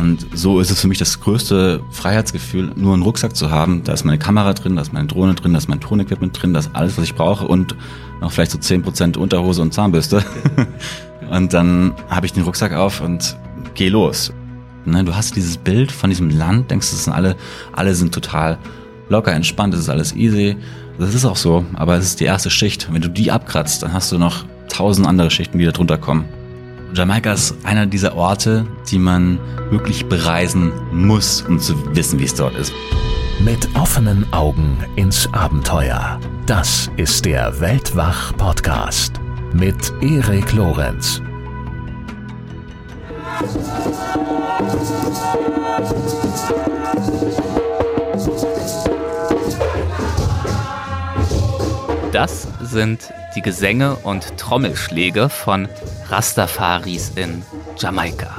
[0.00, 3.84] Und so ist es für mich das größte Freiheitsgefühl, nur einen Rucksack zu haben.
[3.84, 6.54] Da ist meine Kamera drin, da ist meine Drohne drin, da ist mein Tonequipment drin,
[6.54, 7.76] da ist alles, was ich brauche und
[8.22, 10.24] noch vielleicht so zehn Prozent Unterhose und Zahnbürste.
[11.30, 13.36] und dann habe ich den Rucksack auf und
[13.74, 14.32] gehe los.
[14.86, 17.36] Ne, du hast dieses Bild von diesem Land, denkst, das sind alle,
[17.72, 18.58] alle sind total
[19.10, 20.56] locker, entspannt, es ist alles easy.
[20.98, 22.88] Das ist auch so, aber es ist die erste Schicht.
[22.90, 26.24] Wenn du die abkratzt, dann hast du noch tausend andere Schichten, die da drunter kommen.
[26.92, 29.38] Jamaika ist einer dieser Orte, die man
[29.70, 32.72] wirklich bereisen muss, um zu wissen, wie es dort ist.
[33.40, 36.18] Mit offenen Augen ins Abenteuer.
[36.46, 39.20] Das ist der Weltwach-Podcast
[39.52, 41.22] mit Erik Lorenz.
[52.12, 55.68] Das sind die Gesänge und Trommelschläge von
[56.08, 57.42] Rastafaris in
[57.78, 58.36] Jamaika.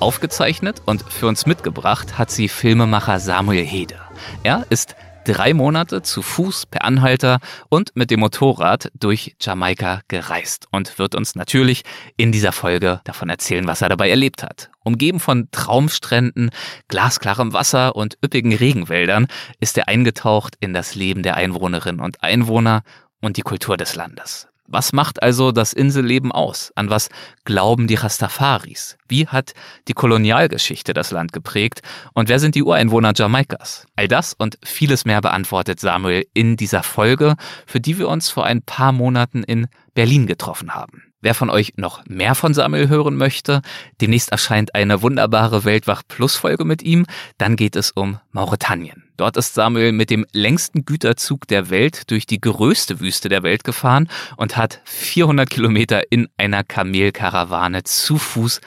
[0.00, 3.96] Aufgezeichnet und für uns mitgebracht hat sie Filmemacher Samuel Hede.
[4.42, 10.66] Er ist drei Monate zu Fuß per Anhalter und mit dem Motorrad durch Jamaika gereist
[10.70, 11.82] und wird uns natürlich
[12.16, 14.70] in dieser Folge davon erzählen, was er dabei erlebt hat.
[14.84, 16.50] Umgeben von Traumstränden,
[16.88, 19.26] glasklarem Wasser und üppigen Regenwäldern
[19.60, 22.82] ist er eingetaucht in das Leben der Einwohnerinnen und Einwohner
[23.20, 24.48] und die Kultur des Landes.
[24.66, 26.72] Was macht also das Inselleben aus?
[26.76, 27.08] An was
[27.44, 28.96] glauben die Rastafaris?
[29.08, 29.52] Wie hat
[29.88, 31.82] die Kolonialgeschichte das Land geprägt?
[32.14, 33.86] Und wer sind die Ureinwohner Jamaikas?
[33.96, 38.46] All das und vieles mehr beantwortet Samuel in dieser Folge, für die wir uns vor
[38.46, 41.11] ein paar Monaten in Berlin getroffen haben.
[41.24, 43.62] Wer von euch noch mehr von Samuel hören möchte,
[44.00, 47.06] demnächst erscheint eine wunderbare Weltwach Plus Folge mit ihm,
[47.38, 49.04] dann geht es um Mauretanien.
[49.16, 53.62] Dort ist Samuel mit dem längsten Güterzug der Welt durch die größte Wüste der Welt
[53.62, 58.60] gefahren und hat 400 Kilometer in einer Kamelkarawane zu Fuß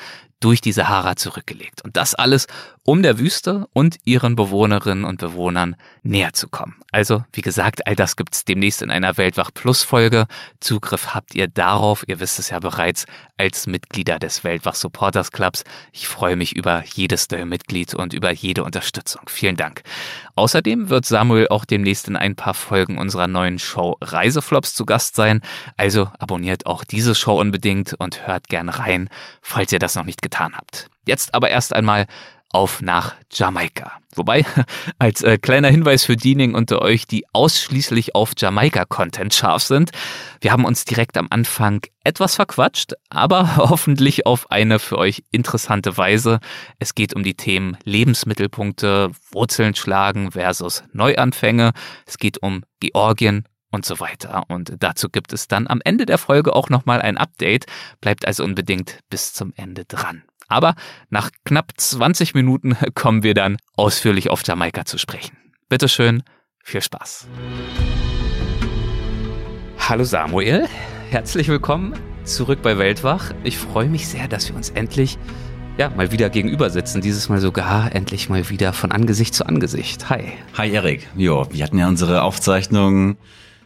[0.45, 1.81] durch die Sahara zurückgelegt.
[1.81, 2.45] Und das alles,
[2.83, 6.75] um der Wüste und ihren Bewohnerinnen und Bewohnern näher zu kommen.
[6.91, 10.27] Also, wie gesagt, all das gibt's demnächst in einer Weltwach Plus Folge.
[10.59, 15.63] Zugriff habt ihr darauf, ihr wisst es ja bereits, als Mitglieder des Weltwach Supporters Clubs.
[15.91, 19.23] Ich freue mich über jedes neue Mitglied und über jede Unterstützung.
[19.25, 19.81] Vielen Dank.
[20.35, 25.15] Außerdem wird Samuel auch demnächst in ein paar Folgen unserer neuen Show Reiseflops zu Gast
[25.15, 25.41] sein.
[25.77, 29.09] Also abonniert auch diese Show unbedingt und hört gern rein,
[29.41, 30.89] falls ihr das noch nicht getan habt.
[31.07, 32.07] Jetzt aber erst einmal
[32.55, 33.91] auf nach Jamaika.
[34.15, 34.45] Wobei,
[34.97, 39.91] als äh, kleiner Hinweis für diejenigen unter euch, die ausschließlich auf Jamaika-Content scharf sind,
[40.39, 45.97] wir haben uns direkt am Anfang etwas verquatscht, aber hoffentlich auf eine für euch interessante
[45.97, 46.39] Weise.
[46.79, 51.73] Es geht um die Themen Lebensmittelpunkte, Wurzeln schlagen versus Neuanfänge.
[52.05, 54.43] Es geht um Georgien und so weiter.
[54.47, 57.65] Und dazu gibt es dann am Ende der Folge auch nochmal ein Update.
[57.99, 60.23] Bleibt also unbedingt bis zum Ende dran.
[60.47, 60.75] Aber
[61.09, 65.37] nach knapp 20 Minuten kommen wir dann ausführlich auf Jamaika zu sprechen.
[65.69, 66.23] Bitteschön,
[66.63, 67.27] viel Spaß.
[69.77, 70.67] Hallo Samuel,
[71.09, 73.33] herzlich willkommen zurück bei Weltwach.
[73.43, 75.17] Ich freue mich sehr, dass wir uns endlich
[75.77, 77.01] ja, mal wieder gegenüber sitzen.
[77.01, 80.09] Dieses Mal sogar endlich mal wieder von Angesicht zu Angesicht.
[80.09, 80.31] Hi.
[80.57, 81.07] Hi Erik.
[81.15, 83.17] Jo, wir hatten ja unsere Aufzeichnung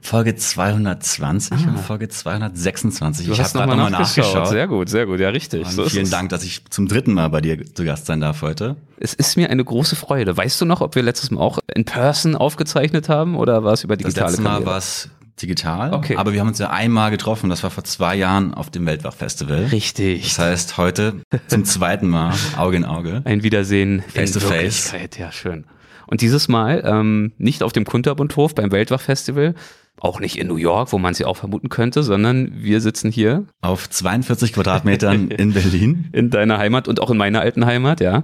[0.02, 1.70] Folge 220 ah.
[1.70, 3.28] und Folge 226.
[3.28, 4.48] Du ich habe gerade nochmal nachgeschaut.
[4.48, 5.68] Sehr gut, sehr gut, ja richtig.
[5.68, 8.78] So vielen Dank, dass ich zum dritten Mal bei dir zu Gast sein darf heute.
[8.98, 10.36] Es ist mir eine große Freude.
[10.36, 13.84] Weißt du noch, ob wir letztes Mal auch in Person aufgezeichnet haben oder war es
[13.84, 15.10] über digitale Das letzte Mal war es
[15.42, 16.18] digital, okay.
[16.18, 19.66] aber wir haben uns ja einmal getroffen, das war vor zwei Jahren auf dem Weltwach-Festival.
[19.72, 20.24] Richtig.
[20.24, 23.22] Das heißt, heute zum zweiten Mal Auge in Auge.
[23.26, 24.94] Ein Wiedersehen face to face.
[25.18, 25.66] Ja, schön.
[26.08, 29.54] Und dieses Mal ähm, nicht auf dem Kunterbundhof beim Weltwach-Festival,
[30.02, 33.46] auch nicht in New York, wo man sie auch vermuten könnte, sondern wir sitzen hier.
[33.62, 36.10] Auf 42 Quadratmetern in Berlin.
[36.12, 38.24] In deiner Heimat und auch in meiner alten Heimat, ja.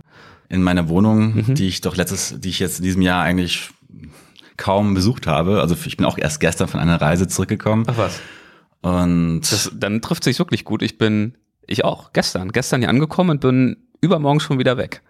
[0.50, 1.56] In meiner Wohnung, mhm.
[1.56, 3.70] die ich doch letztes, die ich jetzt in diesem Jahr eigentlich
[4.58, 5.60] kaum besucht habe.
[5.62, 7.86] Also ich bin auch erst gestern von einer Reise zurückgekommen.
[7.88, 8.22] Ach was.
[8.82, 10.82] Und das, dann trifft sich wirklich gut.
[10.82, 11.36] Ich bin,
[11.66, 15.02] ich auch, gestern, gestern hier angekommen und bin übermorgen schon wieder weg.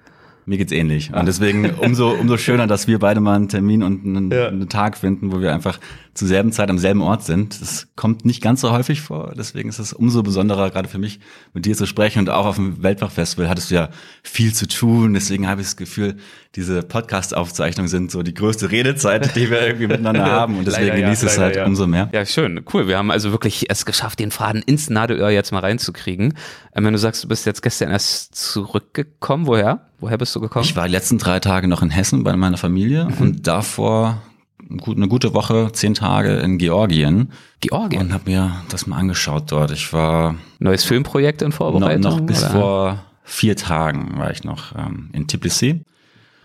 [0.45, 1.11] Mir geht's ähnlich.
[1.13, 4.47] Und deswegen umso, umso schöner, dass wir beide mal einen Termin und einen, ja.
[4.47, 5.79] einen, Tag finden, wo wir einfach
[6.15, 7.61] zur selben Zeit am selben Ort sind.
[7.61, 9.33] Das kommt nicht ganz so häufig vor.
[9.37, 11.19] Deswegen ist es umso besonderer, gerade für mich,
[11.53, 12.19] mit dir zu sprechen.
[12.19, 13.89] Und auch auf dem Weltfachfestival hattest du ja
[14.23, 15.13] viel zu tun.
[15.13, 16.15] Deswegen habe ich das Gefühl,
[16.55, 20.57] diese Podcast-Aufzeichnungen sind so die größte Redezeit, die wir irgendwie miteinander haben.
[20.57, 21.65] Und deswegen genieße ja, es halt ja.
[21.65, 22.09] umso mehr.
[22.13, 22.63] Ja, schön.
[22.73, 22.87] Cool.
[22.87, 26.33] Wir haben also wirklich es geschafft, den Faden ins Nadelöhr jetzt mal reinzukriegen.
[26.73, 29.81] Ähm, wenn du sagst, du bist jetzt gestern erst zurückgekommen, woher?
[29.99, 30.63] Woher bist du gekommen?
[30.63, 33.17] Ich war die letzten drei Tage noch in Hessen bei meiner Familie mhm.
[33.19, 34.21] und davor
[34.69, 37.31] eine gute Woche, zehn Tage in Georgien.
[37.61, 38.01] Georgien?
[38.01, 39.71] Und habe mir das mal angeschaut dort.
[39.71, 40.35] Ich war...
[40.59, 42.01] Neues Filmprojekt in Vorbereitung?
[42.01, 42.51] Noch, noch bis oder?
[42.51, 45.83] vor vier Tagen war ich noch ähm, in Tbilisi.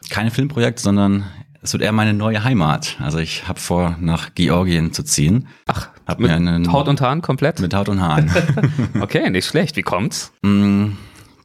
[0.09, 1.25] Kein Filmprojekt, sondern
[1.63, 2.97] es wird eher meine neue Heimat.
[3.01, 5.47] Also ich habe vor, nach Georgien zu ziehen.
[5.67, 7.61] Ach, hab mit mir einen, Haut und Haaren komplett?
[7.61, 8.31] Mit Haut und Haaren.
[9.01, 9.77] okay, nicht schlecht.
[9.77, 10.33] Wie kommt's?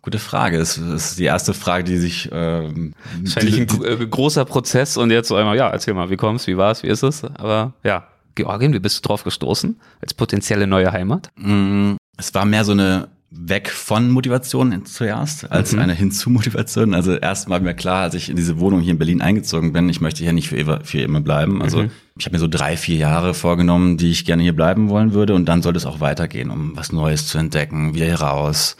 [0.05, 0.59] Gute Frage.
[0.59, 2.29] Es ist die erste Frage, die sich...
[2.31, 2.93] Ähm,
[3.23, 6.57] Wahrscheinlich ein äh, großer Prozess und jetzt so einmal, ja, erzähl mal, wie kommt's, wie
[6.57, 7.23] war's, wie ist es?
[7.23, 9.79] Aber ja, Georgien, wie bist du drauf gestoßen?
[10.01, 11.31] Als potenzielle neue Heimat?
[11.37, 15.79] Mm, es war mehr so eine weg von Motivation zuerst als mhm.
[15.79, 16.93] eine hinzu Motivation.
[16.93, 19.89] Also erst war mir klar, als ich in diese Wohnung hier in Berlin eingezogen bin,
[19.89, 21.63] ich möchte hier nicht für immer, für immer bleiben.
[21.63, 21.91] Also mhm.
[22.15, 25.33] ich habe mir so drei, vier Jahre vorgenommen, die ich gerne hier bleiben wollen würde
[25.33, 28.77] und dann sollte es auch weitergehen, um was Neues zu entdecken, wieder hier raus,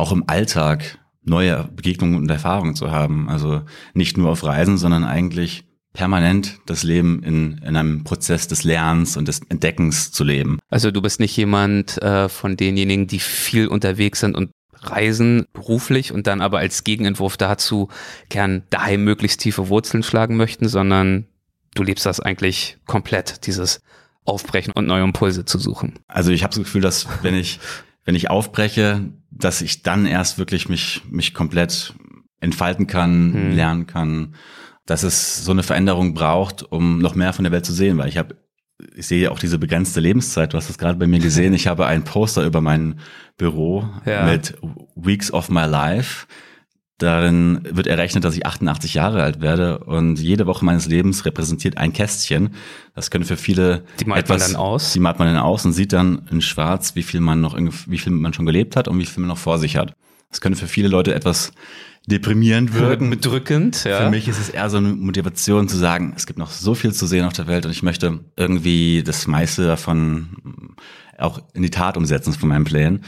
[0.00, 3.28] auch im Alltag neue Begegnungen und Erfahrungen zu haben.
[3.28, 3.62] Also
[3.94, 9.16] nicht nur auf Reisen, sondern eigentlich permanent das Leben in, in einem Prozess des Lernens
[9.16, 10.58] und des Entdeckens zu leben.
[10.68, 14.50] Also du bist nicht jemand äh, von denjenigen, die viel unterwegs sind und
[14.82, 17.88] reisen beruflich und dann aber als Gegenentwurf dazu
[18.28, 21.26] gern daheim möglichst tiefe Wurzeln schlagen möchten, sondern
[21.74, 23.82] du lebst das eigentlich komplett, dieses
[24.24, 25.98] Aufbrechen und neue Impulse zu suchen.
[26.06, 27.58] Also ich habe das Gefühl, dass wenn ich
[28.10, 31.94] wenn ich aufbreche, dass ich dann erst wirklich mich mich komplett
[32.40, 33.52] entfalten kann, hm.
[33.52, 34.34] lernen kann
[34.90, 38.08] dass es so eine Veränderung braucht, um noch mehr von der Welt zu sehen, weil
[38.08, 38.34] ich habe
[38.96, 40.52] ich sehe auch diese begrenzte Lebenszeit.
[40.52, 41.54] Du hast es gerade bei mir gesehen.
[41.60, 42.98] Ich habe ein Poster über mein
[43.36, 44.24] Büro ja.
[44.24, 44.56] mit
[44.96, 46.26] Weeks of My Life.
[47.00, 51.78] Darin wird errechnet, dass ich 88 Jahre alt werde und jede Woche meines Lebens repräsentiert
[51.78, 52.50] ein Kästchen.
[52.94, 54.92] Das können für viele die malt etwas, man dann aus.
[54.92, 57.98] Die malt man dann aus und sieht dann in Schwarz, wie viel man noch, wie
[57.98, 59.94] viel man schon gelebt hat und wie viel man noch vor sich hat.
[60.28, 61.52] Das können für viele Leute etwas
[62.06, 63.08] deprimierend wirken.
[63.08, 64.04] Bedrückend, ja.
[64.04, 66.92] Für mich ist es eher so eine Motivation zu sagen, es gibt noch so viel
[66.92, 70.76] zu sehen auf der Welt und ich möchte irgendwie das meiste davon
[71.16, 73.04] auch in die Tat umsetzen von meinen Plänen.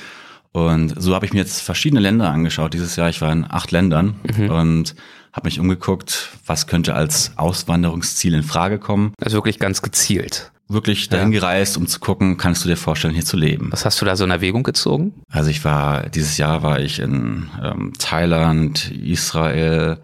[0.53, 2.75] Und so habe ich mir jetzt verschiedene Länder angeschaut.
[2.75, 4.51] Dieses Jahr, ich war in acht Ländern mhm.
[4.51, 4.95] und
[5.33, 9.15] habe mich umgeguckt, was könnte als Auswanderungsziel in Frage kommen.
[9.21, 11.41] Also wirklich ganz gezielt wirklich dahin ja.
[11.41, 13.69] gereist, um zu gucken, kannst du dir vorstellen, hier zu leben.
[13.71, 15.13] Was hast du da so in Erwägung gezogen?
[15.31, 19.99] Also ich war, dieses Jahr war ich in ähm, Thailand, Israel,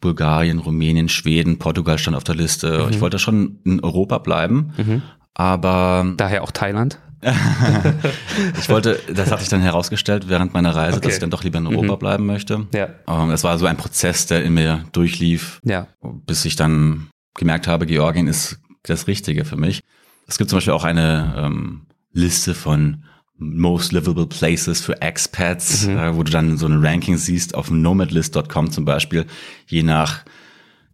[0.00, 2.84] Bulgarien, Rumänien, Schweden, Portugal stand auf der Liste.
[2.84, 2.90] Mhm.
[2.90, 5.02] Ich wollte schon in Europa bleiben, mhm.
[5.34, 6.12] aber...
[6.16, 6.98] Daher auch Thailand?
[8.58, 11.06] ich wollte, das hatte ich dann herausgestellt während meiner Reise, okay.
[11.06, 11.98] dass ich dann doch lieber in Europa mhm.
[11.98, 12.66] bleiben möchte.
[12.74, 12.88] Ja.
[13.08, 15.88] Ähm, es war so ein Prozess, der in mir durchlief, ja.
[16.02, 19.80] bis ich dann gemerkt habe, Georgien ist das Richtige für mich.
[20.26, 23.04] Es gibt zum Beispiel auch eine ähm, Liste von
[23.36, 25.98] Most Livable Places für Expats, mhm.
[25.98, 29.26] äh, wo du dann so ein Ranking siehst auf nomadlist.com zum Beispiel,
[29.66, 30.24] je nach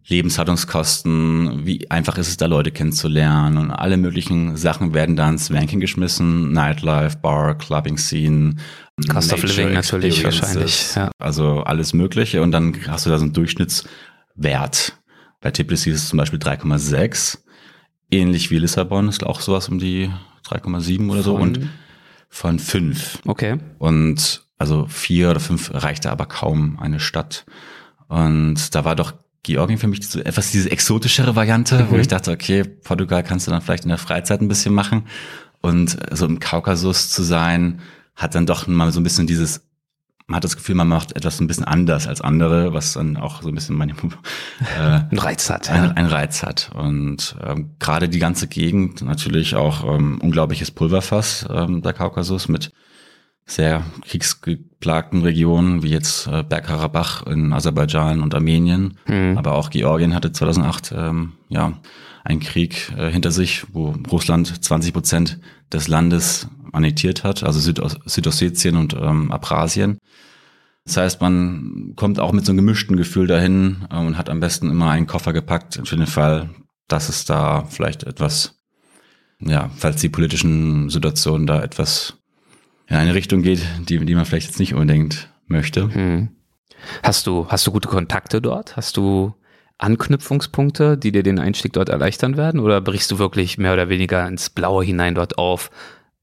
[0.07, 5.51] Lebenshaltungskosten, wie einfach ist es da Leute kennenzulernen und alle möglichen Sachen werden dann ins
[5.51, 8.55] Ranking geschmissen, Nightlife, Bar, Clubbing Scene,
[9.09, 11.11] Cost of Living natürlich wahrscheinlich, ja.
[11.19, 14.97] also alles mögliche und dann hast du da so einen Durchschnittswert.
[15.39, 17.39] Bei Tbilisi ist es zum Beispiel 3,6
[18.11, 20.11] ähnlich wie Lissabon, ist auch sowas um die
[20.45, 21.69] 3,7 oder so und
[22.29, 23.19] von 5.
[23.25, 23.57] Okay.
[23.79, 27.45] Und also vier oder fünf reichte aber kaum eine Stadt.
[28.07, 31.91] Und da war doch Georgien für mich so etwas diese exotischere Variante, mhm.
[31.91, 35.07] wo ich dachte, okay, Portugal kannst du dann vielleicht in der Freizeit ein bisschen machen.
[35.61, 37.81] Und so im Kaukasus zu sein,
[38.15, 39.61] hat dann doch mal so ein bisschen dieses
[40.31, 43.41] man hat das Gefühl, man macht etwas ein bisschen anders als andere, was dann auch
[43.41, 43.91] so ein bisschen meine,
[44.79, 45.69] äh, ein Reiz hat.
[45.69, 45.91] Ein, ja.
[45.91, 46.71] ein Reiz hat.
[46.73, 52.71] Und ähm, gerade die ganze Gegend, natürlich auch ähm, unglaubliches Pulverfass, ähm, der Kaukasus mit
[53.51, 58.97] sehr kriegsgeplagten Regionen, wie jetzt äh, Bergkarabach in Aserbaidschan und Armenien.
[59.07, 59.37] Mhm.
[59.37, 61.73] Aber auch Georgien hatte 2008 ähm, ja
[62.23, 65.39] einen Krieg äh, hinter sich, wo Russland 20 Prozent
[65.71, 69.97] des Landes annektiert hat, also Südos Südossetien und ähm, Abrasien.
[70.85, 74.39] Das heißt, man kommt auch mit so einem gemischten Gefühl dahin äh, und hat am
[74.39, 76.49] besten immer einen Koffer gepackt für den Fall,
[76.87, 78.59] dass es da vielleicht etwas,
[79.39, 82.20] ja, falls die politischen Situationen da etwas
[82.91, 85.93] in eine Richtung geht, die, die man vielleicht jetzt nicht unbedingt möchte.
[85.93, 86.29] Hm.
[87.03, 88.75] Hast du, hast du gute Kontakte dort?
[88.75, 89.33] Hast du
[89.77, 92.59] Anknüpfungspunkte, die dir den Einstieg dort erleichtern werden?
[92.59, 95.71] Oder brichst du wirklich mehr oder weniger ins Blaue hinein dort auf,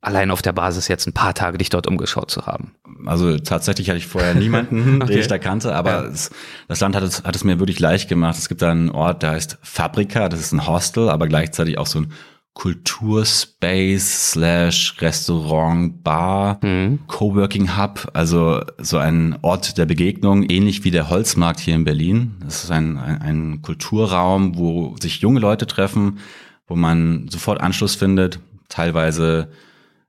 [0.03, 2.75] allein auf der Basis jetzt ein paar Tage dich dort umgeschaut zu haben?
[3.07, 5.13] Also tatsächlich hatte ich vorher niemanden, okay.
[5.13, 6.05] den ich da kannte, aber ja.
[6.05, 6.31] es,
[6.69, 8.37] das Land hat es, hat es mir wirklich leicht gemacht.
[8.37, 11.87] Es gibt da einen Ort, der heißt Fabrika, das ist ein Hostel, aber gleichzeitig auch
[11.87, 12.13] so ein
[12.59, 16.99] Kulturspace slash Restaurant, Bar, Mhm.
[17.07, 22.35] Coworking Hub, also so ein Ort der Begegnung, ähnlich wie der Holzmarkt hier in Berlin.
[22.45, 26.19] Das ist ein, ein, ein Kulturraum, wo sich junge Leute treffen,
[26.67, 28.41] wo man sofort Anschluss findet.
[28.69, 29.49] Teilweise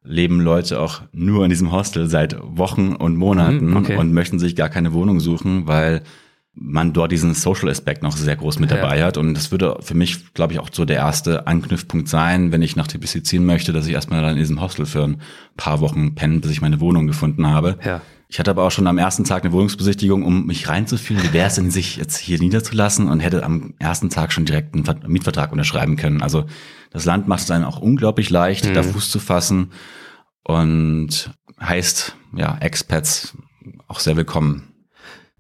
[0.04, 3.98] leben Leute auch nur in diesem Hostel seit Wochen und Monaten Mhm, okay.
[3.98, 6.02] und möchten sich gar keine Wohnung suchen, weil
[6.62, 8.78] man dort diesen Social Aspekt noch sehr groß mit Ja.
[8.78, 9.18] dabei hat.
[9.18, 12.76] Und das würde für mich, glaube ich, auch so der erste Anknüpfpunkt sein, wenn ich
[12.76, 15.22] nach Tbilisi ziehen möchte, dass ich erstmal dann in diesem Hostel für ein
[15.56, 17.78] paar Wochen penne, bis ich meine Wohnung gefunden habe.
[17.86, 18.02] Ja.
[18.28, 21.48] Ich hatte aber auch schon am ersten Tag eine Wohnungsbesichtigung, um mich reinzufühlen, wie wäre
[21.48, 25.08] es denn, sich jetzt hier niederzulassen und hätte am ersten Tag schon direkt einen Ver-
[25.08, 26.22] Mietvertrag unterschreiben können.
[26.22, 26.46] Also
[26.92, 29.72] das Land macht es einem auch unglaublich leicht, da Fuß zu fassen
[30.44, 33.36] und heißt, ja, Expats
[33.88, 34.69] auch sehr willkommen.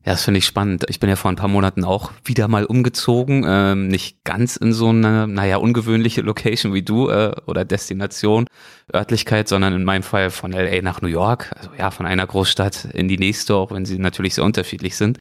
[0.05, 0.85] Ja, das finde ich spannend.
[0.87, 3.45] Ich bin ja vor ein paar Monaten auch wieder mal umgezogen.
[3.45, 8.47] Ähm, nicht ganz in so eine, naja, ungewöhnliche Location wie du äh, oder Destination,
[8.93, 11.53] Örtlichkeit, sondern in meinem Fall von LA nach New York.
[11.57, 15.19] Also ja, von einer Großstadt in die nächste, auch wenn sie natürlich sehr unterschiedlich sind.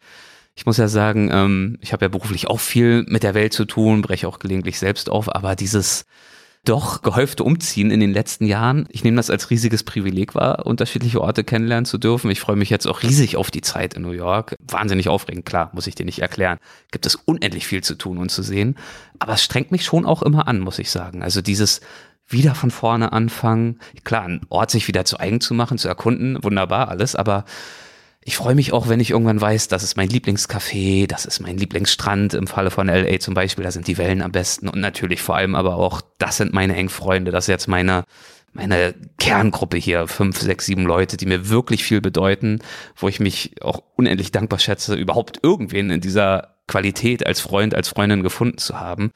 [0.55, 3.65] Ich muss ja sagen, ähm, ich habe ja beruflich auch viel mit der Welt zu
[3.65, 6.05] tun, breche auch gelegentlich selbst auf, aber dieses
[6.65, 8.87] doch gehäufte Umziehen in den letzten Jahren.
[8.91, 12.31] Ich nehme das als riesiges Privileg wahr, unterschiedliche Orte kennenlernen zu dürfen.
[12.31, 14.55] Ich freue mich jetzt auch riesig auf die Zeit in New York.
[14.61, 16.59] Wahnsinnig aufregend, klar, muss ich dir nicht erklären.
[16.91, 18.77] Gibt es unendlich viel zu tun und zu sehen.
[19.19, 21.23] Aber es strengt mich schon auch immer an, muss ich sagen.
[21.23, 21.81] Also dieses
[22.29, 23.79] wieder von vorne anfangen.
[24.05, 27.45] Klar, einen Ort sich wieder zu eigen zu machen, zu erkunden, wunderbar alles, aber
[28.29, 31.57] ich freue mich auch, wenn ich irgendwann weiß, das ist mein Lieblingscafé, das ist mein
[31.57, 35.23] Lieblingsstrand im Falle von LA zum Beispiel, da sind die Wellen am besten und natürlich
[35.23, 38.05] vor allem aber auch, das sind meine engen Freunde, das ist jetzt meine,
[38.53, 42.59] meine Kerngruppe hier, fünf, sechs, sieben Leute, die mir wirklich viel bedeuten,
[42.97, 47.89] wo ich mich auch unendlich dankbar schätze, überhaupt irgendwen in dieser Qualität als Freund, als
[47.89, 49.11] Freundin gefunden zu haben.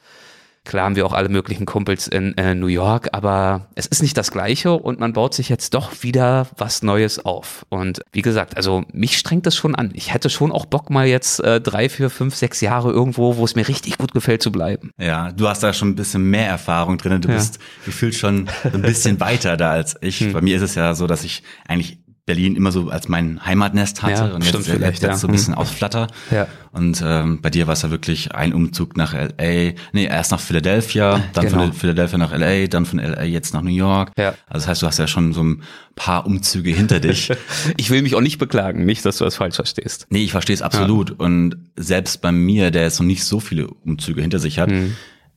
[0.65, 4.15] Klar haben wir auch alle möglichen Kumpels in äh, New York, aber es ist nicht
[4.17, 7.65] das Gleiche und man baut sich jetzt doch wieder was Neues auf.
[7.67, 9.91] Und wie gesagt, also mich strengt das schon an.
[9.93, 13.43] Ich hätte schon auch Bock, mal jetzt äh, drei, vier, fünf, sechs Jahre irgendwo, wo
[13.43, 14.91] es mir richtig gut gefällt, zu bleiben.
[14.97, 17.19] Ja, du hast da schon ein bisschen mehr Erfahrung drin.
[17.19, 17.35] Du Ja.
[17.35, 20.21] bist gefühlt schon ein bisschen weiter da als ich.
[20.21, 20.31] Hm.
[20.33, 24.01] Bei mir ist es ja so, dass ich eigentlich Berlin immer so als mein Heimatnest
[24.01, 25.17] hatte Ja, und jetzt, vielleicht, jetzt ja.
[25.17, 26.07] so ein bisschen ausflatter.
[26.31, 26.47] Ja.
[26.71, 29.73] Und ähm, bei dir war es ja wirklich ein Umzug nach LA.
[29.91, 31.57] Nee, erst nach Philadelphia, dann Genau.
[31.63, 34.11] von Philadelphia nach LA, dann von LA jetzt nach New York.
[34.17, 34.29] Ja.
[34.47, 35.63] Also das heißt, du hast ja schon so ein
[35.95, 37.29] paar Umzüge hinter dich.
[37.77, 40.07] Ich will mich auch nicht beklagen, nicht, dass du das falsch verstehst.
[40.09, 41.11] Nee, ich verstehe es absolut.
[41.11, 44.95] Und selbst bei mir, der jetzt noch nicht so viele Umzüge hinter sich hat, Mhm.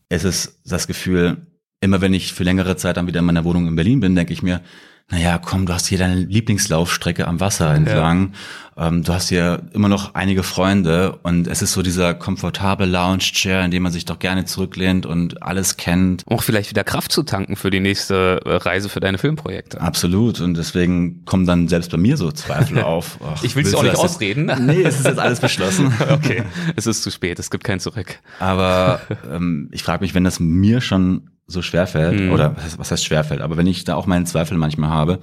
[0.08, 1.38] es ist das Gefühl,
[1.80, 4.32] immer wenn ich für längere Zeit dann wieder in meiner Wohnung in Berlin bin, denke
[4.32, 4.60] ich mir,
[5.08, 8.32] naja, komm, du hast hier deine Lieblingslaufstrecke am Wasser entlang.
[8.76, 13.64] Ähm, du hast hier immer noch einige Freunde und es ist so dieser komfortable Lounge-Chair,
[13.64, 16.24] in dem man sich doch gerne zurücklehnt und alles kennt.
[16.26, 19.80] Auch vielleicht wieder Kraft zu tanken für die nächste äh, Reise für deine Filmprojekte.
[19.80, 20.40] Absolut.
[20.40, 23.18] Und deswegen kommen dann selbst bei mir so Zweifel auf.
[23.24, 24.52] Ach, Ich will's willst auch nicht das jetzt- ausreden.
[24.66, 25.94] Nee, es ist jetzt alles beschlossen.
[26.10, 26.42] Okay,
[26.74, 28.18] es ist zu spät, es gibt kein Zurück.
[28.40, 29.00] Aber
[29.32, 32.32] ähm, ich frage mich, wenn das mir schon so schwerfällt, Mhm.
[32.32, 35.20] oder was heißt, schwerfällt, aber wenn ich da auch meine Zweifel manchmal habe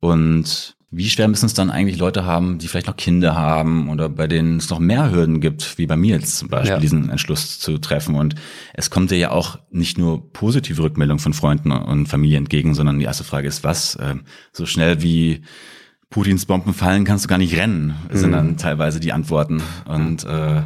[0.00, 4.08] und wie schwer müssen es dann eigentlich Leute haben, die vielleicht noch Kinder haben oder
[4.08, 6.78] bei denen es noch mehr Hürden gibt, wie bei mir jetzt zum Beispiel, Ja.
[6.78, 8.14] diesen Entschluss zu treffen.
[8.14, 8.36] Und
[8.74, 13.00] es kommt dir ja auch nicht nur positive Rückmeldungen von Freunden und Familie entgegen, sondern
[13.00, 13.98] die erste Frage ist, was?
[14.00, 14.20] Ähm,
[14.52, 15.42] so schnell wie
[16.10, 18.34] Putins Bomben fallen, kannst du gar nicht rennen, sind Mhm.
[18.34, 19.62] dann teilweise die Antworten.
[19.86, 20.62] Und äh,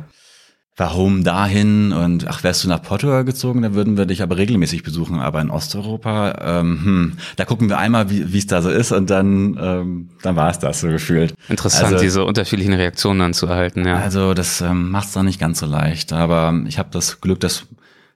[0.78, 1.92] warum dahin?
[1.92, 5.18] Und ach, wärst du nach Portugal gezogen, dann würden wir dich aber regelmäßig besuchen.
[5.20, 8.92] Aber in Osteuropa, ähm, hm, da gucken wir einmal, wie wie es da so ist
[8.92, 11.34] und dann, ähm, dann war es das so gefühlt.
[11.50, 13.96] Interessant, Also- diese unterschiedlichen Reaktionen dann zu erhalten, ja.
[13.98, 16.12] Also das ähm, macht es dann nicht ganz so leicht.
[16.14, 17.66] Aber ich habe das Glück, dass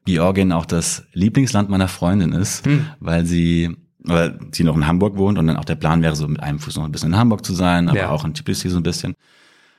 [0.05, 2.87] Georgien auch das Lieblingsland meiner Freundin ist, Hm.
[3.01, 6.27] weil sie weil sie noch in Hamburg wohnt und dann auch der Plan wäre, so
[6.27, 8.09] mit einem Fuß noch ein bisschen in Hamburg zu sein, aber Ja.
[8.09, 9.15] auch in Tbilisi so ein bisschen.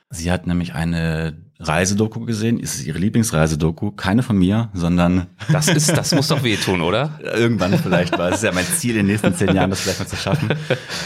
[0.08, 5.68] Sie hat nämlich eine Reisedoku gesehen, es ist ihre Lieblingsreisedoku, keine von mir, sondern Das
[5.68, 7.18] ist, das muss doch wehtun, oder?
[7.34, 8.30] irgendwann vielleicht mal.
[8.30, 10.48] Es ist ja mein Ziel, in den nächsten zehn Jahren das vielleicht mal zu schaffen.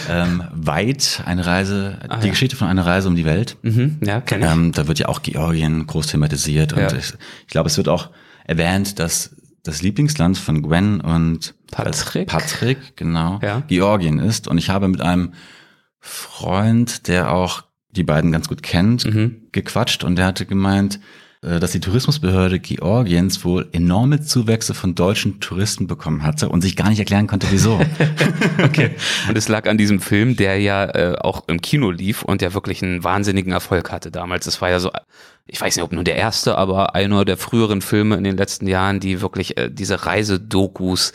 [0.09, 2.31] Ähm, weit eine Reise, die Ah, ja.
[2.31, 3.57] Geschichte von einer Reise um die Welt.
[3.62, 4.53] Mhm, ja, kenne ich.
[4.53, 6.93] Ähm, da wird ja auch Georgien groß thematisiert und Ja.
[6.93, 7.12] ich,
[7.43, 8.11] ich glaube, es wird auch
[8.45, 9.35] erwähnt, dass
[9.65, 12.29] das Lieblingsland von Gwen und Patrick?
[12.29, 13.62] Patrick, genau, Ja.
[13.69, 14.49] Georgien ist.
[14.49, 15.33] Und ich habe mit einem
[16.00, 19.49] Freund, der auch die beiden ganz gut kennt, Mhm.
[19.52, 21.00] gequatscht und der hatte gemeint,
[21.40, 26.75] äh, dass die Tourismusbehörde Georgiens wohl enorme Zuwächse von deutschen Touristen bekommen hatte und sich
[26.75, 27.80] gar nicht erklären konnte, wieso.
[28.62, 28.90] Okay.
[29.28, 32.54] Und es lag an diesem Film, der ja äh, auch im Kino lief und der
[32.54, 34.47] wirklich einen wahnsinnigen Erfolg hatte damals.
[34.49, 34.90] Es war ja so,
[35.47, 38.66] ich weiß nicht, ob nur der erste, aber einer der früheren Filme in den letzten
[38.66, 41.12] Jahren, die wirklich äh, diese Reisedokus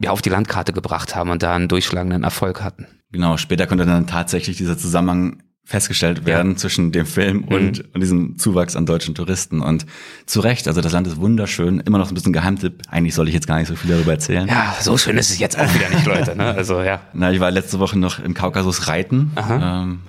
[0.00, 2.86] ja, auf die Landkarte gebracht haben und da einen durchschlagenden Erfolg hatten.
[3.12, 6.56] Genau, später konnte dann tatsächlich dieser Zusammenhang festgestellt werden ja.
[6.56, 7.84] zwischen dem Film und, mhm.
[7.92, 9.60] und diesem Zuwachs an deutschen Touristen.
[9.60, 9.84] Und
[10.24, 12.82] zu Recht, also das Land ist wunderschön, immer noch ein bisschen Geheimtipp.
[12.88, 14.46] Eigentlich soll ich jetzt gar nicht so viel darüber erzählen.
[14.46, 16.36] Ja, so schön ist es jetzt auch wieder nicht, Leute.
[16.36, 16.44] Ne?
[16.54, 17.00] Also ja.
[17.14, 20.02] Na, ich war letzte Woche noch im Kaukasus reiten ähm,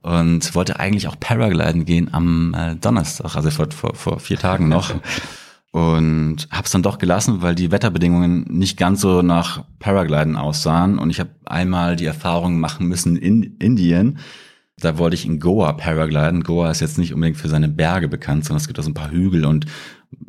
[0.00, 4.70] und wollte eigentlich auch Paragliden gehen am äh, Donnerstag, also vor, vor, vor vier Tagen
[4.70, 4.94] noch.
[5.72, 10.98] und habe es dann doch gelassen, weil die Wetterbedingungen nicht ganz so nach Paragliden aussahen.
[10.98, 14.20] Und ich habe einmal die Erfahrung machen müssen in Indien
[14.80, 16.42] da wollte ich in Goa paragliden.
[16.42, 18.94] Goa ist jetzt nicht unbedingt für seine Berge bekannt, sondern es gibt auch so ein
[18.94, 19.66] paar Hügel und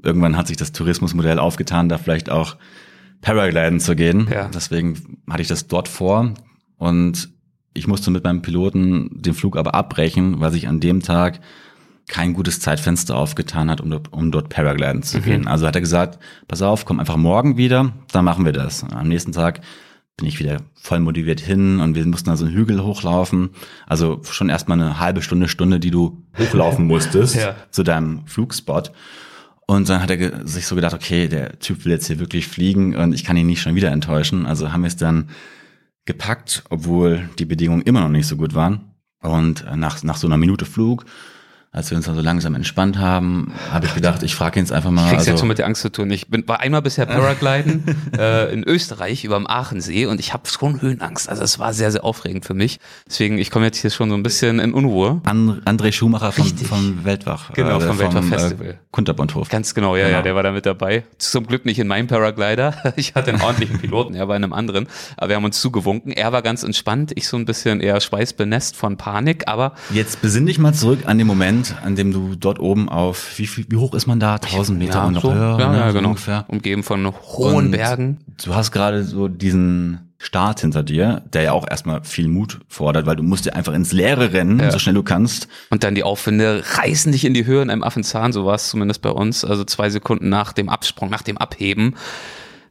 [0.02, 2.56] irgendwann hat sich das Tourismusmodell aufgetan, da vielleicht auch
[3.22, 4.28] Paragliden zu gehen.
[4.32, 4.50] Ja.
[4.54, 6.34] Deswegen hatte ich das dort vor
[6.78, 7.30] und
[7.74, 11.42] ich musste mit meinem Piloten den Flug aber abbrechen, weil sich an dem Tag
[12.08, 15.24] kein gutes Zeitfenster aufgetan hat, um dort, um dort Paragliden zu mhm.
[15.24, 15.48] gehen.
[15.48, 18.86] Also hat er gesagt, pass auf, komm einfach morgen wieder, dann machen wir das.
[18.86, 19.60] Am nächsten Tag
[20.18, 23.52] bin ich wieder voll motiviert hin und wir mussten also einen Hügel hochlaufen.
[23.86, 27.56] Also schon erstmal eine halbe Stunde, Stunde, die du hochlaufen musstest ja.
[27.70, 28.92] zu deinem Flugspot.
[29.68, 32.96] Und dann hat er sich so gedacht, okay, der Typ will jetzt hier wirklich fliegen
[32.96, 34.46] und ich kann ihn nicht schon wieder enttäuschen.
[34.46, 35.30] Also haben wir es dann
[36.06, 38.92] gepackt, obwohl die Bedingungen immer noch nicht so gut waren.
[39.22, 41.06] Und nach, nach so einer Minute Flug
[41.72, 44.72] als wir uns dann so langsam entspannt haben, habe ich gedacht, ich frage ihn jetzt
[44.72, 45.04] einfach mal.
[45.04, 46.10] Ich krieg's also, jetzt schon mit der Angst zu tun.
[46.12, 47.84] Ich bin, war einmal bisher Paragliden
[48.18, 51.30] äh, in Österreich über dem Aachensee und ich habe schon Höhenangst.
[51.30, 52.80] Also es war sehr, sehr aufregend für mich.
[53.08, 55.22] Deswegen, ich komme jetzt hier schon so ein bisschen in Unruhe.
[55.26, 57.54] An, André Schumacher vom, vom Weltwach.
[57.54, 58.68] Genau, äh, vom, Weltwach äh, Festival.
[58.68, 59.50] Äh, Kunterbundhof.
[59.50, 60.18] Ganz genau, ja, genau.
[60.18, 61.04] ja, der war da mit dabei.
[61.18, 62.76] Zum Glück nicht in meinem Paraglider.
[62.96, 64.88] Ich hatte einen ordentlichen Piloten, er war in einem anderen.
[65.18, 66.12] Aber wir haben uns zugewunken.
[66.12, 69.74] Er war ganz entspannt, ich so ein bisschen eher schweißbenässt von Panik, aber...
[69.92, 73.48] Jetzt besinn dich mal zurück an den Moment, an dem du dort oben auf, wie,
[73.48, 74.36] viel, wie hoch ist man da?
[74.36, 75.60] 1000 Meter ja, und noch so, höher?
[75.60, 75.78] Ja, ne?
[75.80, 76.10] ja, genau.
[76.10, 76.46] Ungefähr.
[76.48, 78.20] Umgeben von hohen und Bergen.
[78.44, 83.06] Du hast gerade so diesen Start hinter dir, der ja auch erstmal viel Mut fordert,
[83.06, 84.72] weil du musst ja einfach ins Leere rennen, ja.
[84.72, 85.48] so schnell du kannst.
[85.70, 88.70] Und dann die Aufwinde reißen dich in die Höhe in einem Affenzahn, so war es
[88.70, 89.46] zumindest bei uns.
[89.46, 91.94] Also zwei Sekunden nach dem Absprung, nach dem Abheben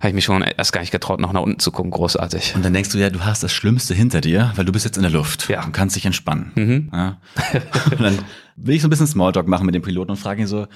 [0.00, 1.90] habe ich mich schon erst gar nicht getraut, noch nach unten zu gucken.
[1.90, 2.55] Großartig.
[2.55, 4.97] Und dann denkst du ja, du hast das Schlimmste hinter dir, weil du bist jetzt
[4.97, 5.64] in der Luft ja.
[5.64, 6.52] und kannst dich entspannen.
[6.55, 6.90] Mhm.
[6.93, 7.19] Ja.
[7.90, 8.19] Und dann
[8.56, 10.66] will ich so ein bisschen Smalltalk machen mit dem Piloten und frage ihn so,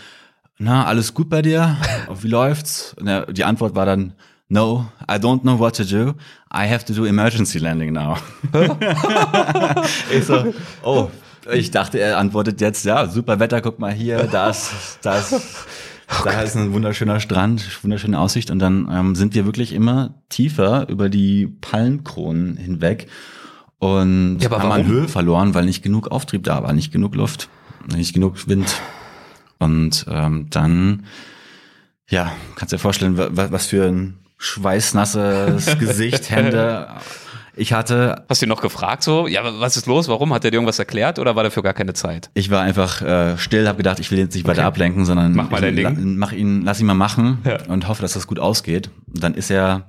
[0.58, 1.76] na, alles gut bei dir?
[2.20, 2.94] Wie läuft's?
[2.98, 4.14] Und er, die Antwort war dann,
[4.52, 6.14] No, I don't know what to do.
[6.52, 8.16] I have to do emergency landing now.
[10.12, 11.08] ich so, oh,
[11.52, 15.32] ich dachte, er antwortet jetzt, ja, super Wetter, guck mal hier, das, das.
[15.32, 20.14] Oh da ist ein wunderschöner Strand, wunderschöne Aussicht und dann ähm, sind wir wirklich immer
[20.28, 23.06] tiefer über die Palmkronen hinweg
[23.78, 27.48] und ja, haben an Höhe verloren, weil nicht genug Auftrieb da war, nicht genug Luft,
[27.86, 28.80] nicht genug Wind.
[29.58, 31.04] Und ähm, dann,
[32.08, 36.88] ja, kannst dir vorstellen, was für ein schweißnasses Gesicht, Hände
[37.60, 38.24] ich hatte.
[38.28, 39.26] Hast du ihn noch gefragt so?
[39.26, 40.08] Ja, was ist los?
[40.08, 40.32] Warum?
[40.32, 42.30] Hat er dir irgendwas erklärt oder war dafür gar keine Zeit?
[42.34, 44.56] Ich war einfach äh, still, habe gedacht, ich will jetzt nicht okay.
[44.56, 46.16] weiter ablenken, sondern mach mal dein Ding.
[46.16, 47.58] mach ihn, lass ihn mal machen ja.
[47.68, 48.90] und hoffe, dass das gut ausgeht.
[49.12, 49.88] Und dann ist er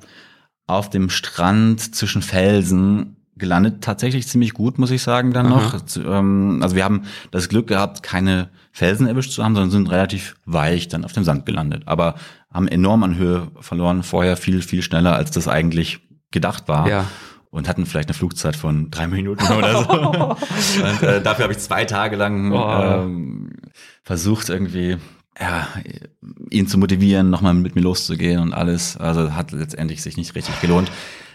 [0.67, 5.55] auf dem Strand zwischen Felsen gelandet, tatsächlich ziemlich gut, muss ich sagen, dann Aha.
[5.55, 5.81] noch.
[5.97, 10.35] Ähm, also wir haben das Glück gehabt, keine Felsen erwischt zu haben, sondern sind relativ
[10.45, 11.83] weich dann auf dem Sand gelandet.
[11.87, 12.15] Aber
[12.53, 15.99] haben enorm an Höhe verloren, vorher viel, viel schneller, als das eigentlich
[16.31, 16.87] gedacht war.
[16.87, 17.05] Ja
[17.49, 19.89] und hatten vielleicht eine Flugzeit von drei Minuten oder so.
[20.85, 22.81] und äh, dafür habe ich zwei Tage lang oh.
[22.81, 23.51] ähm,
[24.03, 24.95] versucht irgendwie
[25.39, 25.67] ja,
[26.49, 28.97] ihn zu motivieren, nochmal mit mir loszugehen und alles.
[28.97, 30.91] Also hat letztendlich sich nicht richtig gelohnt.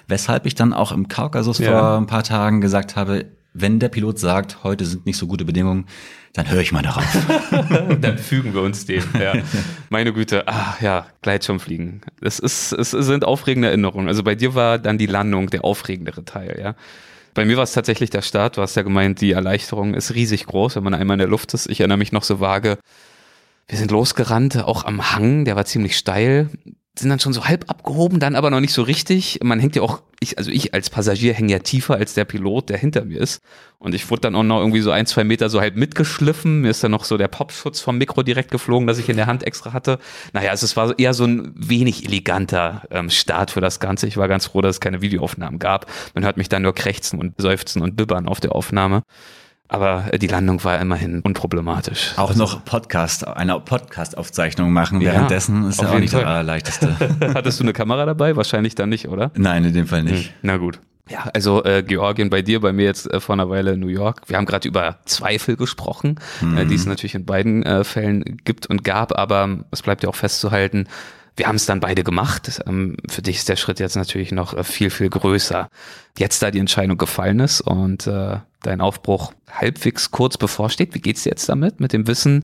[0.09, 1.71] Weshalb ich dann auch im Kaukasus ja.
[1.71, 3.27] vor ein paar Tagen gesagt habe,
[3.59, 5.87] wenn der Pilot sagt, heute sind nicht so gute Bedingungen,
[6.35, 7.07] dann höre ich mal darauf.
[8.01, 9.03] dann fügen wir uns dem.
[9.19, 9.33] Ja.
[9.89, 12.03] Meine Güte, ach ja, Gleitschirmfliegen.
[12.21, 14.09] Es ist, es sind aufregende Erinnerungen.
[14.09, 16.75] Also bei dir war dann die Landung der aufregendere Teil, ja.
[17.33, 18.57] Bei mir war es tatsächlich der Start.
[18.57, 21.53] Du hast ja gemeint, die Erleichterung ist riesig groß, wenn man einmal in der Luft
[21.53, 21.69] ist.
[21.69, 22.79] Ich erinnere mich noch so vage.
[23.69, 26.51] Wir sind losgerannt, auch am Hang, der war ziemlich steil
[26.99, 29.41] sind dann schon so halb abgehoben, dann aber noch nicht so richtig.
[29.43, 32.71] Man hängt ja auch, ich, also ich als Passagier hänge ja tiefer als der Pilot,
[32.71, 33.43] der hinter mir ist.
[33.79, 36.63] Und ich wurde dann auch noch irgendwie so ein, zwei Meter so halb mitgeschliffen.
[36.63, 39.27] Mir ist dann noch so der Popschutz vom Mikro direkt geflogen, das ich in der
[39.27, 39.99] Hand extra hatte.
[40.33, 44.07] Naja, also es war eher so ein wenig eleganter ähm, Start für das Ganze.
[44.07, 45.91] Ich war ganz froh, dass es keine Videoaufnahmen gab.
[46.15, 49.03] Man hört mich dann nur krächzen und seufzen und bibbern auf der Aufnahme.
[49.69, 52.15] Aber äh, die Landung war immerhin unproblematisch.
[52.17, 56.23] Auch also, noch Podcast, eine Podcast-Aufzeichnung machen ja, währenddessen ist ja auch nicht Fall.
[56.23, 56.97] das Allerleichteste.
[57.35, 58.37] Hattest du eine Kamera dabei?
[58.37, 59.31] Wahrscheinlich dann nicht, oder?
[59.35, 60.29] Nein, in dem Fall nicht.
[60.29, 60.81] Hm, na gut.
[61.09, 64.23] Ja, also äh, Georgien bei dir, bei mir jetzt äh, vor einer Weile New York.
[64.27, 66.59] Wir haben gerade über Zweifel gesprochen, mhm.
[66.59, 70.09] äh, die es natürlich in beiden äh, Fällen gibt und gab, aber es bleibt ja
[70.09, 70.89] auch festzuhalten,
[71.37, 72.63] Wir haben es dann beide gemacht.
[72.67, 75.69] Ähm, für dich ist der Schritt jetzt natürlich noch äh, viel, viel größer.
[76.19, 81.23] Jetzt da die Entscheidung gefallen ist und äh, dein Aufbruch halbwegs kurz bevorsteht, wie geht's
[81.23, 82.43] dir jetzt damit, mit dem Wissen,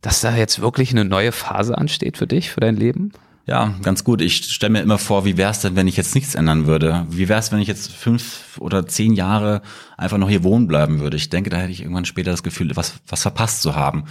[0.00, 3.12] dass da jetzt wirklich eine neue Phase ansteht für dich, für dein Leben?
[3.44, 4.20] Ja, ganz gut.
[4.20, 7.06] Ich stelle mir immer vor, wie wäre es denn, wenn ich jetzt nichts ändern würde?
[7.10, 9.62] Wie wäre es, wenn ich jetzt fünf oder zehn Jahre
[9.96, 11.16] einfach noch hier wohnen bleiben würde?
[11.16, 14.04] Ich denke, da hätte ich irgendwann später das Gefühl, was, was verpasst zu haben.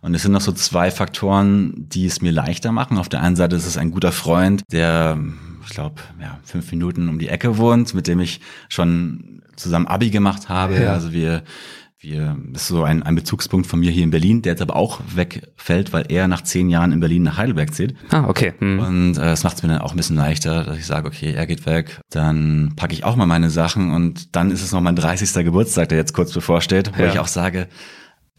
[0.00, 2.96] Und es sind noch so zwei Faktoren, die es mir leichter machen.
[2.96, 5.18] Auf der einen Seite ist es ein guter Freund, der,
[5.66, 10.10] ich glaube, ja, fünf Minuten um die Ecke wohnt, mit dem ich schon zusammen Abi
[10.10, 10.80] gemacht habe.
[10.80, 10.92] Ja.
[10.92, 11.42] Also wir
[12.00, 14.76] wir, das ist so ein, ein Bezugspunkt von mir hier in Berlin, der jetzt aber
[14.76, 17.96] auch wegfällt, weil er nach zehn Jahren in Berlin nach Heidelberg zieht.
[18.10, 18.54] Ah, okay.
[18.58, 18.78] Hm.
[18.78, 21.32] Und äh, das macht es mir dann auch ein bisschen leichter, dass ich sage, okay,
[21.32, 24.80] er geht weg, dann packe ich auch mal meine Sachen und dann ist es noch
[24.80, 25.44] mein 30.
[25.44, 27.08] Geburtstag, der jetzt kurz bevorsteht, wo ja.
[27.08, 27.68] ich auch sage,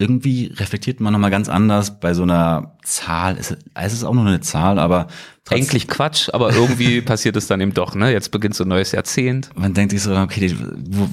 [0.00, 3.36] irgendwie reflektiert man nochmal ganz anders bei so einer Zahl.
[3.38, 3.54] Es,
[3.92, 5.08] ist auch nur eine Zahl, aber
[5.50, 7.94] eigentlich Quatsch, aber irgendwie passiert es dann eben doch.
[7.94, 8.10] Ne?
[8.10, 9.50] Jetzt beginnt so ein neues Jahrzehnt.
[9.54, 10.56] Man denkt sich so, okay,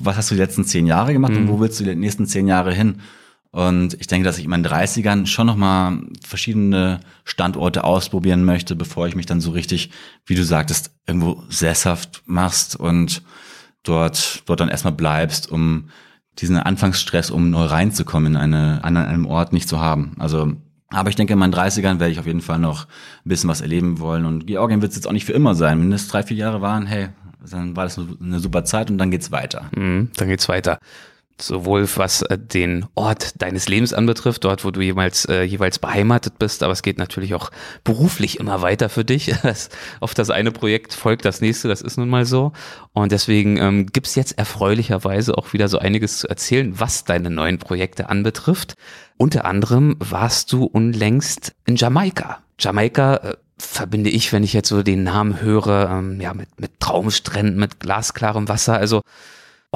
[0.04, 1.40] was hast du die letzten zehn Jahre gemacht mhm.
[1.40, 3.02] und wo willst du die nächsten zehn Jahre hin?
[3.52, 9.08] Und ich denke, dass ich in meinen 30ern schon nochmal verschiedene Standorte ausprobieren möchte, bevor
[9.08, 9.90] ich mich dann so richtig,
[10.26, 13.22] wie du sagtest, irgendwo sesshaft machst und
[13.84, 15.90] dort, dort dann erstmal bleibst, um
[16.40, 20.16] diesen Anfangsstress, um neu reinzukommen in eine, an einem Ort nicht zu haben.
[20.20, 20.54] Also,
[20.90, 23.62] aber ich denke, in meinen 30ern werde ich auf jeden Fall noch ein bisschen was
[23.62, 24.26] erleben wollen.
[24.26, 25.80] Und Georgien wird es jetzt auch nicht für immer sein.
[25.80, 27.10] Wenn es drei, vier Jahre waren, hey,
[27.50, 29.70] dann war das eine super Zeit und dann geht's weiter.
[29.76, 30.80] Mhm, dann geht's weiter
[31.40, 36.40] sowohl was äh, den Ort deines Lebens anbetrifft, dort, wo du jeweils, äh, jeweils beheimatet
[36.40, 37.52] bist, aber es geht natürlich auch
[37.84, 39.34] beruflich immer weiter für dich.
[40.00, 42.54] Auf das eine Projekt folgt das nächste, das ist nun mal so.
[42.94, 47.60] Und deswegen ähm, gibt jetzt erfreulicherweise auch wieder so einiges zu erzählen, was deine neuen
[47.60, 48.76] Projekte anbetrifft.
[49.18, 52.40] Unter anderem warst du unlängst in Jamaika.
[52.60, 56.80] Jamaika äh, verbinde ich, wenn ich jetzt so den Namen höre, ähm, ja, mit, mit
[56.80, 58.78] Traumstränden, mit glasklarem Wasser.
[58.78, 59.02] Also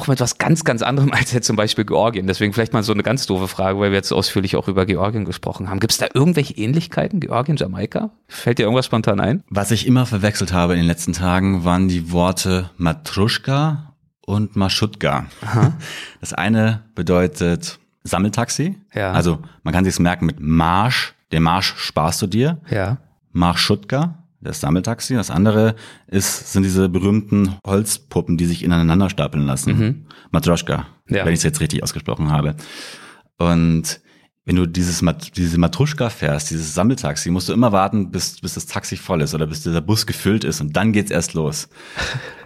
[0.01, 2.27] auch mit was ganz, ganz anderem als jetzt zum Beispiel Georgien.
[2.27, 5.25] Deswegen vielleicht mal so eine ganz doofe Frage, weil wir jetzt ausführlich auch über Georgien
[5.25, 5.79] gesprochen haben.
[5.79, 8.11] Gibt es da irgendwelche Ähnlichkeiten, Georgien, Jamaika?
[8.27, 9.43] Fällt dir irgendwas spontan ein?
[9.49, 13.93] Was ich immer verwechselt habe in den letzten Tagen, waren die Worte Matruschka
[14.25, 15.25] und Maschutka.
[15.41, 15.73] Aha.
[16.19, 18.75] Das eine bedeutet Sammeltaxi.
[18.93, 19.11] Ja.
[19.11, 21.15] Also man kann sich merken mit Marsch.
[21.31, 22.59] Der Marsch sparst du dir.
[22.69, 22.97] Ja.
[23.31, 25.15] Marschutka das Sammeltaxi.
[25.15, 25.75] Das andere
[26.08, 29.77] ist, sind diese berühmten Holzpuppen, die sich ineinander stapeln lassen.
[29.77, 30.06] Mhm.
[30.32, 31.25] Matroschka, ja.
[31.25, 32.56] wenn ich es jetzt richtig ausgesprochen habe.
[33.38, 34.01] Und
[34.43, 35.04] wenn du dieses
[35.36, 39.36] diese Matruschka fährst, dieses Sammeltaxi, musst du immer warten, bis, bis das Taxi voll ist
[39.36, 41.69] oder bis dieser Bus gefüllt ist und dann geht's erst los.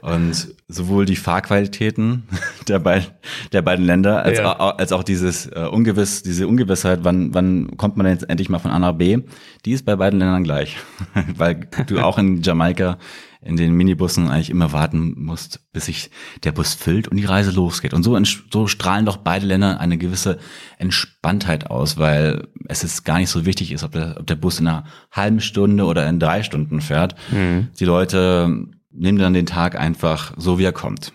[0.02, 2.28] Und sowohl die Fahrqualitäten
[2.68, 3.12] der, beid,
[3.54, 4.60] der beiden Länder als, ja.
[4.60, 8.60] auch, als auch dieses äh, Ungewiss, diese Ungewissheit, wann, wann kommt man jetzt endlich mal
[8.60, 9.18] von A nach B,
[9.66, 10.78] die ist bei beiden Ländern gleich.
[11.36, 13.00] Weil du auch in Jamaika
[13.46, 16.10] in den Minibussen eigentlich immer warten musst, bis sich
[16.44, 17.94] der Bus füllt und die Reise losgeht.
[17.94, 18.20] Und so,
[18.52, 20.40] so strahlen doch beide Länder eine gewisse
[20.80, 24.60] Entspanntheit aus, weil es ist gar nicht so wichtig ist, ob der, ob der Bus
[24.60, 27.16] in einer halben Stunde oder in drei Stunden fährt.
[27.32, 27.68] Mhm.
[27.80, 31.14] Die Leute nehmen dann den Tag einfach so, wie er kommt.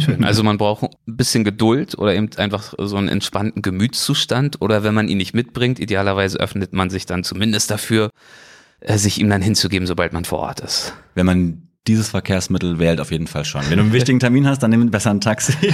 [0.00, 0.24] Schön.
[0.24, 4.94] Also man braucht ein bisschen Geduld oder eben einfach so einen entspannten Gemütszustand oder wenn
[4.94, 8.10] man ihn nicht mitbringt, idealerweise öffnet man sich dann zumindest dafür,
[8.80, 10.94] äh, sich ihm dann hinzugeben, sobald man vor Ort ist.
[11.14, 13.62] Wenn man dieses Verkehrsmittel wählt auf jeden Fall schon.
[13.68, 15.54] Wenn du einen wichtigen Termin hast, dann nimm besser ein Taxi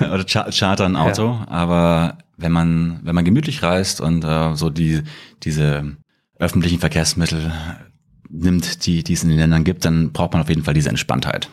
[0.00, 1.28] oder charter ein Auto.
[1.28, 1.48] Ja.
[1.48, 5.02] Aber wenn man, wenn man gemütlich reist und äh, so die,
[5.42, 5.96] diese
[6.38, 7.52] öffentlichen Verkehrsmittel
[8.28, 10.90] nimmt, die, die es in den Ländern gibt, dann braucht man auf jeden Fall diese
[10.90, 11.48] Entspanntheit.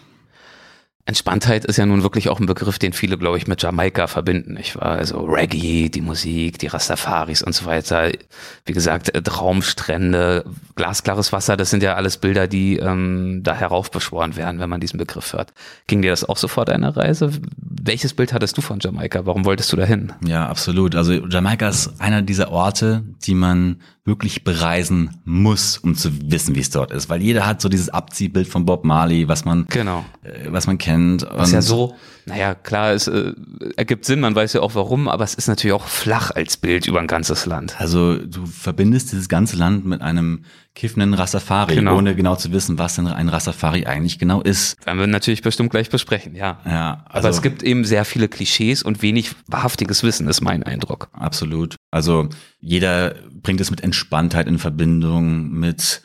[1.06, 4.58] Entspanntheit ist ja nun wirklich auch ein Begriff, den viele, glaube ich, mit Jamaika verbinden.
[4.60, 8.12] Ich war also Reggae, die Musik, die Rastafaris und so weiter.
[8.66, 14.36] Wie gesagt, äh, Traumstrände, glasklares Wasser, das sind ja alles Bilder, die ähm, da heraufbeschworen
[14.36, 15.54] werden, wenn man diesen Begriff hört.
[15.88, 17.32] Ging dir das auch so vor deiner Reise?
[17.58, 19.26] Welches Bild hattest du von Jamaika?
[19.26, 20.14] Warum wolltest du dahin?
[20.26, 20.96] Ja, absolut.
[20.96, 26.60] Also Jamaika ist einer dieser Orte, die man wirklich bereisen muss, um zu wissen, wie
[26.60, 27.10] es dort ist.
[27.10, 30.04] Weil jeder hat so dieses Abziehbild von Bob Marley, was man, genau.
[30.24, 30.90] äh, was man kennt.
[30.95, 33.34] Und ist ja so, naja, klar, es äh,
[33.77, 36.88] ergibt Sinn, man weiß ja auch warum, aber es ist natürlich auch flach als Bild
[36.88, 37.80] über ein ganzes Land.
[37.80, 41.97] Also du verbindest dieses ganze Land mit einem kiffenden Rastafari, genau.
[41.97, 44.86] ohne genau zu wissen, was denn ein Rastafari eigentlich genau ist.
[44.86, 46.60] Werden wir natürlich bestimmt gleich besprechen, ja.
[46.65, 47.06] Ja.
[47.10, 51.10] Also, aber es gibt eben sehr viele Klischees und wenig wahrhaftiges Wissen, ist mein Eindruck.
[51.13, 51.75] Absolut.
[51.89, 56.01] Also jeder bringt es mit Entspanntheit in Verbindung, mit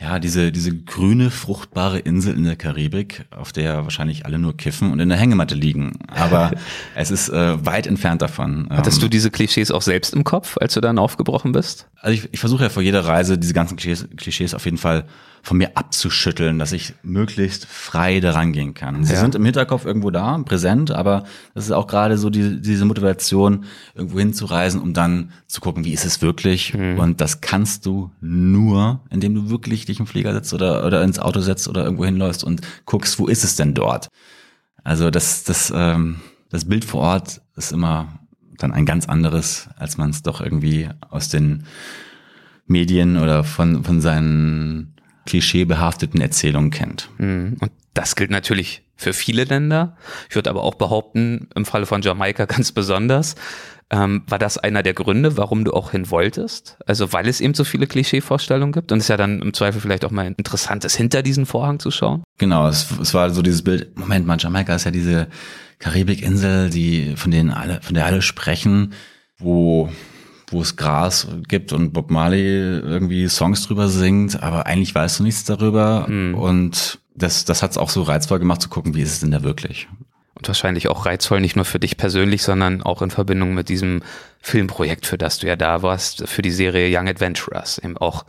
[0.00, 4.92] ja, diese, diese grüne, fruchtbare Insel in der Karibik, auf der wahrscheinlich alle nur kiffen
[4.92, 5.98] und in der Hängematte liegen.
[6.06, 6.52] Aber
[6.94, 8.68] es ist äh, weit entfernt davon.
[8.70, 11.88] Hattest ähm, du diese Klischees auch selbst im Kopf, als du dann aufgebrochen bist?
[12.00, 15.04] Also ich, ich versuche ja vor jeder Reise diese ganzen Klischees, Klischees auf jeden Fall
[15.48, 19.02] von mir abzuschütteln, dass ich möglichst frei daran gehen kann.
[19.04, 19.20] Sie ja.
[19.20, 23.64] sind im Hinterkopf irgendwo da, präsent, aber das ist auch gerade so die, diese Motivation,
[23.94, 26.74] irgendwo hinzureisen, um dann zu gucken, wie ist es wirklich.
[26.74, 26.98] Mhm.
[26.98, 31.18] Und das kannst du nur, indem du wirklich dich im Flieger setzt oder, oder ins
[31.18, 34.08] Auto setzt oder irgendwo hinläufst und guckst, wo ist es denn dort.
[34.84, 36.16] Also das, das, ähm,
[36.50, 38.20] das Bild vor Ort ist immer
[38.58, 41.64] dann ein ganz anderes, als man es doch irgendwie aus den
[42.66, 44.97] Medien oder von, von seinen
[45.28, 47.10] klischeebehafteten Erzählungen kennt.
[47.18, 47.58] Mhm.
[47.60, 49.96] Und das gilt natürlich für viele Länder.
[50.30, 53.34] Ich würde aber auch behaupten, im Falle von Jamaika ganz besonders.
[53.90, 56.78] Ähm, war das einer der Gründe, warum du auch hin wolltest?
[56.86, 59.80] Also weil es eben so viele Klischeevorstellungen gibt und es ist ja dann im Zweifel
[59.80, 62.22] vielleicht auch mal interessant ist, hinter diesen Vorhang zu schauen?
[62.38, 65.28] Genau, es, es war so dieses Bild, Moment mal, Jamaika ist ja diese
[65.78, 68.92] Karibikinsel, die, von denen alle, von der alle sprechen,
[69.38, 69.90] wo
[70.50, 75.22] wo es Gras gibt und Bob Marley irgendwie Songs drüber singt, aber eigentlich weißt du
[75.22, 76.06] nichts darüber.
[76.08, 76.34] Mhm.
[76.34, 79.30] Und das, das hat es auch so reizvoll gemacht zu gucken, wie ist es denn
[79.30, 79.88] da wirklich.
[80.34, 84.02] Und wahrscheinlich auch reizvoll, nicht nur für dich persönlich, sondern auch in Verbindung mit diesem
[84.40, 88.24] Filmprojekt, für das du ja da warst, für die Serie Young Adventurers, eben auch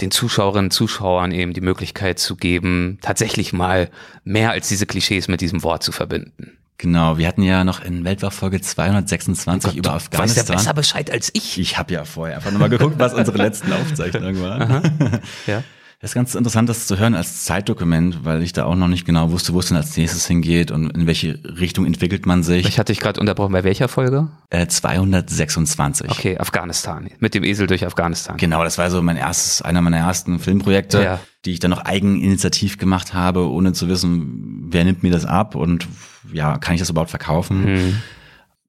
[0.00, 3.90] den Zuschauerinnen, Zuschauern eben die Möglichkeit zu geben, tatsächlich mal
[4.24, 6.56] mehr als diese Klischees mit diesem Wort zu verbinden.
[6.78, 10.18] Genau, wir hatten ja noch in Weltwachfolge 226 oh Gott, über Afghanistan.
[10.18, 11.58] Du weißt ja besser Bescheid als ich.
[11.58, 15.20] Ich habe ja vorher einfach nur mal geguckt, was unsere letzten Aufzeichnungen waren.
[15.46, 15.64] ja.
[16.00, 19.04] Das ist ganz interessant, das zu hören als Zeitdokument, weil ich da auch noch nicht
[19.04, 22.68] genau wusste, wo es denn als nächstes hingeht und in welche Richtung entwickelt man sich.
[22.68, 24.28] Ich hatte dich gerade unterbrochen, bei welcher Folge?
[24.50, 26.08] Äh, 226.
[26.08, 27.10] Okay, Afghanistan.
[27.18, 28.36] Mit dem Esel durch Afghanistan.
[28.36, 31.20] Genau, das war so mein erstes, einer meiner ersten Filmprojekte, ja.
[31.44, 35.56] die ich dann noch eigeninitiativ gemacht habe, ohne zu wissen, wer nimmt mir das ab
[35.56, 35.88] und
[36.32, 37.64] ja, kann ich das überhaupt verkaufen?
[37.64, 38.02] Mhm.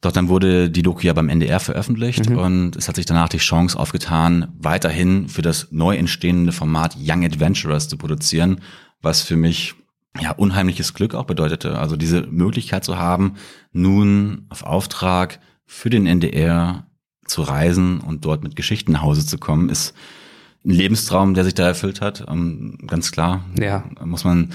[0.01, 2.37] Doch dann wurde die Doku ja beim NDR veröffentlicht mhm.
[2.37, 7.25] und es hat sich danach die Chance aufgetan, weiterhin für das neu entstehende Format Young
[7.25, 8.61] Adventurers zu produzieren,
[9.01, 9.75] was für mich
[10.19, 11.77] ja unheimliches Glück auch bedeutete.
[11.77, 13.35] Also diese Möglichkeit zu haben,
[13.73, 16.85] nun auf Auftrag für den NDR
[17.25, 19.93] zu reisen und dort mit Geschichten nach Hause zu kommen, ist
[20.65, 22.25] ein Lebenstraum, der sich da erfüllt hat.
[22.27, 23.45] Ähm, ganz klar.
[23.59, 23.83] Ja.
[24.03, 24.51] Muss man,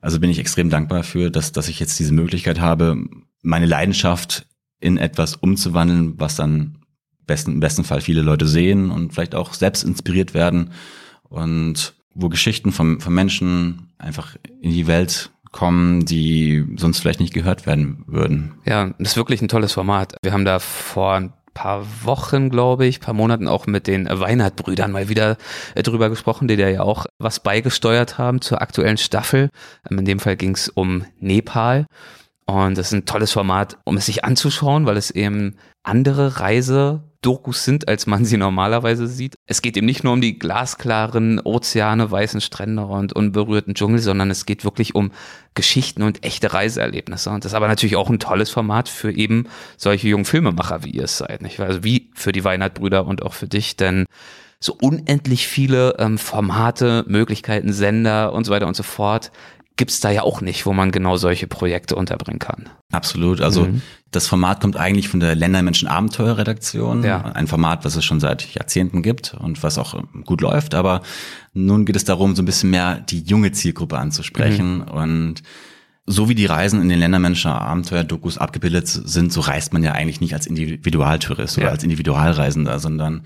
[0.00, 2.96] also bin ich extrem dankbar für, dass, dass ich jetzt diese Möglichkeit habe,
[3.42, 4.46] meine Leidenschaft
[4.80, 6.78] in etwas umzuwandeln, was dann
[7.26, 10.70] besten, im besten Fall viele Leute sehen und vielleicht auch selbst inspiriert werden
[11.28, 17.34] und wo Geschichten von, von Menschen einfach in die Welt kommen, die sonst vielleicht nicht
[17.34, 18.54] gehört werden würden.
[18.66, 20.16] Ja, das ist wirklich ein tolles Format.
[20.22, 24.92] Wir haben da vor ein paar Wochen, glaube ich, paar Monaten auch mit den Weinert-Brüdern
[24.92, 25.36] mal wieder
[25.74, 29.50] äh, drüber gesprochen, die da ja auch was beigesteuert haben zur aktuellen Staffel.
[29.90, 31.86] Ähm, in dem Fall ging es um Nepal.
[32.46, 36.38] Und das ist ein tolles Format, um es sich anzuschauen, weil es eben andere
[37.18, 39.36] Reisedokus sind, als man sie normalerweise sieht.
[39.46, 44.30] Es geht eben nicht nur um die glasklaren Ozeane, weißen Strände und unberührten Dschungel, sondern
[44.30, 45.10] es geht wirklich um
[45.54, 47.30] Geschichten und echte Reiseerlebnisse.
[47.30, 50.90] Und das ist aber natürlich auch ein tolles Format für eben solche jungen Filmemacher, wie
[50.90, 51.42] ihr es seid.
[51.42, 51.60] Nicht?
[51.60, 54.06] Also wie für die Weinert-Brüder und auch für dich, denn
[54.60, 59.30] so unendlich viele ähm, Formate, Möglichkeiten, Sender und so weiter und so fort
[59.78, 62.68] gibt's da ja auch nicht, wo man genau solche Projekte unterbringen kann.
[62.92, 63.40] Absolut.
[63.40, 63.80] Also mhm.
[64.10, 67.04] das Format kommt eigentlich von der Ländermenschen Abenteuerredaktion.
[67.04, 67.22] Ja.
[67.22, 70.74] Ein Format, was es schon seit Jahrzehnten gibt und was auch gut läuft.
[70.74, 71.00] Aber
[71.54, 74.78] nun geht es darum, so ein bisschen mehr die junge Zielgruppe anzusprechen.
[74.78, 74.88] Mhm.
[74.88, 75.42] Und
[76.06, 80.20] so wie die Reisen in den Ländermenschen Abenteuer-Dokus abgebildet sind, so reist man ja eigentlich
[80.20, 81.64] nicht als Individualtourist ja.
[81.64, 83.22] oder als Individualreisender, sondern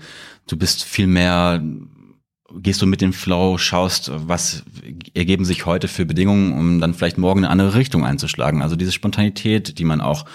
[0.47, 1.63] du bist viel mehr
[2.55, 4.63] gehst du mit dem Flow, schaust, was
[5.13, 8.61] ergeben sich heute für Bedingungen, um dann vielleicht morgen eine andere Richtung einzuschlagen.
[8.61, 10.25] Also diese Spontanität, die man auch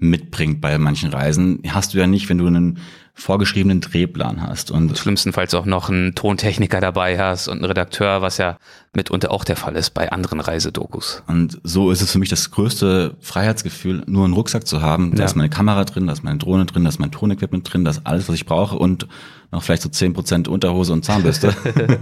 [0.00, 2.78] mitbringt bei manchen Reisen, hast du ja nicht, wenn du einen
[3.14, 4.70] vorgeschriebenen Drehplan hast.
[4.70, 8.58] Und schlimmstenfalls auch noch einen Tontechniker dabei hast und einen Redakteur, was ja
[8.94, 11.24] mitunter auch der Fall ist bei anderen Reisedokus.
[11.26, 15.16] Und so ist es für mich das größte Freiheitsgefühl, nur einen Rucksack zu haben.
[15.16, 15.24] Da ja.
[15.24, 17.90] ist meine Kamera drin, da ist meine Drohne drin, da ist mein Tonequipment drin, da
[17.90, 19.08] ist alles, was ich brauche und
[19.50, 21.54] noch vielleicht so zehn Prozent Unterhose und Zahnbürste.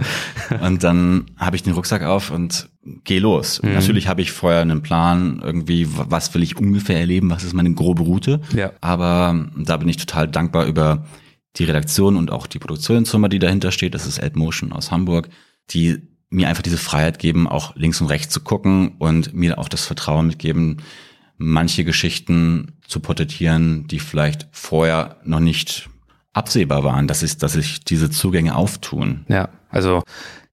[0.61, 2.69] und dann habe ich den Rucksack auf und
[3.03, 3.61] gehe los.
[3.61, 3.73] Mhm.
[3.73, 7.73] Natürlich habe ich vorher einen Plan, irgendwie, was will ich ungefähr erleben, was ist meine
[7.73, 8.41] grobe Route.
[8.53, 8.71] Ja.
[8.81, 11.05] Aber da bin ich total dankbar über
[11.55, 13.93] die Redaktion und auch die Produktionsfirma, die dahinter steht.
[13.93, 15.29] Das ist Motion aus Hamburg,
[15.69, 19.69] die mir einfach diese Freiheit geben, auch links und rechts zu gucken und mir auch
[19.69, 20.77] das Vertrauen mitgeben,
[21.37, 25.89] manche Geschichten zu porträtieren, die vielleicht vorher noch nicht
[26.37, 29.25] absehbar waren, dass, ich, dass sich diese Zugänge auftun.
[29.27, 30.03] Ja, also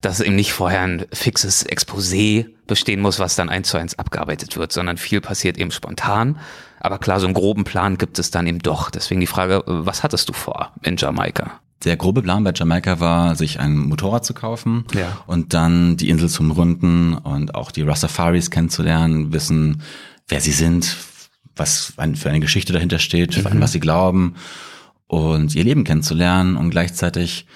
[0.00, 4.56] dass eben nicht vorher ein fixes Exposé bestehen muss, was dann eins zu eins abgearbeitet
[4.56, 6.38] wird, sondern viel passiert eben spontan.
[6.80, 8.90] Aber klar, so einen groben Plan gibt es dann eben doch.
[8.90, 11.60] Deswegen die Frage, was hattest du vor in Jamaika?
[11.84, 15.18] Der grobe Plan bei Jamaika war, sich ein Motorrad zu kaufen Ja.
[15.26, 19.82] und dann die Insel zum Runden und auch die Rastafaris kennenzulernen, wissen,
[20.28, 20.96] wer sie sind,
[21.56, 24.34] was für eine Geschichte dahinter steht, an was sie glauben
[25.06, 27.46] und ihr Leben kennenzulernen und gleichzeitig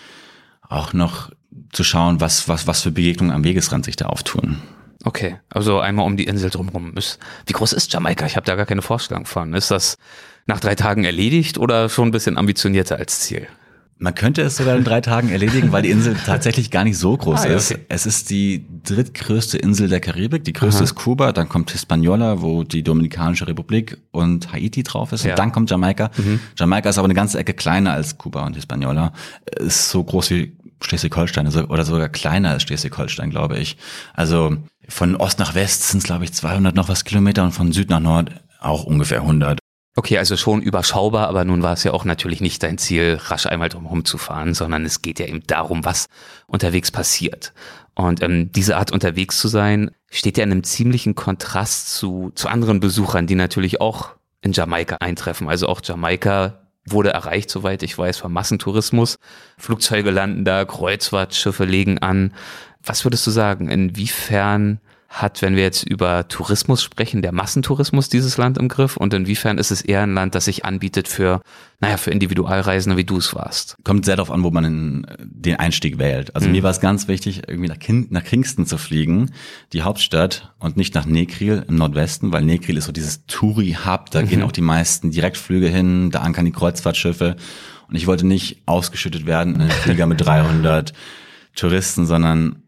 [0.68, 1.30] auch noch
[1.72, 4.58] zu schauen, was, was, was für Begegnungen am Wegesrand sich da auftun.
[5.04, 6.94] Okay, also einmal um die Insel drumherum.
[6.94, 8.26] Wie groß ist Jamaika?
[8.26, 9.54] Ich habe da gar keine Vorstellung von.
[9.54, 9.96] Ist das
[10.46, 13.46] nach drei Tagen erledigt oder schon ein bisschen ambitionierter als Ziel?
[14.00, 17.16] Man könnte es sogar in drei Tagen erledigen, weil die Insel tatsächlich gar nicht so
[17.16, 17.72] groß Ah, ja, ist.
[17.72, 17.84] okay.
[17.88, 20.44] Es ist die drittgrößte Insel der Karibik.
[20.44, 20.84] Die größte Aha.
[20.84, 25.24] ist Kuba, dann kommt Hispaniola, wo die Dominikanische Republik und Haiti drauf ist.
[25.24, 25.28] Ja.
[25.28, 25.32] Mhm.
[25.32, 26.10] Und dann kommt Jamaika.
[26.56, 29.12] Jamaika ist aber eine ganze Ecke kleiner als Kuba und Hispaniola.
[29.58, 33.76] Ist so groß wie Schleswig-Holstein also- oder sogar kleiner als Schleswig-Holstein, glaube ich.
[34.14, 34.58] Also
[34.88, 37.90] von Ost nach West sind es, glaube ich, 200 noch was Kilometer und von Süd
[37.90, 38.30] nach Nord
[38.60, 39.58] auch ungefähr 100.
[39.98, 43.46] Okay, also schon überschaubar, aber nun war es ja auch natürlich nicht dein Ziel, rasch
[43.46, 46.06] einmal drumherum zu fahren, sondern es geht ja eben darum, was
[46.46, 47.52] unterwegs passiert.
[47.96, 52.46] Und ähm, diese Art unterwegs zu sein, steht ja in einem ziemlichen Kontrast zu, zu
[52.46, 55.48] anderen Besuchern, die natürlich auch in Jamaika eintreffen.
[55.48, 59.18] Also auch Jamaika wurde erreicht, soweit ich weiß, vom Massentourismus.
[59.56, 62.34] Flugzeuge landen da, Kreuzfahrtschiffe legen an.
[62.84, 68.36] Was würdest du sagen, inwiefern hat, wenn wir jetzt über Tourismus sprechen, der Massentourismus dieses
[68.36, 71.40] Land im Griff und inwiefern ist es eher ein Land, das sich anbietet für,
[71.80, 73.76] naja, für Individualreisende, wie du es warst?
[73.84, 76.36] kommt sehr darauf an, wo man den, Einstieg wählt.
[76.36, 79.32] Also mir war es ganz wichtig, irgendwie nach, Kin nach Kingston zu fliegen,
[79.72, 84.22] die Hauptstadt, und nicht nach Nekril im Nordwesten, weil Nekril ist so dieses Touri-Hub, da
[84.22, 87.36] gehen auch die meisten Direktflüge hin, da ankern die Kreuzfahrtschiffe.
[87.88, 90.92] Und ich wollte nicht ausgeschüttet werden in einen Flieger mit 300
[91.54, 92.62] Touristen, sondern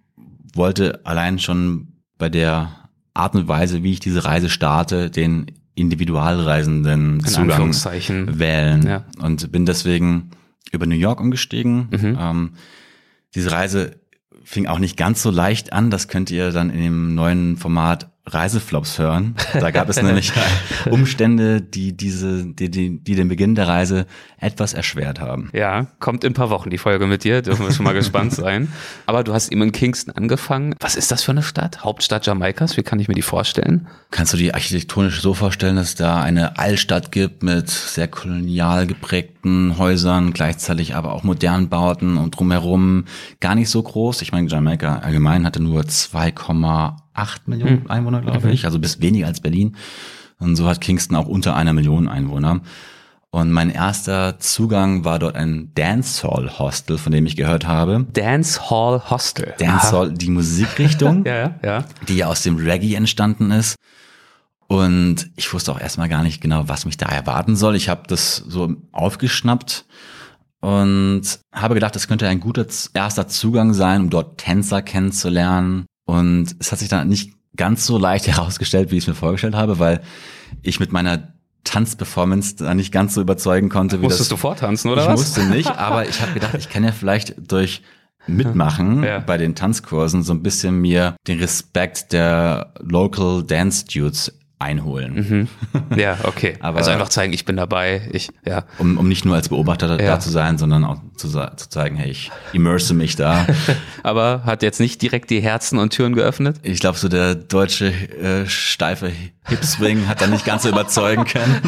[0.54, 1.89] wollte allein schon
[2.20, 2.70] bei der
[3.14, 8.38] Art und Weise, wie ich diese Reise starte, den Individualreisenden Zugang Anführungszeichen.
[8.38, 9.04] wählen Ja.
[9.20, 10.30] und bin deswegen
[10.70, 11.88] über New York umgestiegen.
[11.90, 12.18] Mhm.
[12.20, 12.50] Ähm,
[13.34, 13.96] diese Reise
[14.44, 15.90] fing auch nicht ganz so leicht an.
[15.90, 19.34] Das könnt ihr dann in dem neuen Format Reiseflops hören.
[19.52, 20.32] Da gab es nämlich
[20.90, 24.06] Umstände, die diese, die, die, die den Beginn der Reise
[24.38, 25.50] etwas erschwert haben.
[25.52, 28.32] Ja, kommt in ein paar Wochen die Folge mit dir, dürfen wir schon mal gespannt
[28.32, 28.72] sein.
[29.06, 30.74] Aber du hast eben in Kingston angefangen.
[30.80, 31.84] Was ist das für eine Stadt?
[31.84, 32.76] Hauptstadt Jamaikas?
[32.76, 33.86] Wie kann ich mir die vorstellen?
[34.10, 39.78] Kannst du dir architektonisch so vorstellen, dass da eine Altstadt gibt mit sehr kolonial geprägten
[39.78, 43.04] Häusern, gleichzeitig aber auch modernen Bauten und drumherum
[43.40, 44.22] gar nicht so groß.
[44.22, 45.86] Ich meine, Jamaika allgemein hatte nur
[47.16, 49.76] 2,8 Millionen Einwohner, glaube ich, also bis weniger als Berlin.
[50.38, 52.62] Und so hat Kingston auch unter einer Million Einwohner.
[53.32, 58.06] Und mein erster Zugang war dort ein Dancehall Hostel, von dem ich gehört habe.
[58.12, 59.54] Dance Hall Hostel.
[59.58, 61.84] Dancehall, die Musikrichtung Ja, ja, ja.
[62.08, 63.76] die ja aus dem Reggae entstanden ist.
[64.66, 67.76] Und ich wusste auch erstmal gar nicht genau, was mich da erwarten soll.
[67.76, 69.84] Ich habe das so aufgeschnappt
[70.60, 75.86] und habe gedacht, das könnte ein guter erster Zugang sein, um dort Tänzer kennenzulernen.
[76.10, 79.54] Und es hat sich dann nicht ganz so leicht herausgestellt, wie ich es mir vorgestellt
[79.54, 80.00] habe, weil
[80.62, 81.32] ich mit meiner
[81.64, 85.20] Tanzperformance da nicht ganz so überzeugen konnte, wie Musstest das du vortanzen, oder ich was?
[85.20, 87.82] musste nicht, aber ich habe gedacht, ich kann ja vielleicht durch
[88.26, 89.18] Mitmachen Ja.
[89.18, 95.48] bei den Tanzkursen so ein bisschen mir den Respekt der Local Dance Dudes einholen.
[95.96, 96.56] Ja, okay.
[96.60, 98.08] Aber- also einfach zeigen, ich bin dabei.
[98.12, 98.64] Ich, ja.
[98.78, 100.12] Um, um nicht nur als Beobachter da- Ja.
[100.12, 103.46] da zu sein, sondern auch zu, zu zeigen, hey, ich immerse mich da.
[104.02, 106.58] Aber hat jetzt nicht direkt die Herzen und Türen geöffnet?
[106.62, 109.10] Ich glaube, so der deutsche äh, steife
[109.48, 111.60] Hip-Swing hat da nicht ganz so überzeugen können.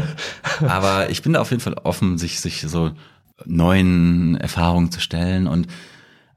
[0.66, 2.92] Aber ich bin da auf jeden Fall offen, sich, sich so
[3.44, 5.66] neuen Erfahrungen zu stellen und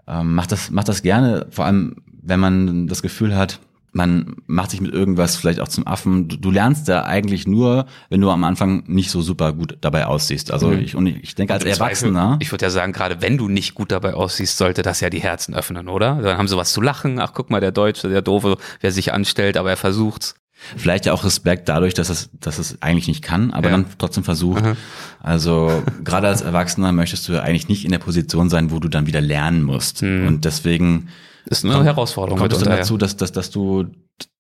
[0.08, 3.60] ähm, macht das, macht das gerne, vor allem wenn man das Gefühl hat,
[3.98, 6.28] man macht sich mit irgendwas vielleicht auch zum Affen.
[6.28, 10.06] Du, du lernst da eigentlich nur, wenn du am Anfang nicht so super gut dabei
[10.06, 10.52] aussiehst.
[10.52, 12.38] Also ich, und ich, ich denke als Zweifel, Erwachsener.
[12.40, 15.20] Ich würde ja sagen, gerade wenn du nicht gut dabei aussiehst, sollte das ja die
[15.20, 16.22] Herzen öffnen, oder?
[16.22, 17.20] Dann haben sie was zu lachen.
[17.20, 20.36] Ach, guck mal, der Deutsche, der Doofe, wer sich anstellt, aber er versucht's.
[20.76, 23.78] Vielleicht ja auch Respekt dadurch, dass es, dass es eigentlich nicht kann, aber Ja.
[23.78, 24.64] dann trotzdem versucht.
[25.22, 28.88] Also gerade als Erwachsener möchtest du ja eigentlich nicht in der Position sein, wo du
[28.90, 30.02] dann wieder lernen musst.
[30.04, 31.10] Und deswegen
[31.50, 33.86] Ist eine Herausforderung kommt es dann dazu, dass, dass, dass du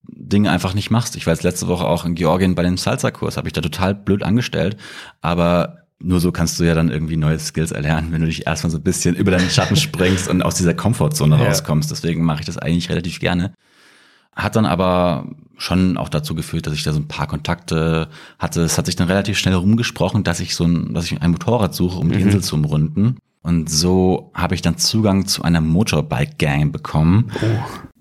[0.03, 1.15] Dinge einfach nicht machst.
[1.15, 3.95] Ich war jetzt letzte Woche auch in Georgien bei dem Salsa-Kurs, habe ich da total
[3.95, 4.77] blöd angestellt,
[5.21, 8.71] aber nur so kannst du ja dann irgendwie neue Skills erlernen, wenn du dich erstmal
[8.71, 11.45] so ein bisschen über deinen Schatten springst und aus dieser Komfortzone Ja.
[11.45, 11.89] rauskommst.
[11.89, 13.53] Deswegen mache ich das eigentlich relativ gerne.
[14.35, 15.27] Hat dann aber
[15.57, 18.61] schon auch dazu geführt, dass ich da so ein paar Kontakte hatte.
[18.61, 21.73] Es hat sich dann relativ schnell rumgesprochen, dass ich so ein, dass ich ein Motorrad
[21.73, 23.17] suche, um die Insel zu umrunden.
[23.47, 27.31] Und so habe ich dann Zugang zu einer Motorbike-Gang bekommen.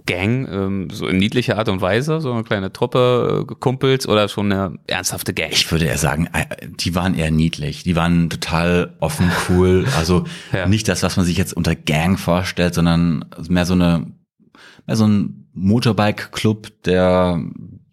[0.05, 4.27] Gang, ähm, so in niedlicher Art und Weise, so eine kleine Truppe äh, Kumpels oder
[4.29, 5.53] schon eine ernsthafte Gang?
[5.53, 6.47] Ich würde eher sagen, äh,
[6.81, 7.85] die waren eher niedlich.
[7.85, 9.87] Die waren total offen, cool.
[9.97, 10.67] Also Ja.
[10.67, 14.05] nicht das, was man sich jetzt unter Gang vorstellt, sondern mehr so eine,
[14.85, 17.41] mehr so ein Motorbike-Club, der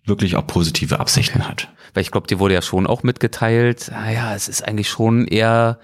[0.07, 1.71] wirklich auch positive Absichten hat.
[1.93, 5.77] Weil ich glaube, dir wurde ja schon auch mitgeteilt, naja, es ist eigentlich schon eher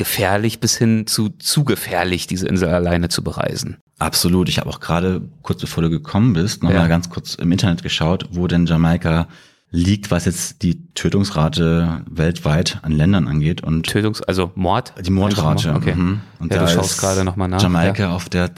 [0.00, 3.76] gefährlich bis hin zu zu gefährlich, diese Insel alleine zu bereisen.
[3.98, 4.48] Absolut.
[4.48, 6.86] Ich habe auch gerade, kurz bevor du gekommen bist, nochmal Ja.
[6.88, 9.28] ganz kurz im Internet geschaut, wo denn Jamaika
[9.70, 13.62] liegt, was jetzt die Tötungsrate weltweit an Ländern angeht.
[13.62, 14.94] Und Tötungs-, also Mord?
[15.04, 15.74] die Mordrate.
[15.74, 15.94] Okay.
[15.94, 16.20] mhm.
[16.38, 17.62] Und ja, da du schaust gerade nochmal nach.
[17.62, 18.50] Jamaika auf der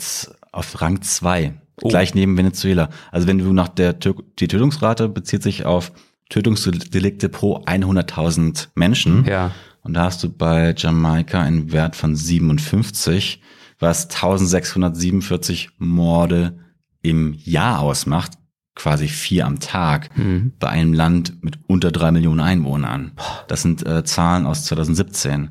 [0.52, 1.88] auf Rang 2, Oh.
[1.88, 2.90] gleich neben Venezuela.
[3.10, 5.90] Also wenn du nach der Tö die Tötungsrate bezieht sich auf
[6.28, 9.24] Tötungsdelikte pro 100.000 Menschen.
[9.24, 9.50] Ja.
[9.82, 13.42] Und da hast du bei Jamaika einen Wert von 57,
[13.78, 16.58] was 1647 Morde
[17.02, 18.32] im Jahr ausmacht,
[18.74, 20.52] quasi vier am Tag, Mhm.
[20.58, 23.12] bei einem Land mit unter drei Millionen Einwohnern.
[23.48, 25.50] Das sind äh, Zahlen aus 2017.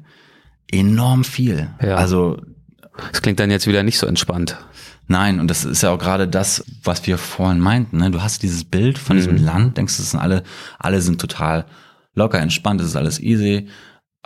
[0.72, 1.70] Enorm viel.
[1.82, 1.96] Ja.
[1.96, 2.38] Also
[3.12, 4.58] Das klingt dann jetzt wieder nicht so entspannt.
[5.08, 7.98] Nein, und das ist ja auch gerade das, was wir vorhin meinten.
[7.98, 8.12] Ne?
[8.12, 9.44] Du hast dieses Bild von diesem Mhm.
[9.46, 10.44] Land, denkst, das sind alle,
[10.80, 11.66] alle sind total
[12.16, 13.68] locker, entspannt, das ist alles easy.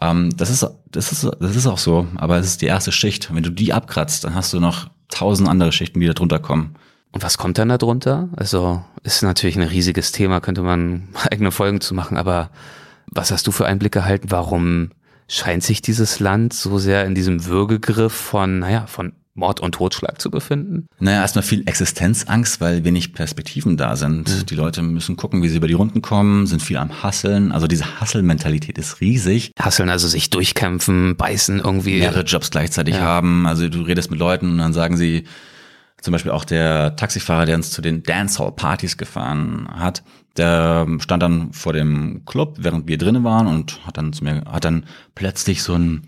[0.02, 3.34] Ähm, das ist, das ist, das ist auch so, aber es ist die erste Schicht.
[3.34, 6.76] Wenn du die abkratzt, dann hast du noch tausend andere Schichten, die da drunter kommen.
[7.12, 8.28] Und was kommt dann da drunter?
[8.36, 12.50] Also ist natürlich ein riesiges Thema, könnte man eigene Folgen zu machen, aber
[13.08, 14.32] was hast du für Einblicke erhalten?
[14.32, 14.92] Warum
[15.28, 20.20] scheint sich dieses Land so sehr in diesem Würgegriff von, naja, von Mord und Totschlag
[20.22, 20.88] zu befinden?
[21.00, 24.50] Naja, erstmal viel Existenzangst, weil wenig Perspektiven da sind.
[24.50, 27.52] Die Leute müssen gucken, wie sie über die Runden kommen, sind viel am Hasseln.
[27.52, 29.52] Also diese Hasselmentalität ist riesig.
[29.60, 32.00] Hasseln, also sich durchkämpfen, beißen irgendwie.
[32.00, 33.02] mehrere Jobs gleichzeitig Ja.
[33.02, 33.46] haben.
[33.46, 35.26] Also du redest mit Leuten und dann sagen sie,
[36.02, 40.04] zum Beispiel auch der Taxifahrer, der uns zu den Dancehall-Partys gefahren hat,
[40.38, 44.44] der stand dann vor dem Club, während wir drinnen waren und hat dann zu mir,
[44.50, 46.08] hat dann plötzlich so einen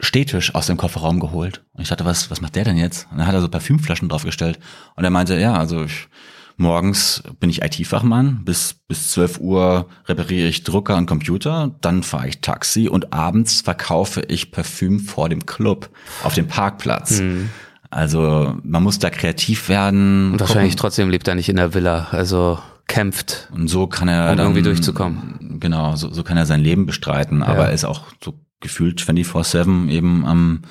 [0.00, 1.62] Stehtisch aus dem Kofferraum geholt.
[1.72, 3.06] Und ich dachte, was, was macht der denn jetzt?
[3.10, 4.58] Und dann hat er so Parfümflaschen draufgestellt.
[4.94, 6.08] Und er meinte, ja, also ich,
[6.56, 12.28] morgens bin ich IT-Fachmann, bis, bis 12 Uhr repariere ich Drucker und Computer, dann fahre
[12.28, 15.90] ich Taxi und abends verkaufe ich Parfüm vor dem Club
[16.24, 17.22] auf dem Parkplatz.
[17.90, 20.32] Also man muss da kreativ werden.
[20.32, 20.80] Und wahrscheinlich gucken.
[20.80, 23.48] trotzdem lebt er nicht in der Villa, also kämpft.
[23.52, 25.58] Und so kann er Um dann, irgendwie durchzukommen.
[25.60, 28.34] Genau, so, so kann er sein Leben bestreiten, aber er ist auch so
[28.66, 30.62] gefühlt 24-7 eben am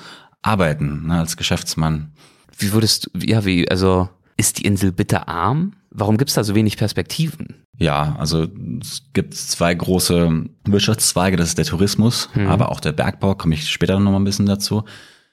[0.42, 2.12] Arbeiten, ne, als Geschäftsmann.
[2.58, 5.72] Wie würdest du, ja, wie, also ist die Insel bitterarm?
[5.90, 7.64] Warum gibt's da so wenig Perspektiven?
[7.78, 8.46] Ja, also
[8.80, 13.68] es gibt zwei große Wirtschaftszweige, das ist der Tourismus, aber auch der Bergbau, komme ich
[13.68, 14.84] später noch mal ein bisschen dazu.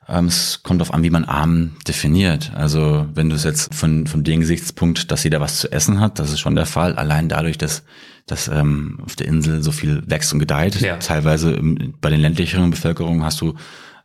[0.07, 2.51] Ähm, es kommt darauf an, wie man arm definiert.
[2.55, 6.19] Also wenn du es jetzt von, von dem Gesichtspunkt, dass jeder was zu essen hat,
[6.19, 6.95] das ist schon der Fall.
[6.95, 7.83] Allein dadurch, dass,
[8.25, 10.81] dass ähm, auf der Insel so viel wächst und gedeiht.
[10.81, 10.97] Ja.
[10.97, 13.55] Teilweise im, bei den ländlicheren Bevölkerungen hast du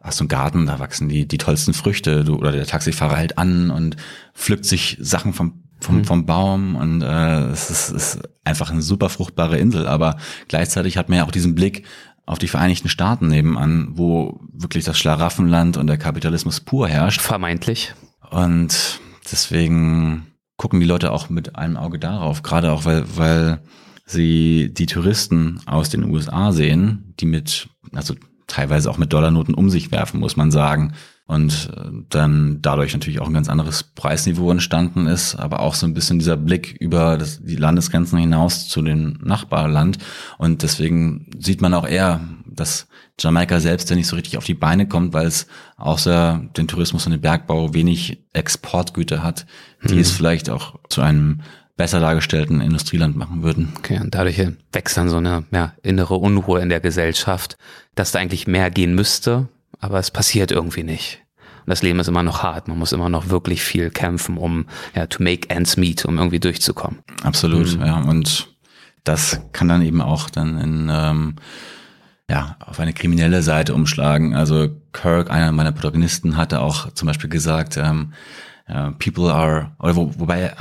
[0.01, 2.24] hast du einen Garten, da wachsen die, die tollsten Früchte.
[2.24, 3.96] Du, oder der Taxifahrer hält an und
[4.34, 9.09] pflückt sich Sachen vom, vom, vom Baum und äh, es ist, ist einfach eine super
[9.09, 9.86] fruchtbare Insel.
[9.86, 10.16] Aber
[10.49, 11.84] gleichzeitig hat man ja auch diesen Blick
[12.29, 17.22] auf die Vereinigten Staaten nebenan, wo wirklich das Schlaraffenland und der Kapitalismus pur herrscht.
[17.22, 17.95] Vermeintlich.
[18.31, 19.01] Und
[19.33, 20.26] deswegen
[20.59, 23.62] gucken die Leute auch mit einem Auge darauf, gerade auch weil, weil
[24.05, 28.14] sie die Touristen aus den USA sehen, die mit, also
[28.47, 30.93] teilweise auch mit Dollarnoten um sich werfen, muss man sagen.
[31.29, 35.87] Und äh, dann dadurch natürlich auch ein ganz anderes Preisniveau entstanden ist, aber auch so
[35.87, 39.99] ein bisschen dieser Blick über das, die Landesgrenzen hinaus zu dem Nachbarland.
[40.39, 42.89] Und deswegen sieht man auch eher, dass
[43.20, 47.05] Jamaika selbst ja nicht so richtig auf die Beine kommt, weil es außer den Tourismus
[47.05, 49.45] und den Bergbau wenig Exportgüter hat,
[49.83, 51.43] die es vielleicht auch zu einem
[51.76, 53.74] besser dargestellten Industrieland machen würden.
[53.76, 54.41] Okay, und dadurch
[54.72, 57.59] wächst dann so eine ja, innere Unruhe in der Gesellschaft,
[57.95, 59.49] dass da eigentlich mehr gehen müsste,
[59.80, 61.22] aber es passiert irgendwie nicht.
[61.60, 62.68] Und das Leben ist immer noch hart.
[62.68, 66.40] Man muss immer noch wirklich viel kämpfen, um ja, to make ends meet, um irgendwie
[66.40, 67.00] durchzukommen.
[67.22, 68.00] Absolut, ja.
[68.00, 68.48] Und
[69.04, 71.36] das kann dann eben auch dann in ähm,
[72.30, 74.34] ja, auf eine kriminelle Seite umschlagen.
[74.34, 78.12] Also Kirk, einer meiner Protagonisten, hatte auch zum Beispiel gesagt, ähm,
[78.66, 80.54] äh, people are, oder wo, wobei,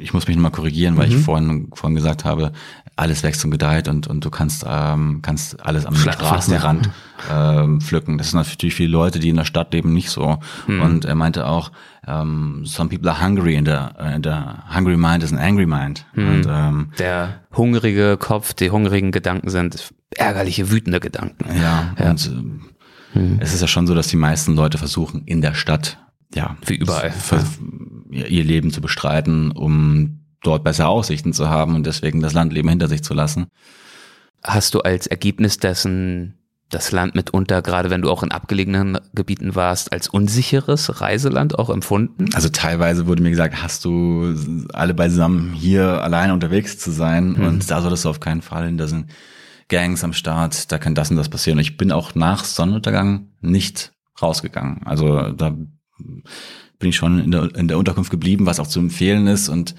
[0.00, 2.52] ich muss mich nochmal korrigieren, weil ich vorhin, vorhin gesagt habe,
[2.96, 6.90] alles wächst und gedeiht und, und du kannst, ähm, kannst alles am Schlachtplatz, Straßenrand
[7.30, 8.18] ähm, pflücken.
[8.18, 10.38] Das sind natürlich viele Leute, die in der Stadt leben, nicht so.
[10.66, 11.72] Und er meinte auch,
[12.06, 14.32] ähm, some people are hungry and the, and the
[14.74, 16.04] hungry mind is an angry mind.
[16.14, 21.44] Und ähm, Der hungrige Kopf, die hungrigen Gedanken sind ärgerliche, wütende Gedanken.
[21.60, 25.54] Ja, und ähm, es ist ja schon so, dass die meisten Leute versuchen, in der
[25.54, 25.98] Stadt,
[26.34, 27.44] ja, Wie überall, ver-
[28.10, 32.88] ihr Leben zu bestreiten, um dort bessere Aussichten zu haben und deswegen das Landleben hinter
[32.88, 33.48] sich zu lassen.
[34.42, 36.36] Hast du als Ergebnis dessen
[36.70, 41.68] das Land mitunter, gerade wenn du auch in abgelegenen Gebieten warst, als unsicheres Reiseland auch
[41.68, 42.30] empfunden?
[42.32, 44.34] Also teilweise wurde mir gesagt, hast du
[44.72, 47.44] alle beisammen hier alleine unterwegs zu sein mhm.
[47.44, 48.78] und da solltest du auf keinen Fall hin.
[48.78, 49.06] Da sind
[49.68, 51.58] Gangs am Start, da kann das und das passieren.
[51.58, 54.82] Und ich bin auch nach Sonnenuntergang nicht rausgegangen.
[54.84, 55.56] Also da
[56.78, 59.74] bin ich schon in der, in der Unterkunft geblieben, was auch zu empfehlen ist und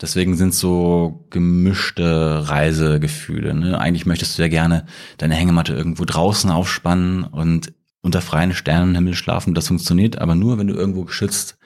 [0.00, 3.54] Deswegen sind so gemischte Reisegefühle.
[3.54, 3.78] Ne?
[3.78, 4.84] Eigentlich möchtest du ja gerne
[5.18, 9.54] deine Hängematte irgendwo draußen aufspannen und unter freien Sternenhimmel schlafen.
[9.54, 11.56] Das funktioniert aber nur, wenn du irgendwo geschützt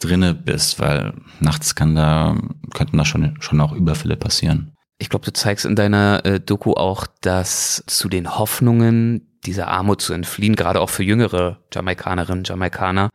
[0.00, 2.36] drinne bist, weil nachts kann da,
[2.74, 4.72] könnten da schon, schon auch Überfälle passieren.
[4.98, 10.00] Ich glaube, du zeigst in deiner äh, Doku auch, dass zu den Hoffnungen dieser Armut
[10.00, 13.10] zu entfliehen, gerade auch für jüngere Jamaikanerinnen, Jamaikaner,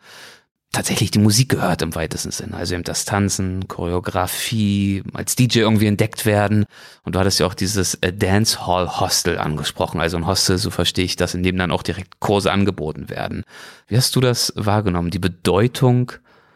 [0.74, 2.58] tatsächlich die Musik gehört im weitesten Sinne.
[2.58, 6.66] Also eben das Tanzen, Choreografie, als DJ irgendwie entdeckt werden.
[7.04, 10.02] Und du hattest ja auch dieses äh, Dance Hall Hostel angesprochen.
[10.02, 13.44] Also ein Hostel, so verstehe ich das, in dem dann auch direkt Kurse angeboten werden.
[13.88, 15.12] Wie hast du das wahrgenommen?
[15.12, 16.14] Die Bedeutung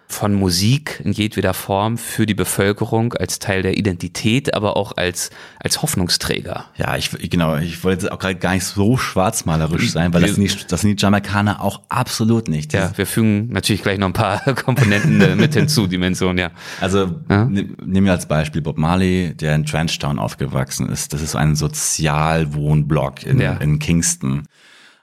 [0.09, 5.31] von Musik in jedweder Form für die Bevölkerung als Teil der Identität, aber auch als,
[5.59, 6.65] als Hoffnungsträger.
[6.77, 10.49] Ja, ich, genau, ich wollte auch gerade gar nicht so schwarzmalerisch sein, weil das sind
[10.49, 12.71] die, das sind die Jamaikaner auch absolut nicht.
[12.71, 16.51] Ja, wir fügen natürlich gleich noch ein paar Komponenten äh, mit hinzu, Dimension, ja.
[16.79, 17.45] Also, ja?
[17.45, 21.13] nehmen wir als Beispiel Bob Marley, der in Trenchtown aufgewachsen ist.
[21.13, 23.53] Das ist ein Sozialwohnblock in, ja.
[23.57, 24.43] in Kingston.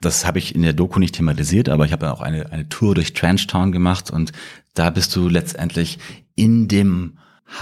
[0.00, 2.94] Das habe ich in der Doku nicht thematisiert, aber ich habe auch eine, eine Tour
[2.94, 4.32] durch Trenchtown gemacht und
[4.75, 5.99] da bist du letztendlich
[6.35, 7.18] in dem,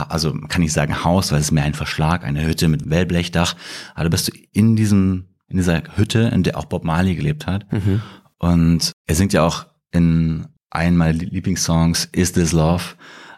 [0.08, 3.54] also kann ich sagen Haus, weil es ist mehr ein Verschlag, eine Hütte mit Wellblechdach,
[3.94, 7.46] aber da bist du in diesem, in dieser Hütte, in der auch Bob Marley gelebt
[7.46, 7.70] hat.
[7.72, 8.00] Mhm.
[8.38, 12.82] Und er singt ja auch in einem meiner Lieblingssongs, Is This Love?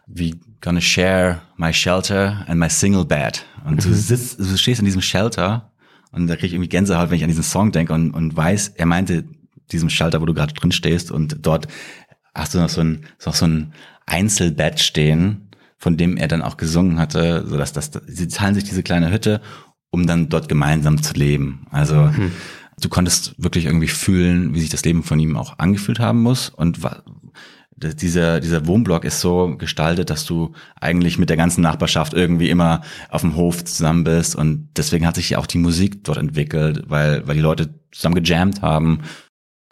[0.06, 3.44] We gonna share my shelter and my single bed.
[3.64, 3.90] Und mhm.
[3.90, 5.72] du sitzt, du stehst in diesem Shelter
[6.12, 8.68] und da kriege ich irgendwie Gänsehaut, wenn ich an diesen Song denke und, und weiß,
[8.76, 9.24] er meinte
[9.72, 11.66] diesem Shelter, wo du gerade drin stehst und dort
[12.34, 13.72] hast du noch so ein, noch so ein
[14.06, 18.64] Einzelbett stehen, von dem er dann auch gesungen hatte, so dass das, sie teilen sich
[18.64, 19.40] diese kleine Hütte,
[19.90, 21.66] um dann dort gemeinsam zu leben.
[21.70, 22.32] Also, mhm.
[22.80, 26.48] du konntest wirklich irgendwie fühlen, wie sich das Leben von ihm auch angefühlt haben muss
[26.48, 26.80] und
[27.76, 32.82] dieser, dieser Wohnblock ist so gestaltet, dass du eigentlich mit der ganzen Nachbarschaft irgendwie immer
[33.10, 36.84] auf dem Hof zusammen bist und deswegen hat sich ja auch die Musik dort entwickelt,
[36.86, 39.00] weil, weil die Leute zusammen gejammt haben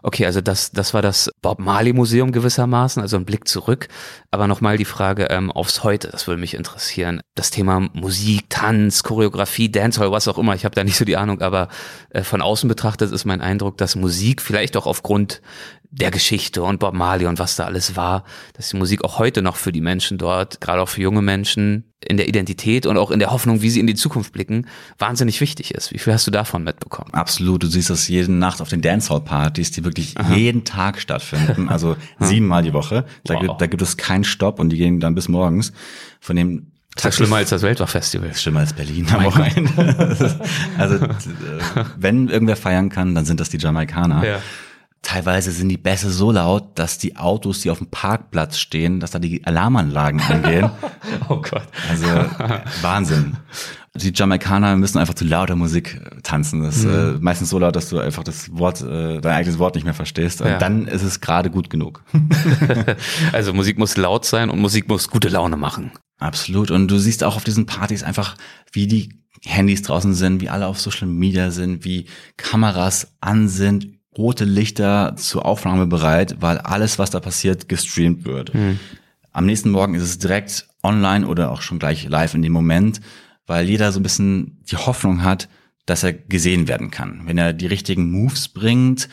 [0.03, 3.89] Okay, also das, das war das Bob Marley Museum gewissermaßen, also ein Blick zurück.
[4.33, 7.21] Aber nochmal die Frage ähm, aufs Heute, das würde mich interessieren.
[7.37, 11.17] Das Thema Musik, Tanz, Choreografie, Dancehall, was auch immer, ich habe da nicht so die
[11.17, 11.69] Ahnung, aber
[12.11, 15.41] äh, von außen betrachtet ist mein Eindruck, dass Musik vielleicht auch aufgrund
[15.95, 18.25] der Geschichte und Bob Marley und was da alles war,
[18.55, 21.85] dass die Musik auch heute noch für die Menschen dort, gerade auch für junge Menschen,
[22.01, 24.67] in der Identität und auch in der Hoffnung, wie sie in die Zukunft blicken,
[24.99, 25.93] wahnsinnig wichtig ist.
[25.93, 27.13] Wie viel hast du davon mitbekommen?
[27.13, 27.63] Absolut.
[27.63, 30.35] Du siehst das jede Nacht auf den Dancehall-Partys, die wirklich Aha.
[30.35, 33.05] jeden Tag stattfinden, also siebenmal die Woche.
[33.25, 33.41] Da, wow.
[33.43, 35.73] gibt, da gibt es keinen Stopp und die gehen dann bis morgens.
[36.21, 38.35] Von dem das ist schlimmer als das Weltwachfestival.
[38.35, 40.41] Schlimmer als Berlin am Wochenende.
[40.79, 41.09] also, äh,
[41.97, 44.27] wenn irgendwer feiern kann, dann sind das die Jamaikaner.
[44.27, 44.39] Ja.
[45.03, 49.11] Teilweise sind die Bässe so laut, dass die Autos, die auf dem Parkplatz stehen, dass
[49.11, 50.71] da die Alarmanlagen angehen.
[51.29, 51.67] oh Gott.
[51.91, 52.07] Also
[52.83, 53.37] Wahnsinn.
[53.95, 56.63] Die Jamaikaner müssen einfach zu lauter Musik tanzen.
[56.63, 57.17] Das ist mhm.
[57.17, 59.93] äh, meistens so laut, dass du einfach das Wort, äh, dein eigenes Wort nicht mehr
[59.93, 60.41] verstehst.
[60.41, 60.59] Und ja.
[60.59, 62.05] dann ist es gerade gut genug.
[63.33, 65.91] also Musik muss laut sein und Musik muss gute Laune machen.
[66.21, 66.71] Absolut.
[66.71, 68.37] Und du siehst auch auf diesen Partys einfach,
[68.71, 73.89] wie die Handys draußen sind, wie alle auf Social Media sind, wie Kameras an sind,
[74.17, 78.55] rote Lichter zur Aufnahme bereit, weil alles, was da passiert, gestreamt wird.
[78.55, 78.79] Mhm.
[79.33, 83.01] Am nächsten Morgen ist es direkt online oder auch schon gleich live in dem Moment,
[83.47, 85.49] weil jeder so ein bisschen die Hoffnung hat,
[85.87, 87.23] dass er gesehen werden kann.
[87.25, 89.09] Wenn er die richtigen Moves bringt,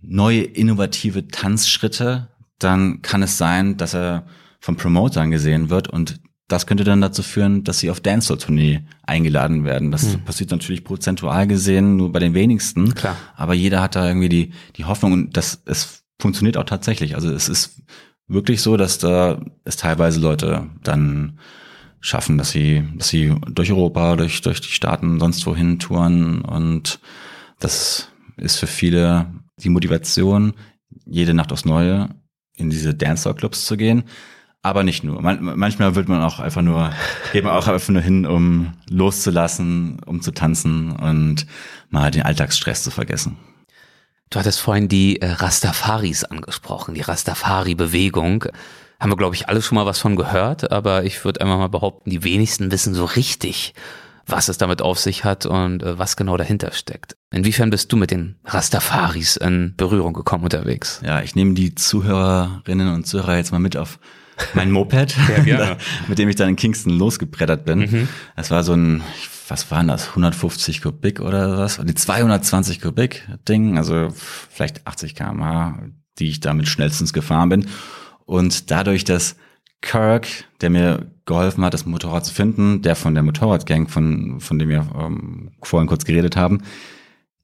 [0.00, 2.28] neue innovative Tanzschritte,
[2.58, 4.26] dann kann es sein, dass er
[4.60, 6.20] vom Promotern gesehen wird und
[6.52, 9.90] das könnte dann dazu führen, dass sie auf Dancehall-Tournee eingeladen werden.
[9.90, 10.20] Das hm.
[10.20, 12.94] passiert natürlich prozentual gesehen nur bei den wenigsten.
[12.94, 13.16] Klar.
[13.34, 17.14] Aber jeder hat da irgendwie die, die Hoffnung und das, es funktioniert auch tatsächlich.
[17.14, 17.82] Also es ist
[18.28, 21.38] wirklich so, dass da es teilweise Leute dann
[22.00, 27.00] schaffen, dass sie, dass sie durch Europa, durch, durch die Staaten sonst wohin touren und
[27.60, 30.54] das ist für viele die Motivation,
[31.06, 32.10] jede Nacht aufs Neue
[32.56, 34.04] in diese Dancehall-Clubs zu gehen.
[34.62, 35.20] Aber nicht nur.
[35.20, 36.92] Man, manchmal wird man auch einfach nur,
[37.32, 41.46] geht man auch einfach nur hin, um loszulassen, um zu tanzen und
[41.90, 43.36] mal den Alltagsstress zu vergessen.
[44.30, 48.44] Du hattest vorhin die äh, Rastafaris angesprochen, die Rastafari-Bewegung.
[49.00, 51.68] haben wir, glaube ich, alle schon mal was von gehört, aber ich würde einfach mal
[51.68, 53.74] behaupten, die wenigsten wissen so richtig,
[54.26, 57.16] was es damit auf sich hat und äh, was genau dahinter steckt.
[57.32, 61.00] Inwiefern bist du mit den Rastafaris in Berührung gekommen unterwegs?
[61.04, 63.98] Ja, ich nehme die Zuhörerinnen und Zuhörer jetzt mal mit auf
[64.54, 65.76] mein Moped, gerne.
[66.08, 67.78] mit dem ich dann in Kingston losgebrettert bin.
[67.80, 68.08] Mhm.
[68.36, 69.02] Das war so ein,
[69.48, 71.78] was waren das, 150 Kubik oder was?
[71.82, 75.78] Die 220 Kubik Ding, also vielleicht 80 km/h,
[76.18, 77.66] die ich damit schnellstens gefahren bin.
[78.24, 79.36] Und dadurch, dass
[79.80, 80.28] Kirk,
[80.60, 84.68] der mir geholfen hat, das Motorrad zu finden, der von der Motorradgang, von, von dem
[84.68, 86.62] wir ähm, vorhin kurz geredet haben,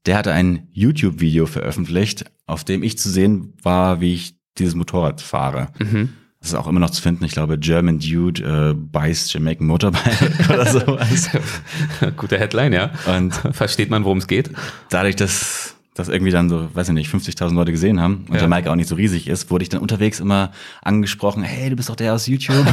[0.05, 5.21] der hatte ein YouTube-Video veröffentlicht, auf dem ich zu sehen war, wie ich dieses Motorrad
[5.21, 5.67] fahre.
[5.79, 6.09] Mhm.
[6.41, 7.25] Das ist auch immer noch zu finden.
[7.25, 11.29] Ich glaube, German Dude äh, buys Jamaican Motorbike oder sowas.
[12.17, 12.91] Gute Headline, ja.
[13.13, 14.49] Und Versteht man, worum es geht?
[14.89, 18.39] dadurch, dass das irgendwie dann so, weiß ich nicht, 50.000 Leute gesehen haben und Ja.
[18.39, 21.75] der Mike auch nicht so riesig ist, wurde ich dann unterwegs immer angesprochen, hey, du
[21.75, 22.65] bist doch der aus YouTube.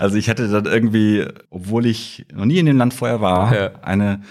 [0.00, 3.70] also ich hatte dann irgendwie, obwohl ich noch nie in dem Land vorher war, Ja.
[3.82, 4.22] eine,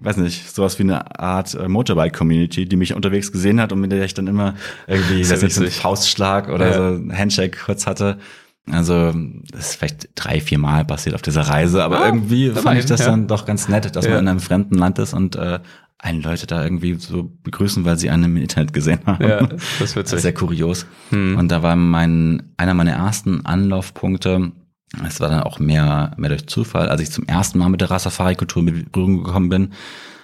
[0.00, 3.92] weiß nicht, sowas wie eine Art äh, Motorbike-Community, die mich unterwegs gesehen hat und mit
[3.92, 4.54] der ich dann immer
[4.86, 5.70] irgendwie, weiß nicht, so einen.
[5.70, 6.72] Faustschlag oder Ja.
[6.74, 8.18] so einen Handshake kurz hatte.
[8.70, 9.12] Also
[9.50, 12.86] das ist vielleicht drei, vier Mal passiert auf dieser Reise, aber Ah, irgendwie fand ich
[12.86, 13.06] das ja.
[13.06, 14.12] dann doch ganz nett, dass Ja.
[14.12, 15.58] man in einem fremden Land ist und äh,
[15.98, 19.22] einen Leute da irgendwie so begrüßen, weil sie einen im Internet gesehen haben.
[19.28, 19.48] Ja,
[19.80, 20.86] das ist sehr kurios.
[21.10, 21.36] Hm.
[21.36, 24.52] Und da war mein, einer meiner ersten Anlaufpunkte,
[25.06, 27.90] es war dann auch mehr, mehr durch Zufall, als ich zum ersten Mal mit der
[27.90, 29.72] Rastafari-Kultur in Berührung gekommen bin.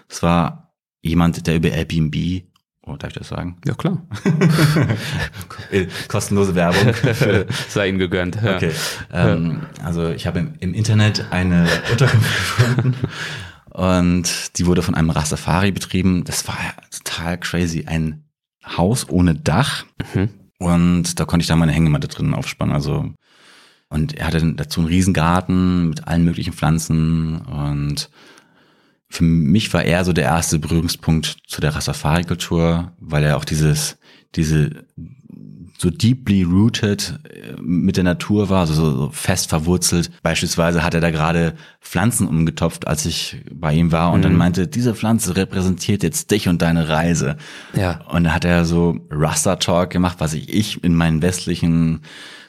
[0.08, 2.42] Es war jemand, der über Airbnb,
[2.82, 3.56] oh, darf ich das sagen?
[3.66, 4.06] Ja, klar.
[6.08, 6.94] Kostenlose Werbung.
[7.68, 8.36] Sei ihnen gegönnt.
[8.42, 8.56] Ja.
[8.56, 8.72] Okay.
[9.12, 12.94] Ähm, also ich habe im, im Internet eine Unterkunft gefunden
[13.70, 16.24] und die wurde von einem Rastafari betrieben.
[16.24, 16.56] Das war
[16.90, 17.84] total crazy.
[17.86, 18.24] Ein
[18.76, 20.28] Haus ohne Dach Mhm.
[20.58, 22.74] und da konnte ich da meine Hängematte drinnen aufspannen.
[22.74, 23.12] Also
[23.88, 28.10] und er hatte dazu einen Riesengarten mit allen möglichen Pflanzen und
[29.10, 33.96] für mich war er so der erste Berührungspunkt zu der Rastafari-Kultur, weil er auch dieses,
[34.34, 34.84] diese
[35.78, 40.10] so deeply rooted äh, mit der Natur war, also so, fest verwurzelt.
[40.22, 44.66] Beispielsweise hat er da gerade Pflanzen umgetopft, als ich bei ihm war und dann meinte,
[44.66, 47.36] diese Pflanze repräsentiert jetzt dich und deine Reise.
[47.74, 48.00] Ja.
[48.08, 52.00] Und dann hat er so Rasta Talk gemacht, was ich, ich in meinen westlichen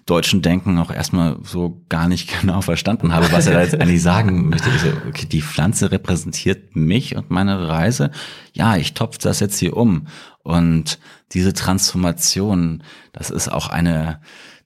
[0.10, 4.02] deutschen Denken auch erstmal so gar nicht genau verstanden habe, was er da jetzt eigentlich
[4.02, 4.70] sagen möchte.
[4.80, 8.12] So, okay, die Pflanze repräsentiert mich und meine Reise.
[8.54, 10.08] Ja, ich topfe das jetzt hier um.
[10.44, 11.00] Und
[11.34, 12.84] diese Transformation,
[13.14, 14.20] das ist auch eine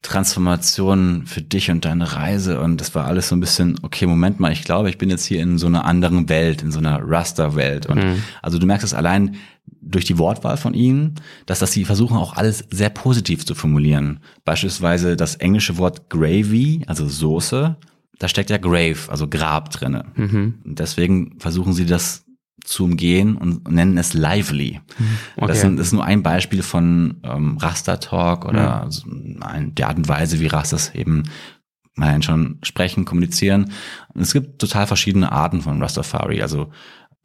[0.04, 2.60] Transformation für dich und deine Reise.
[2.60, 5.26] Und das war alles so ein bisschen, okay, Moment mal, ich glaube, ich bin jetzt
[5.26, 7.86] hier in so einer anderen Welt, in so einer Raster-Welt.
[7.88, 9.38] Und also du merkst es allein
[9.86, 11.16] durch die Wortwahl von ihnen,
[11.46, 14.20] dass das sie versuchen auch alles sehr positiv zu formulieren.
[14.46, 17.78] Beispielsweise das englische Wort gravy, also Soße,
[18.20, 20.06] da steckt ja grave, also Grab drinne.
[20.16, 20.56] Mhm.
[20.64, 22.26] Und deswegen versuchen sie das
[22.64, 24.80] zu umgehen und nennen es lively.
[25.36, 25.48] Okay.
[25.48, 29.04] Das, sind, das ist nur ein Beispiel von ähm, Raster-Talk oder so
[29.42, 31.24] ein, der Art und Weise, wie Rastas eben
[31.96, 33.72] mal schon sprechen, kommunizieren.
[34.14, 36.42] Und es gibt total verschiedene Arten von Rastafari.
[36.42, 36.72] Also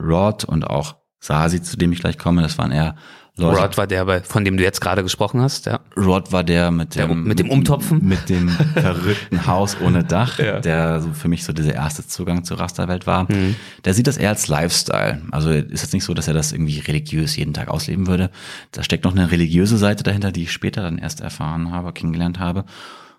[0.02, 2.94] Rod und auch Sasi, zu dem ich gleich komme, das waren eher
[3.36, 3.60] Leute.
[3.60, 5.78] Rod war der, von dem du jetzt gerade gesprochen hast, ja.
[5.96, 8.04] Rod war der mit Der- dem, mit dem Umtopfen?
[8.04, 10.58] Mit dem verrückten Haus ohne Dach, Ja.
[10.58, 13.30] der so für mich so dieser erste Zugang zur Rasterwelt war.
[13.32, 13.54] Mhm.
[13.84, 15.22] Der sieht das eher als Lifestyle.
[15.30, 18.30] Also ist jetzt nicht so, dass er das irgendwie religiös jeden Tag ausleben würde.
[18.72, 22.40] Da steckt noch eine religiöse Seite dahinter, die ich später dann erst erfahren habe, kennengelernt
[22.40, 22.64] habe.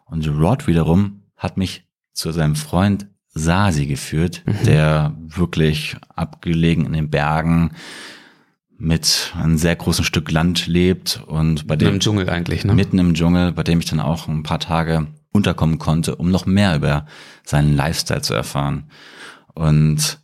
[0.03, 4.65] Und Rod wiederum hat mich zu seinem Freund Sasi geführt, Mhm.
[4.65, 7.71] der wirklich abgelegen in den Bergen
[8.77, 12.73] mit einem sehr großen Stück Land lebt und bei dem Im Dschungel eigentlich, ne?
[12.73, 16.45] mitten im Dschungel, bei dem ich dann auch ein paar Tage unterkommen konnte, um noch
[16.45, 17.05] mehr über
[17.43, 18.89] seinen Lifestyle zu erfahren.
[19.53, 20.19] Und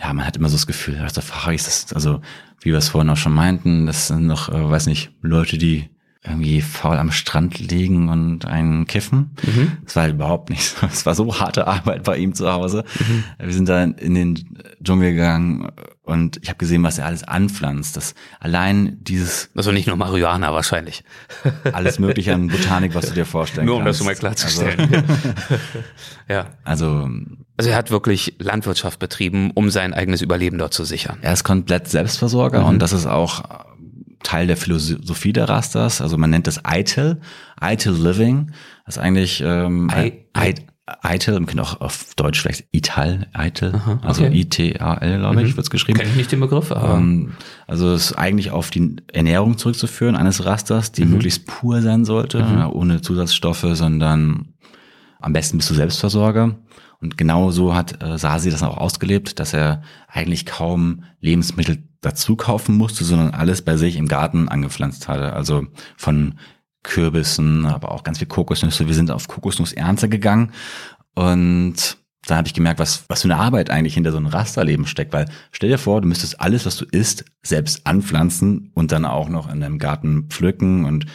[0.00, 2.20] ja, man hat immer so das Gefühl, Rastafari ist das, also
[2.62, 5.90] wie wir es vorhin auch schon meinten, das sind noch, äh, weiß nicht, Leute, die
[6.22, 9.30] irgendwie faul am Strand liegen und einen kiffen.
[9.42, 9.72] Mhm.
[9.84, 10.86] Das war halt überhaupt nicht so.
[10.86, 12.84] Es war so harte Arbeit bei ihm zu Hause.
[13.38, 15.68] Wir sind da in den Dschungel gegangen
[16.02, 17.96] und ich habe gesehen, was er alles anpflanzt.
[17.96, 21.04] Das allein dieses Also nicht nur Marihuana wahrscheinlich.
[21.72, 24.06] alles mögliche an Botanik, was du dir vorstellen Nur um das kannst.
[24.06, 25.04] mal klarzustellen.
[26.28, 26.46] ja.
[26.64, 27.10] Also, also
[27.56, 31.18] Also er hat wirklich Landwirtschaft betrieben, um sein eigenes Überleben dort zu sichern.
[31.22, 33.44] er ist komplett Selbstversorger und das ist auch
[34.22, 36.00] Teil der Philosophie der Rastas.
[36.00, 37.20] Also man nennt das ITIL,
[37.62, 38.52] ITIL Living.
[38.86, 40.54] Das ist eigentlich ähm, I- I,
[41.02, 44.40] Eitel, man auch auf Deutsch vielleicht Ital, Eitel, Aha, also okay.
[44.40, 45.56] I-T-A-L, glaube ich, Mhm.
[45.56, 45.98] wird's geschrieben.
[45.98, 47.34] Kenne ich nicht den Begriff, aber Ähm,
[47.68, 52.38] also es ist eigentlich auf die Ernährung zurückzuführen eines Rasters, die möglichst pur sein sollte,
[52.38, 54.54] ja, ohne Zusatzstoffe, sondern
[55.20, 56.56] am besten bist du Selbstversorger.
[57.00, 62.36] Und genau so hat äh, Sasi das auch ausgelebt, dass er eigentlich kaum Lebensmittel dazu
[62.36, 65.32] kaufen musste, sondern alles bei sich im Garten angepflanzt hatte.
[65.32, 66.38] Also von
[66.82, 68.86] Kürbissen, aber auch ganz viel Kokosnüsse.
[68.86, 70.52] Wir sind auf Kokosnussernte gegangen
[71.14, 74.86] und da habe ich gemerkt, was, was für eine Arbeit eigentlich hinter so einem Rasterleben
[74.86, 75.12] steckt.
[75.12, 79.28] Weil stell dir vor, du müsstest alles, was du isst, selbst anpflanzen und dann auch
[79.28, 81.06] noch in deinem Garten pflücken und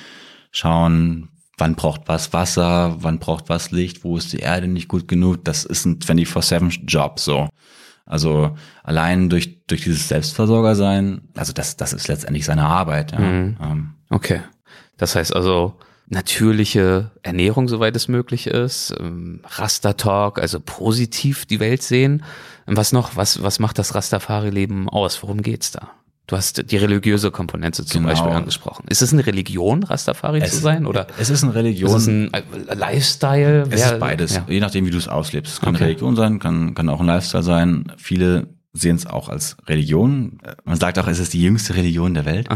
[0.52, 5.08] schauen, wann braucht was Wasser, wann braucht was Licht, wo ist die Erde nicht gut
[5.08, 5.44] genug.
[5.46, 7.50] Das ist ein 24-7-Job so.
[8.06, 13.14] Also allein durch, durch dieses Selbstversorgersein, also das, das ist letztendlich seine Arbeit.
[13.14, 13.20] Ja.
[13.20, 13.58] Mhm.
[13.62, 14.42] Ähm, okay.
[14.98, 15.78] Das heißt also
[16.08, 22.24] natürliche Ernährung, soweit es möglich ist, ähm, Rastertalk, also positiv die Welt sehen.
[22.68, 23.16] Und Was noch?
[23.16, 25.22] Was, was macht das Rastafari-Leben aus?
[25.24, 25.92] Worum geht's da?
[26.28, 28.14] Du hast die religiöse Komponente zum Genau.
[28.14, 28.86] Beispiel angesprochen.
[28.90, 30.86] Ist es eine Religion, Rastafari zu sein?
[30.88, 31.90] Oder es ist eine Religion.
[31.96, 32.32] ist es ein
[32.80, 33.62] Lifestyle?
[33.70, 34.46] Es Wer- ist beides, Ja.
[34.48, 35.54] je nachdem, wie du es auslebst.
[35.54, 35.84] Es kann Okay.
[35.84, 37.92] eine Religion sein, kann, kann auch ein Lifestyle sein.
[37.98, 40.40] Viele sehen es auch als Religion.
[40.64, 42.50] Man sagt auch, es ist die jüngste Religion der Welt,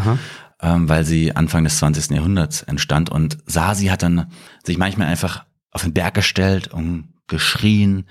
[0.61, 2.15] ähm, weil sie Anfang des 20.
[2.15, 3.09] Jahrhunderts entstand.
[3.09, 4.31] Und Sasi hat dann
[4.63, 8.05] sich manchmal einfach auf den Berg gestellt und geschrien,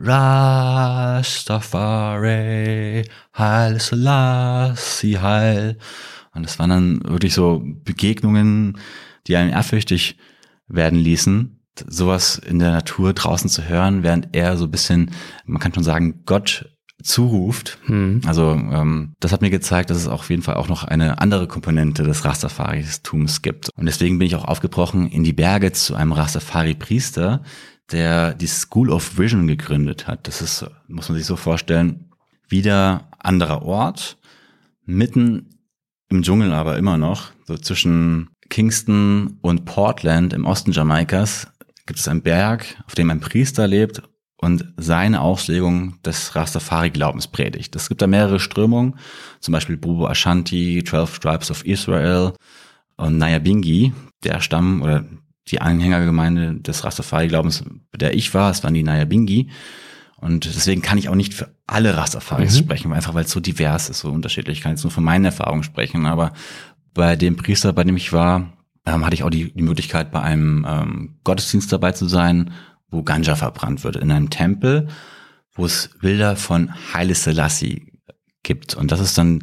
[0.00, 1.34] Rastafari,
[3.36, 5.78] Heil Selassie, Heil.
[6.34, 8.78] Und das waren dann wirklich so Begegnungen,
[9.26, 10.16] die einen ehrfürchtig
[10.68, 15.10] werden ließen, sowas in der Natur draußen zu hören, während er so ein bisschen,
[15.44, 16.70] man kann schon sagen, Gott
[17.02, 17.78] zuruft.
[17.86, 18.22] Hm.
[18.26, 21.46] Also ähm, das hat mir gezeigt, dass es auf jeden Fall auch noch eine andere
[21.46, 23.70] Komponente des Rastafari-Tums gibt.
[23.76, 27.42] Und deswegen bin ich auch aufgebrochen in die Berge zu einem Rastafari-Priester,
[27.92, 30.26] der die School of Vision gegründet hat.
[30.26, 32.10] Das ist, muss man sich so vorstellen,
[32.48, 34.18] wieder anderer Ort,
[34.84, 35.50] mitten
[36.08, 41.48] im Dschungel aber immer noch, so zwischen Kingston und Portland im Osten Jamaikas
[41.86, 44.02] gibt es einen Berg, auf dem ein Priester lebt
[44.36, 47.74] und seine Auslegung des Rastafari-Glaubens predigt.
[47.76, 48.98] Es gibt da mehrere Strömungen,
[49.40, 52.32] zum Beispiel Bubo Ashanti, 12 Tribes of Israel
[52.96, 53.92] und Nyabingi,
[54.24, 55.04] der Stamm oder
[55.50, 59.50] die Anhängergemeinde des Rastafari-Glaubens, der ich war, es waren die Nyabingi.
[60.16, 62.58] Und deswegen kann ich auch nicht für alle Rastafaris Mhm.
[62.64, 64.58] sprechen, einfach weil es so divers ist, so unterschiedlich.
[64.58, 66.32] Ich kann jetzt nur von meinen Erfahrungen sprechen, aber
[66.94, 68.52] bei dem Priester, bei dem ich war,
[68.84, 72.50] ähm, hatte ich auch die, die Möglichkeit, bei einem ähm, Gottesdienst dabei zu sein,
[72.90, 74.88] wo Ganja verbrannt wird, in einem Tempel,
[75.54, 77.92] wo es Bilder von Haile Selassie
[78.42, 78.74] gibt.
[78.74, 79.42] Und das ist dann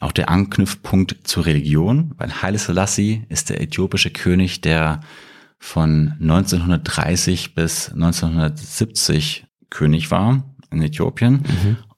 [0.00, 5.00] auch der Anknüpfpunkt zur Religion, weil Haile Selassie ist der äthiopische König, der
[5.58, 11.42] von 1930 bis 1970 König war in Äthiopien.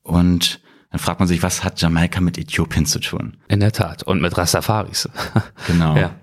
[0.02, 3.36] Und dann fragt man sich, was hat Jamaika mit Äthiopien zu tun?
[3.48, 4.02] In der Tat.
[4.02, 5.08] Und mit Rastafaris.
[5.66, 5.96] Genau.
[5.96, 6.14] Ja.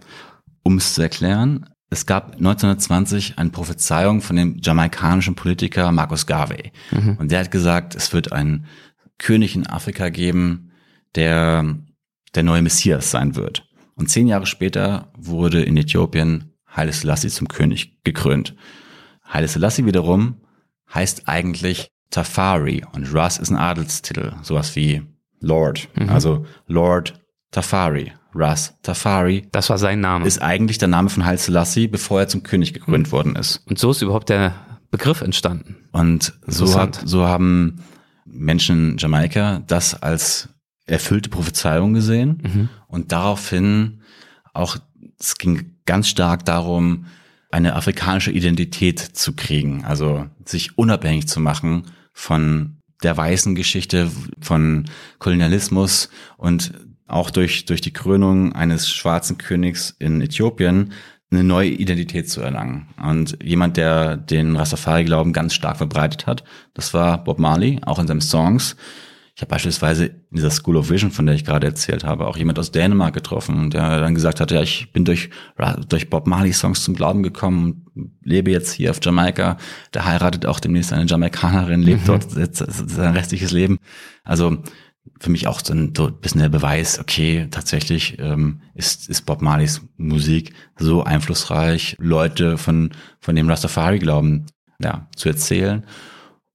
[0.64, 6.74] Um es zu erklären, es gab 1920 eine Prophezeiung von dem jamaikanischen Politiker Marcus Garvey.
[7.18, 8.66] Und der hat gesagt, es wird einen
[9.18, 10.67] König in Afrika geben,
[11.16, 11.78] der
[12.36, 13.68] der neue Messias sein wird.
[13.96, 18.56] Und zehn Jahre später wurde in Äthiopien Haile Selassie zum König gekrönt.
[19.28, 20.42] Haile Selassie wiederum
[20.94, 25.02] heißt eigentlich Tafari und Ras ist ein Adelstitel, sowas wie
[25.40, 25.90] Lord.
[26.08, 27.20] Also Lord
[27.52, 30.26] Tafari, Ras Tafari Das war sein Name.
[30.26, 33.64] ist eigentlich der Name von Haile Selassie, bevor er zum König gekrönt worden ist.
[33.68, 34.54] Und so ist überhaupt der
[34.92, 35.78] Begriff entstanden.
[35.92, 37.84] Und so, hat, so haben
[38.26, 40.50] Menschen in Jamaika das als
[40.88, 44.02] erfüllte Prophezeiung gesehen und daraufhin
[44.54, 44.78] auch,
[45.20, 47.06] es ging ganz stark darum,
[47.52, 51.84] eine afrikanische Identität zu kriegen, also sich unabhängig zu machen
[52.14, 54.10] von der weißen Geschichte,
[54.42, 54.86] von
[55.20, 56.74] Kolonialismus und
[57.08, 60.92] auch durch, durch die Krönung eines schwarzen Königs in Äthiopien
[61.30, 62.88] eine neue Identität zu erlangen.
[63.02, 68.08] Und jemand, der den Rastafari-Glauben ganz stark verbreitet hat, das war Bob Marley, auch in
[68.08, 68.76] seinen Songs.
[69.38, 72.38] Ich habe beispielsweise in dieser School of Vision, von der ich gerade erzählt habe, auch
[72.38, 75.30] jemand aus Dänemark getroffen, der dann gesagt hat, ja, ich bin durch,
[75.90, 77.86] durch Bob Marley Songs zum Glauben gekommen,
[78.24, 79.58] lebe jetzt hier auf Jamaika,
[79.94, 83.78] der heiratet auch demnächst eine Jamaikanerin, lebt dort jetzt sein restliches Leben.
[84.24, 84.58] Also
[85.20, 89.28] für mich auch so ein, so ein bisschen der Beweis, okay, tatsächlich ähm, ist, ist
[89.28, 94.48] Bob Marleys Musik so einflussreich, Leute von, von dem Rastafari-Glauben
[94.80, 95.86] ja, zu erzählen.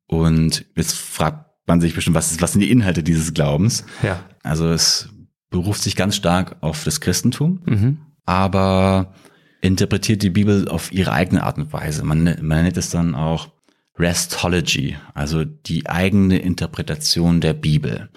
[0.08, 3.84] Und jetzt fragt man sich bestimmt, was, ist, was sind die Inhalte dieses Glaubens?
[4.02, 4.24] Ja.
[4.42, 5.08] Also es
[5.50, 7.98] beruft sich ganz stark auf das Christentum, Mhm.
[8.24, 9.14] aber
[9.60, 12.04] interpretiert die Bibel auf ihre eigene Art und Weise.
[12.04, 13.50] Man, man nennt es dann auch
[13.98, 18.10] Restology, also die eigene Interpretation der Bibel.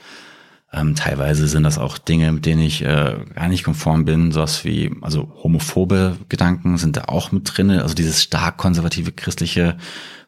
[0.76, 4.66] Ähm, teilweise sind das auch Dinge, mit denen ich äh, gar nicht konform bin, sowas
[4.66, 9.78] wie, also homophobe Gedanken sind da auch mit drinne, also dieses stark konservative christliche,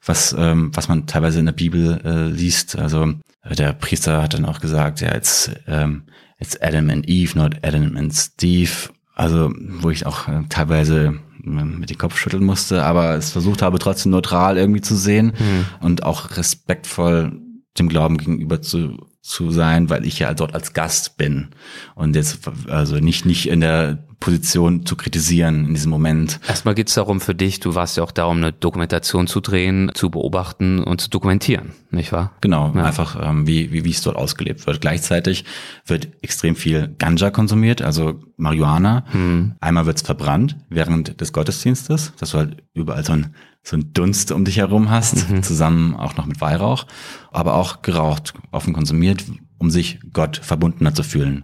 [0.06, 2.78] was ähm, was man teilweise in der Bibel äh, liest.
[2.78, 6.04] Also äh, der Priester hat dann auch gesagt, ja, it's, ähm,
[6.40, 8.72] it's Adam and Eve, not Adam and Steve.
[9.16, 13.62] Also wo ich auch äh, teilweise äh, mit dem Kopf schütteln musste, aber es versucht
[13.62, 15.66] habe, trotzdem neutral irgendwie zu sehen hm.
[15.82, 17.34] und auch respektvoll
[17.78, 18.98] dem Glauben gegenüber zu
[19.28, 21.50] zu sein, weil ich ja dort als Gast bin.
[21.96, 26.40] Und jetzt also nicht nicht in der Position zu kritisieren in diesem Moment.
[26.48, 29.42] Erstmal geht es darum für dich, du warst ja auch da, um eine Dokumentation zu
[29.42, 32.34] drehen, zu beobachten und zu dokumentieren, nicht wahr?
[32.42, 32.84] Genau, ja.
[32.84, 34.82] einfach ähm, wie, wie, wie es dort ausgelebt wird.
[34.82, 35.46] Gleichzeitig
[35.86, 39.06] wird extrem viel Ganja konsumiert, also Marihuana.
[39.12, 39.56] Hm.
[39.60, 43.36] Einmal wird es verbrannt während des Gottesdienstes, dass du halt überall so ein
[43.68, 45.44] so ein Dunst um dich herum hast, mhm.
[45.44, 46.88] zusammen auch noch mit Weihrauch,
[47.32, 49.26] aber auch geraucht, offen konsumiert,
[49.58, 51.44] um sich Gott verbundener zu fühlen.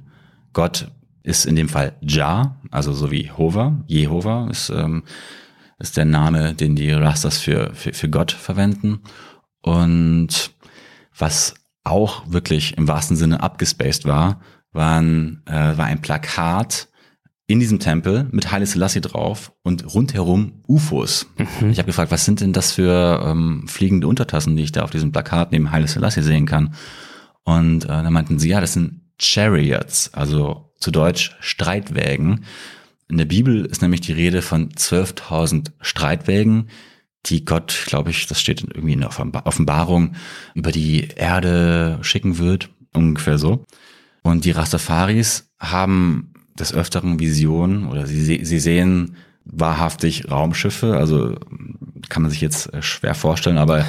[0.53, 0.89] Gott
[1.23, 5.03] ist in dem Fall Ja, also so wie Hova, Jehova ist, ähm,
[5.79, 8.99] ist der Name, den die Rastas für, für, für Gott verwenden.
[9.61, 10.51] Und
[11.17, 16.89] was auch wirklich im wahrsten Sinne abgespaced war, waren, äh, war ein Plakat
[17.45, 21.27] in diesem Tempel mit Haile Selassie drauf und rundherum UFOs.
[21.37, 21.71] Mhm.
[21.71, 24.91] Ich habe gefragt, was sind denn das für ähm, fliegende Untertassen, die ich da auf
[24.91, 26.73] diesem Plakat neben Haile Selassie sehen kann?
[27.43, 32.43] Und äh, dann meinten sie, ja, das sind Chariots, also zu Deutsch Streitwägen.
[33.07, 36.67] In der Bibel ist nämlich die Rede von 12.000 Streitwägen,
[37.25, 39.11] die Gott, glaube ich, das steht irgendwie in der
[39.45, 40.15] Offenbarung,
[40.55, 43.63] über die Erde schicken wird, ungefähr so.
[44.23, 49.15] Und die Rastafaris haben des Öfteren Visionen oder sie, sie sehen
[49.45, 51.35] wahrhaftig Raumschiffe, also
[52.09, 53.85] kann man sich jetzt schwer vorstellen, aber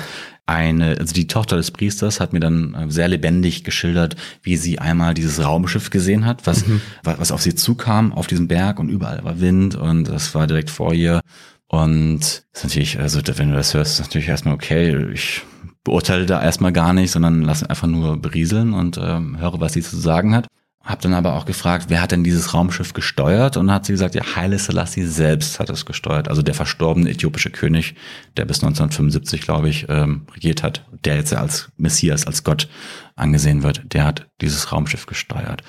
[0.47, 4.79] eine, also die Tochter des Priesters hat mir dann äh, sehr lebendig geschildert, wie sie
[4.79, 6.81] einmal dieses Raumschiff gesehen hat, was, mhm.
[7.03, 10.71] was auf sie zukam, auf diesem Berg und überall war Wind und das war direkt
[10.71, 11.21] vor ihr.
[11.67, 12.21] Und
[12.53, 15.11] ist natürlich, also wenn du das hörst, ist natürlich erstmal okay.
[15.13, 15.43] Ich
[15.83, 19.83] beurteile da erstmal gar nicht, sondern lasse einfach nur berieseln und ähm, höre, was sie
[19.83, 20.47] zu sagen hat.
[20.85, 23.57] Hab dann aber auch gefragt, wer hat denn dieses Raumschiff gesteuert?
[23.57, 26.29] Und hat sie gesagt, ja, Haile Selassie selbst hat es gesteuert.
[26.29, 27.95] Also der verstorbene äthiopische König,
[28.37, 32.69] der bis 1975, glaube ich, ähm, regiert hat, der jetzt als Messias, als Gott
[33.17, 35.63] angesehen wird, der hat dieses Raumschiff gesteuert.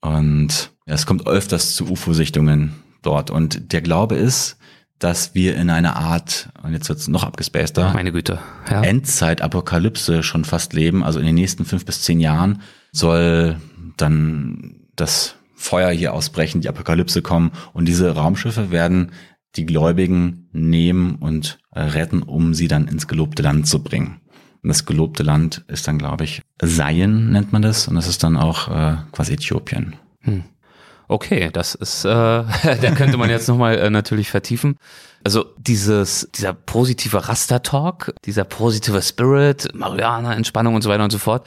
[0.00, 3.30] Und es kommt öfters zu UFO-Sichtungen dort.
[3.30, 4.56] Und der Glaube ist,
[4.98, 8.82] dass wir in einer Art, und jetzt wird's noch abgespaceter, meine Güte, ja.
[8.82, 11.04] Endzeit-Apokalypse schon fast leben.
[11.04, 13.56] Also in den nächsten fünf bis zehn Jahren soll
[14.00, 19.12] dann das Feuer hier ausbrechen, die Apokalypse kommen und diese Raumschiffe werden
[19.56, 24.20] die Gläubigen nehmen und äh, retten, um sie dann ins gelobte Land zu bringen.
[24.62, 28.22] Und das gelobte Land ist dann, glaube ich, Zion nennt man das und das ist
[28.22, 29.96] dann auch äh, quasi Äthiopien.
[30.20, 30.44] Hm.
[31.08, 34.76] Okay, das ist, äh, da könnte man jetzt nochmal äh, natürlich vertiefen.
[35.24, 41.18] Also dieses, dieser positive Raster-Talk, dieser positive Spirit, Mariana, Entspannung und so weiter und so
[41.18, 41.46] fort,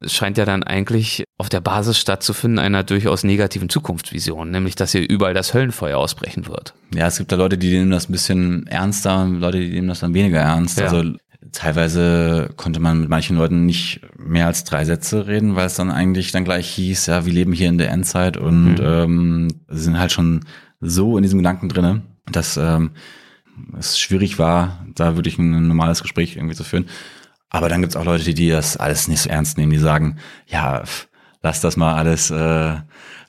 [0.00, 4.92] es scheint ja dann eigentlich auf der Basis stattzufinden einer durchaus negativen Zukunftsvision, nämlich dass
[4.92, 6.74] hier überall das Höllenfeuer ausbrechen wird.
[6.94, 10.00] Ja, es gibt da Leute, die nehmen das ein bisschen ernster, Leute, die nehmen das
[10.00, 10.78] dann weniger ernst.
[10.78, 10.86] Ja.
[10.86, 11.12] Also
[11.52, 15.90] teilweise konnte man mit manchen Leuten nicht mehr als drei Sätze reden, weil es dann
[15.90, 18.84] eigentlich dann gleich hieß, ja, wir leben hier in der Endzeit und mhm.
[18.84, 20.44] ähm, sind halt schon
[20.80, 22.92] so in diesem Gedanken drinne, dass ähm,
[23.78, 26.86] es schwierig war, da wirklich ein normales Gespräch irgendwie zu führen.
[27.50, 30.82] Aber dann gibt's auch Leute, die das alles nicht so ernst nehmen, die sagen, ja,
[31.42, 32.76] lass das mal alles äh,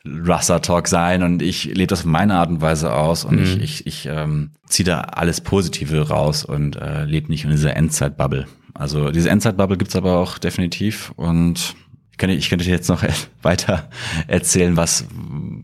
[0.05, 3.43] Rasta Talk sein und ich lebe das auf meine Art und Weise aus und mhm.
[3.43, 7.75] ich, ich, ich ähm, ziehe da alles Positive raus und äh, lebe nicht in dieser
[7.75, 8.47] Endzeit-Bubble.
[8.73, 11.75] Also diese Endzeit-Bubble gibt's aber auch definitiv und
[12.11, 13.03] ich könnte, ich könnte jetzt noch
[13.41, 13.89] weiter
[14.27, 15.05] erzählen, was,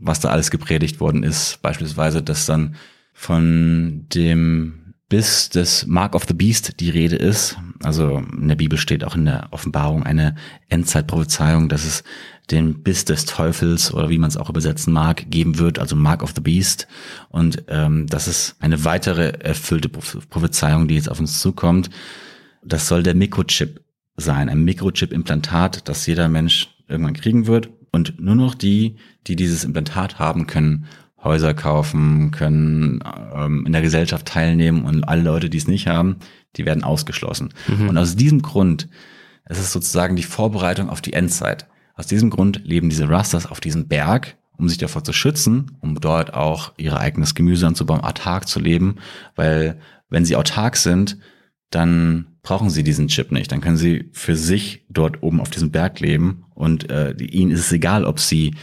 [0.02, 1.62] was da alles gepredigt worden ist.
[1.62, 2.76] Beispielsweise, dass dann
[3.14, 7.58] von dem bis des Mark of the Beast die Rede ist.
[7.82, 10.36] Also in der Bibel steht auch in der Offenbarung eine
[10.70, 12.04] Endzeitprophezeiung, dass es
[12.52, 16.24] den Biss des Teufels oder wie man es auch übersetzen mag, geben wird, also Mark
[16.24, 16.88] of the Beast.
[17.30, 21.90] Und ähm, das ist eine weitere erfüllte Prophezeiung, die jetzt auf uns zukommt.
[22.64, 23.82] Das soll der Mikrochip
[24.18, 27.70] sein, ein Mikrochip-Implantat, das jeder Mensch irgendwann kriegen wird.
[27.92, 28.96] Und nur noch die,
[29.28, 30.86] die dieses Implantat haben, können
[31.24, 33.04] Häuser kaufen, können
[33.34, 36.18] ähm, in der Gesellschaft teilnehmen und alle Leute, die es nicht haben,
[36.56, 37.54] die werden ausgeschlossen.
[37.68, 37.90] Mhm.
[37.90, 38.88] Und aus diesem Grund,
[39.46, 41.68] es ist sozusagen die Vorbereitung auf die Endzeit.
[41.96, 46.00] Aus diesem Grund leben diese Rasters auf diesem Berg um sich davor zu schützen, um
[46.00, 48.96] dort auch ihr eigenes Gemüse anzubauen, autark zu leben,
[49.36, 51.18] weil wenn sie autark sind,
[51.70, 53.52] dann brauchen sie diesen Chip nicht.
[53.52, 57.60] Dann können sie für sich dort oben auf diesem Berg leben und äh, ihnen ist
[57.60, 58.56] es egal, ob sie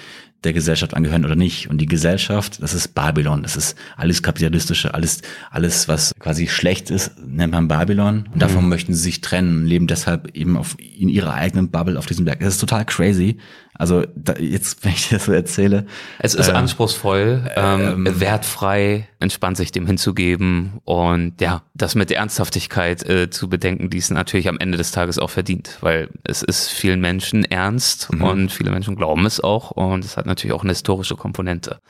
[0.44, 1.68] der Gesellschaft angehören oder nicht.
[1.68, 3.42] Und die Gesellschaft, das ist Babylon.
[3.42, 8.28] Das ist alles kapitalistische, alles, alles, was quasi schlecht ist, nennt man Babylon.
[8.32, 8.70] Und davon mhm.
[8.70, 12.40] möchten sie sich trennen, leben deshalb eben auf, in ihrer eigenen Bubble auf diesem Berg.
[12.40, 13.38] Das ist total crazy.
[13.76, 15.86] Also da, jetzt, wenn ich das so erzähle.
[16.18, 22.10] Es ist äh, anspruchsvoll, ähm, ähm, wertfrei, entspannt sich dem hinzugeben und ja, das mit
[22.10, 26.08] der Ernsthaftigkeit äh, zu bedenken, die es natürlich am Ende des Tages auch verdient, weil
[26.24, 28.22] es ist vielen Menschen ernst mhm.
[28.22, 31.80] und viele Menschen glauben es auch und es hat natürlich auch eine historische Komponente.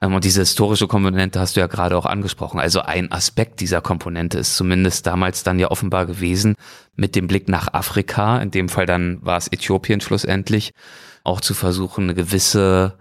[0.00, 2.60] Ähm, und diese historische Komponente hast du ja gerade auch angesprochen.
[2.60, 6.54] Also ein Aspekt dieser Komponente ist zumindest damals dann ja offenbar gewesen,
[6.96, 10.72] mit dem Blick nach Afrika, in dem Fall dann war es Äthiopien schlussendlich,
[11.24, 12.94] auch zu versuchen, eine gewisse,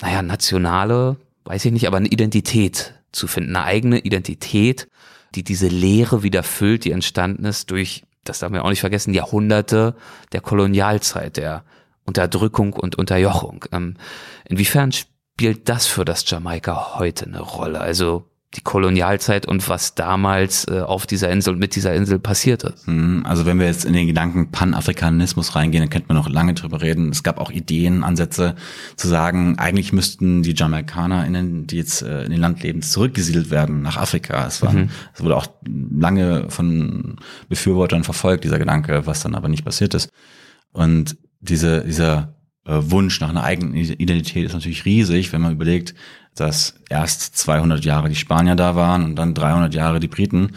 [0.00, 4.88] naja, nationale, weiß ich nicht, aber eine Identität zu finden, eine eigene Identität,
[5.34, 9.14] die diese Leere wieder füllt, die entstanden ist durch, das darf man auch nicht vergessen,
[9.14, 9.94] Jahrhunderte
[10.32, 11.64] der Kolonialzeit, der
[12.04, 13.64] Unterdrückung und Unterjochung.
[13.72, 13.94] Ähm,
[14.48, 14.92] inwiefern
[15.36, 17.78] spielt das für das Jamaika heute eine Rolle?
[17.78, 18.24] Also
[18.54, 22.88] die Kolonialzeit und was damals äh, auf dieser Insel und mit dieser Insel passiert ist.
[22.88, 23.22] Mhm.
[23.26, 26.80] Also wenn wir jetzt in den Gedanken Panafrikanismus reingehen, dann könnte man noch lange drüber
[26.80, 27.10] reden.
[27.10, 28.54] Es gab auch Ideen, Ansätze
[28.96, 33.82] zu sagen, eigentlich müssten die JamaikanerInnen, die jetzt äh, in den Land leben, zurückgesiedelt werden
[33.82, 34.46] nach Afrika.
[34.46, 34.88] Es, war, mhm.
[35.12, 37.16] es wurde auch lange von
[37.50, 40.08] Befürwortern verfolgt, dieser Gedanke, was dann aber nicht passiert ist.
[40.72, 42.35] Und diese, dieser
[42.66, 45.94] Wunsch nach einer eigenen Identität ist natürlich riesig, wenn man überlegt,
[46.34, 50.52] dass erst 200 Jahre die Spanier da waren und dann 300 Jahre die Briten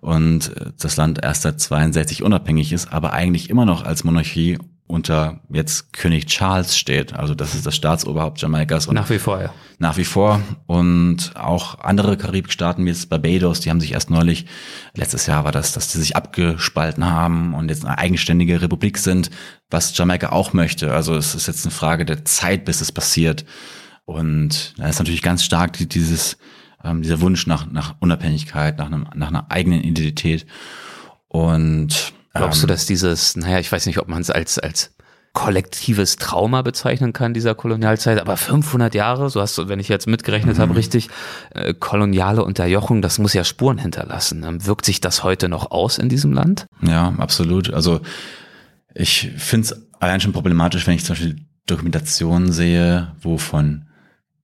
[0.00, 4.58] und äh, das Land erst seit 62 unabhängig ist, aber eigentlich immer noch als Monarchie
[4.88, 7.12] unter jetzt König Charles steht.
[7.12, 8.86] Also das ist das Staatsoberhaupt Jamaikas.
[8.86, 9.52] Und nach wie vor, ja.
[9.78, 10.40] Nach wie vor.
[10.66, 14.46] Und auch andere Karibikstaaten wie jetzt Barbados, die haben sich erst neulich,
[14.94, 19.30] letztes Jahr war das, dass die sich abgespalten haben und jetzt eine eigenständige Republik sind,
[19.70, 20.92] was Jamaika auch möchte.
[20.92, 23.44] Also es ist jetzt eine Frage der Zeit, bis es passiert.
[24.06, 26.38] Und da ist natürlich ganz stark dieses,
[26.82, 30.46] ähm, dieser Wunsch nach, nach Unabhängigkeit, nach, einem, nach einer eigenen Identität.
[31.28, 34.92] Und glaubst ähm, du, dass dieses, naja, ich weiß nicht, ob man es als, als
[35.32, 40.06] kollektives Trauma bezeichnen kann dieser Kolonialzeit, aber 500 Jahre, so hast du, wenn ich jetzt
[40.06, 40.62] mitgerechnet mhm.
[40.62, 41.08] habe, richtig,
[41.54, 44.42] äh, koloniale Unterjochung, das muss ja Spuren hinterlassen.
[44.44, 46.66] Ähm, wirkt sich das heute noch aus in diesem Land?
[46.82, 47.72] Ja, absolut.
[47.72, 48.00] Also
[48.94, 51.36] ich finde es allein schon problematisch, wenn ich zum Beispiel
[51.66, 53.87] Dokumentationen sehe, wo von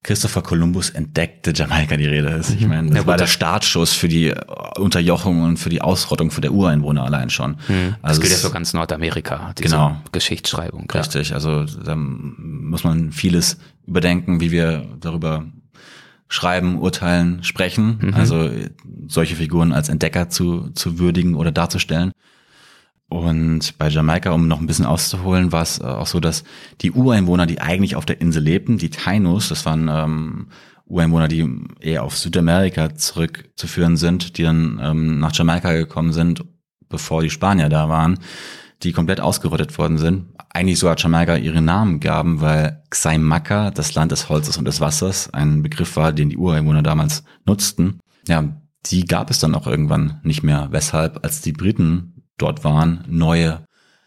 [0.05, 2.51] Christopher Columbus entdeckte Jamaika die Rede ist.
[2.51, 2.69] Ich mhm.
[2.69, 4.35] meine, das ja, war der Startschuss für die
[4.77, 7.57] Unterjochung und für die Ausrottung für der Ureinwohner allein schon.
[7.69, 7.97] Mhm.
[8.03, 9.97] Also das gilt ja für ganz Nordamerika, diese genau.
[10.13, 10.91] Geschichtsschreibung.
[10.91, 11.35] Richtig, ja.
[11.37, 15.47] also da muss man vieles überdenken, wie wir darüber
[16.29, 17.99] schreiben, urteilen, sprechen.
[18.03, 18.15] Mhm.
[18.15, 18.51] Also
[19.09, 22.13] solche Figuren als Entdecker zu, zu würdigen oder darzustellen.
[23.15, 26.43] Und bei Jamaika, um noch ein bisschen auszuholen, war es äh, auch so, dass
[26.81, 30.49] die Ureinwohner, die eigentlich auf der Insel lebten, die Tainus, das waren ähm,
[30.87, 31.49] Ureinwohner, die
[31.79, 36.45] eher auf Südamerika zurückzuführen sind, die dann ähm, nach Jamaika gekommen sind,
[36.89, 38.19] bevor die Spanier da waren,
[38.83, 40.33] die komplett ausgerottet worden sind.
[40.53, 45.33] Eigentlich sogar Jamaika ihre Namen gaben, weil Xaimaka, das Land des Holzes und des Wassers,
[45.33, 48.01] ein Begriff war, den die Ureinwohner damals nutzten.
[48.27, 50.67] Ja, die gab es dann auch irgendwann nicht mehr.
[50.73, 53.67] Weshalb, als die Briten dort waren, neue,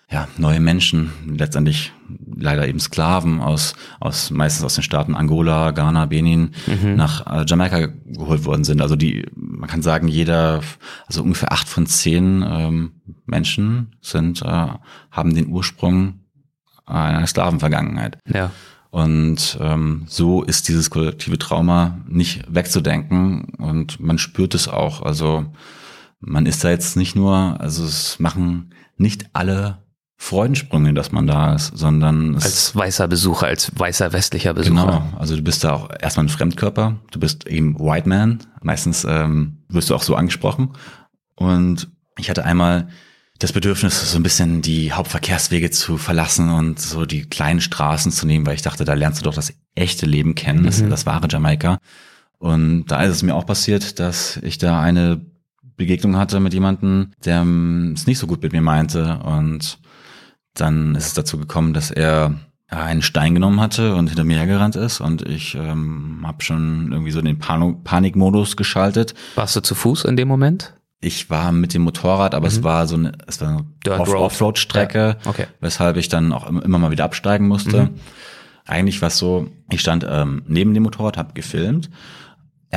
[0.10, 1.92] ja, neue Menschen, letztendlich
[2.36, 6.96] leider eben Sklaven aus, aus meistens aus den Staaten Angola, Ghana, Benin mhm.
[6.96, 8.82] nach äh, Jamaika geholt worden sind.
[8.82, 10.62] Also die, man kann sagen, jeder,
[11.06, 12.92] also ungefähr acht von zehn ähm,
[13.26, 14.68] Menschen sind, äh,
[15.12, 16.22] haben den Ursprung
[16.86, 18.18] einer Sklavenvergangenheit.
[18.34, 18.52] Ja.
[18.90, 25.02] Und ähm, so ist dieses kollektive Trauma nicht wegzudenken und man spürt es auch.
[25.02, 25.46] Also
[26.20, 29.80] man ist da jetzt nicht nur, also es machen nicht alle
[30.20, 34.86] Freudensprünge, dass man da ist, sondern als weißer Besucher, als weißer westlicher Besucher.
[34.86, 39.06] Genau, also du bist da auch erstmal ein Fremdkörper, du bist eben White Man, meistens
[39.08, 40.74] ähm, wirst du auch so angesprochen.
[41.36, 41.88] Und
[42.18, 42.88] ich hatte einmal
[43.38, 48.26] das Bedürfnis, so ein bisschen die Hauptverkehrswege zu verlassen und so die kleinen Straßen zu
[48.26, 50.90] nehmen, weil ich dachte, da lernst du doch das echte Leben kennen, das, mhm.
[50.90, 51.78] das wahre Jamaika.
[52.40, 55.22] Und da ist es mir auch passiert, dass ich da eine
[55.78, 59.20] Begegnung hatte mit jemandem, der ähm, es nicht so gut mit mir meinte.
[59.20, 59.80] Und
[60.56, 62.36] dann ist es dazu gekommen, dass er
[62.70, 67.12] einen Stein genommen hatte und hinter mir hergerannt ist und ich ähm, habe schon irgendwie
[67.12, 69.14] so den Pan Panikmodus geschaltet.
[69.36, 70.74] Warst du zu Fuß in dem Moment?
[71.00, 72.54] Ich war mit dem Motorrad, aber mhm.
[72.54, 75.30] es war so eine, es war eine Off Offroad-Strecke, ja.
[75.30, 75.46] okay.
[75.62, 77.84] weshalb ich dann auch immer mal wieder absteigen musste.
[77.84, 77.90] Mhm.
[78.66, 81.90] eigentlich war es so, ich stand ähm, neben dem Motorrad, habe gefilmt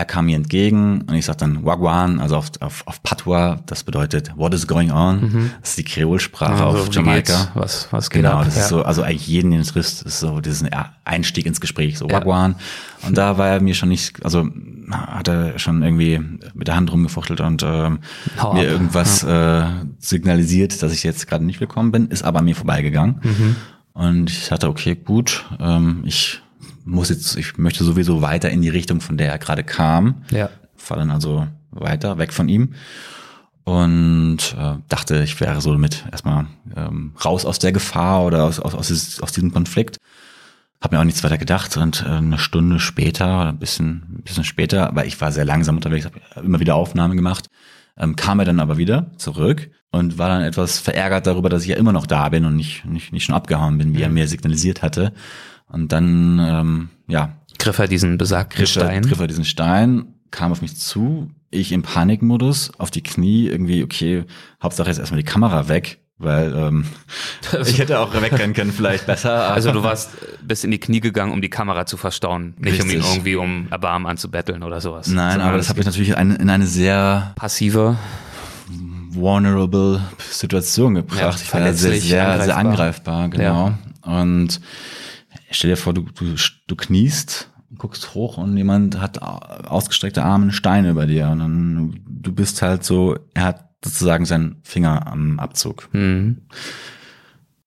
[0.01, 3.85] er kam mir entgegen und ich sag dann Wagwan, also auf, auf, auf Patois, das
[3.85, 5.21] bedeutet What is going on?
[5.21, 5.51] Mhm.
[5.61, 7.49] Das ist die Kreolsprache also, auf Jamaika.
[7.53, 8.47] Was, was geht genau, ab?
[8.47, 8.63] das ja.
[8.63, 10.71] ist so, also eigentlich jeden, den es trifft, ist so diesen
[11.05, 12.57] Einstieg ins Gespräch, so Wagwan.
[13.03, 13.09] Ja.
[13.09, 14.49] Und da war er mir schon nicht, also
[14.91, 16.19] hat er schon irgendwie
[16.55, 17.99] mit der Hand rumgefuchtelt und ähm,
[18.55, 19.81] mir irgendwas ja.
[19.81, 23.21] äh, signalisiert, dass ich jetzt gerade nicht willkommen bin, ist aber an mir vorbeigegangen.
[23.23, 23.57] Mhm.
[23.93, 26.41] Und ich dachte, okay, gut, ähm, ich
[26.91, 30.23] muss jetzt, ich möchte sowieso weiter in die Richtung, von der er gerade kam.
[30.31, 30.51] Ja.
[30.77, 32.75] Fahr dann also weiter, weg von ihm.
[33.65, 38.59] Und äh, dachte, ich wäre so mit erstmal ähm, raus aus der Gefahr oder aus,
[38.59, 39.99] aus, aus, dieses, aus diesem Konflikt.
[40.81, 44.23] Hab mir auch nichts weiter gedacht und äh, eine Stunde später oder ein bisschen, ein
[44.25, 47.49] bisschen später, weil ich war sehr langsam unterwegs, habe immer wieder Aufnahmen gemacht,
[47.99, 51.69] ähm, kam er dann aber wieder zurück und war dann etwas verärgert darüber, dass ich
[51.69, 54.27] ja immer noch da bin und nicht, nicht, nicht schon abgehauen bin, wie er mir
[54.27, 55.13] signalisiert hatte.
[55.71, 57.37] Und dann, ähm, ja.
[57.59, 59.03] Griff er diesen besagten griff er, Stein.
[59.03, 63.83] Griff er diesen Stein, kam auf mich zu, ich im Panikmodus, auf die Knie, irgendwie,
[63.83, 64.25] okay,
[64.63, 66.85] Hauptsache jetzt erstmal die Kamera weg, weil ähm,
[67.67, 69.53] ich hätte auch wegrennen können, vielleicht besser.
[69.53, 70.11] Also du warst
[70.43, 72.85] bis in die Knie gegangen, um die Kamera zu verstauen, nicht Richtig.
[72.85, 75.09] um ihn irgendwie um Erbarmen anzubetteln oder sowas.
[75.09, 77.97] Nein, so aber das habe ich natürlich in eine, in eine sehr passive
[79.13, 80.01] vulnerable
[80.31, 81.21] Situation gebracht.
[81.21, 83.69] Ja, ich war sehr, sehr angreifbar, sehr angreifbar genau.
[84.05, 84.21] Ja.
[84.21, 84.61] Und
[85.51, 86.35] Stell dir vor, du, du,
[86.67, 92.01] du kniest, guckst hoch und jemand hat ausgestreckte Arme einen Stein über dir und dann
[92.07, 95.89] du bist halt so, er hat sozusagen seinen Finger am Abzug.
[95.93, 96.43] Mhm.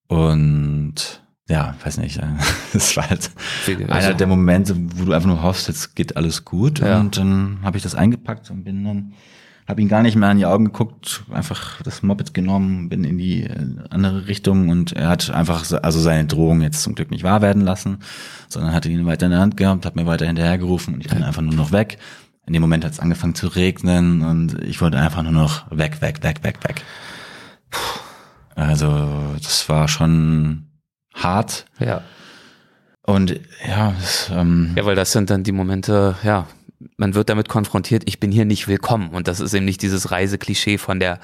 [0.07, 2.19] Und ja, weiß nicht,
[2.73, 3.31] das war halt
[3.67, 6.79] also, einer der Momente, wo du einfach nur hoffst, jetzt geht alles gut.
[6.79, 6.99] Ja.
[6.99, 9.13] Und dann habe ich das eingepackt und bin dann
[9.67, 13.17] habe ihn gar nicht mehr an die Augen geguckt, einfach das Moped genommen, bin in
[13.17, 17.23] die äh, andere Richtung und er hat einfach also seine Drohung jetzt zum Glück nicht
[17.23, 17.99] wahr werden lassen,
[18.49, 21.23] sondern hatte ihn weiter in der Hand gehabt, hat mir weiter hinterhergerufen und ich bin
[21.23, 21.97] einfach nur noch weg.
[22.45, 26.01] In dem Moment hat es angefangen zu regnen und ich wollte einfach nur noch weg,
[26.01, 26.81] weg, weg, weg, weg.
[28.55, 29.09] Also
[29.41, 30.67] das war schon
[31.13, 31.65] hart.
[31.79, 32.01] Ja.
[33.05, 36.47] Und ja, das, ähm, ja, weil das sind dann die Momente, ja,
[36.97, 39.09] man wird damit konfrontiert, ich bin hier nicht willkommen.
[39.09, 41.19] Und das ist eben nicht dieses Reiseklischee von der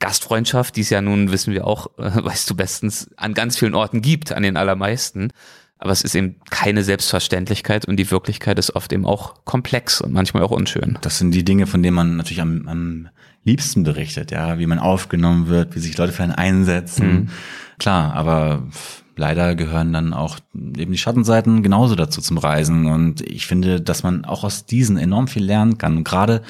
[0.00, 3.74] Gastfreundschaft, die es ja nun, wissen wir auch, äh, weißt du bestens, an ganz vielen
[3.74, 5.30] Orten gibt, an den allermeisten.
[5.78, 10.12] Aber es ist eben keine Selbstverständlichkeit und die Wirklichkeit ist oft eben auch komplex und
[10.12, 10.98] manchmal auch unschön.
[11.02, 13.08] Das sind die Dinge, von denen man natürlich am, am
[13.44, 17.12] liebsten berichtet, ja, wie man aufgenommen wird, wie sich Leute für einen einsetzen.
[17.12, 17.28] Mhm.
[17.78, 18.62] Klar, aber
[19.16, 22.86] leider gehören dann auch eben die Schattenseiten genauso dazu zum Reisen.
[22.86, 25.96] Und ich finde, dass man auch aus diesen enorm viel lernen kann.
[25.98, 26.42] Und gerade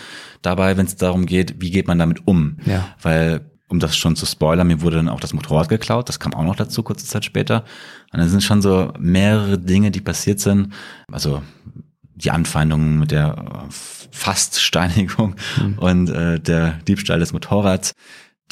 [0.42, 2.58] dabei, wenn es darum geht, wie geht man damit um?
[2.66, 2.86] Ja.
[3.02, 6.34] Weil um das schon zu spoilern, mir wurde dann auch das Motorrad geklaut, das kam
[6.34, 7.64] auch noch dazu, kurze Zeit später.
[8.12, 10.72] Und dann sind schon so mehrere Dinge, die passiert sind.
[11.10, 11.42] Also
[12.14, 13.66] die Anfeindungen mit der
[14.10, 15.78] Faststeinigung mhm.
[15.78, 17.94] und äh, der Diebstahl des Motorrads,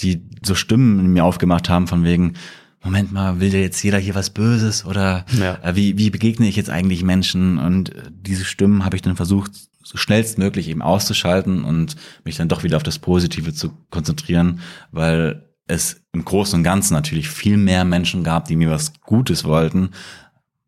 [0.00, 2.34] die so Stimmen in mir aufgemacht haben, von wegen,
[2.82, 5.58] Moment mal, will dir jetzt jeder hier was Böses oder ja.
[5.62, 7.58] äh, wie, wie begegne ich jetzt eigentlich Menschen?
[7.58, 9.52] Und äh, diese Stimmen habe ich dann versucht,
[9.84, 14.60] so schnellstmöglich eben auszuschalten und mich dann doch wieder auf das Positive zu konzentrieren,
[14.90, 19.44] weil es im Großen und Ganzen natürlich viel mehr Menschen gab, die mir was Gutes
[19.44, 19.90] wollten,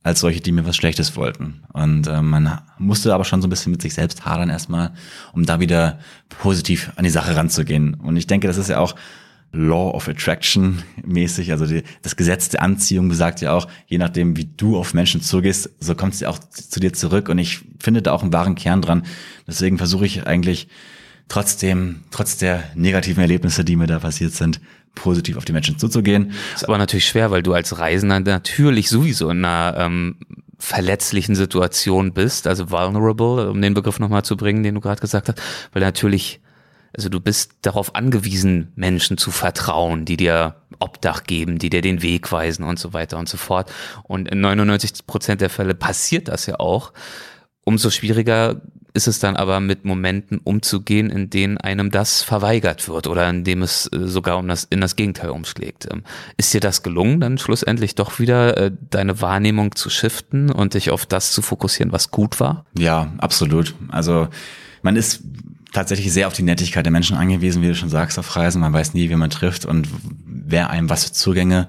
[0.02, 1.64] als solche, die mir was Schlechtes wollten.
[1.72, 4.92] Und äh, man musste aber schon so ein bisschen mit sich selbst hadern erstmal,
[5.32, 5.98] um da wieder
[6.28, 7.94] positiv an die Sache ranzugehen.
[7.94, 8.94] Und ich denke, das ist ja auch
[9.54, 14.36] Law of Attraction mäßig, also die, das Gesetz der Anziehung besagt ja auch, je nachdem,
[14.36, 17.28] wie du auf Menschen zugehst, so kommt sie auch zu dir zurück.
[17.28, 19.04] Und ich finde da auch einen wahren Kern dran.
[19.46, 20.68] Deswegen versuche ich eigentlich
[21.28, 24.60] trotzdem, trotz der negativen Erlebnisse, die mir da passiert sind,
[24.94, 26.32] positiv auf die Menschen zuzugehen.
[26.54, 30.16] Ist aber natürlich schwer, weil du als Reisender natürlich sowieso in einer ähm,
[30.58, 35.28] verletzlichen Situation bist, also vulnerable, um den Begriff nochmal zu bringen, den du gerade gesagt
[35.28, 35.40] hast,
[35.72, 36.40] weil natürlich
[36.96, 42.02] also du bist darauf angewiesen, Menschen zu vertrauen, die dir Obdach geben, die dir den
[42.02, 43.72] Weg weisen und so weiter und so fort.
[44.02, 46.92] Und in 99 Prozent der Fälle passiert das ja auch.
[47.64, 48.60] Umso schwieriger
[48.92, 53.42] ist es dann aber mit Momenten umzugehen, in denen einem das verweigert wird oder in
[53.42, 55.88] dem es äh, sogar um das, in das Gegenteil umschlägt.
[55.90, 56.04] Ähm,
[56.36, 60.90] ist dir das gelungen, dann schlussendlich doch wieder äh, deine Wahrnehmung zu shiften und dich
[60.90, 62.66] auf das zu fokussieren, was gut war?
[62.78, 63.74] Ja, absolut.
[63.88, 64.28] Also
[64.82, 65.22] man ist
[65.74, 68.60] tatsächlich sehr auf die Nettigkeit der Menschen angewiesen, wie du schon sagst, auf Reisen.
[68.60, 69.88] Man weiß nie, wie man trifft und
[70.24, 71.68] wer einem was für Zugänge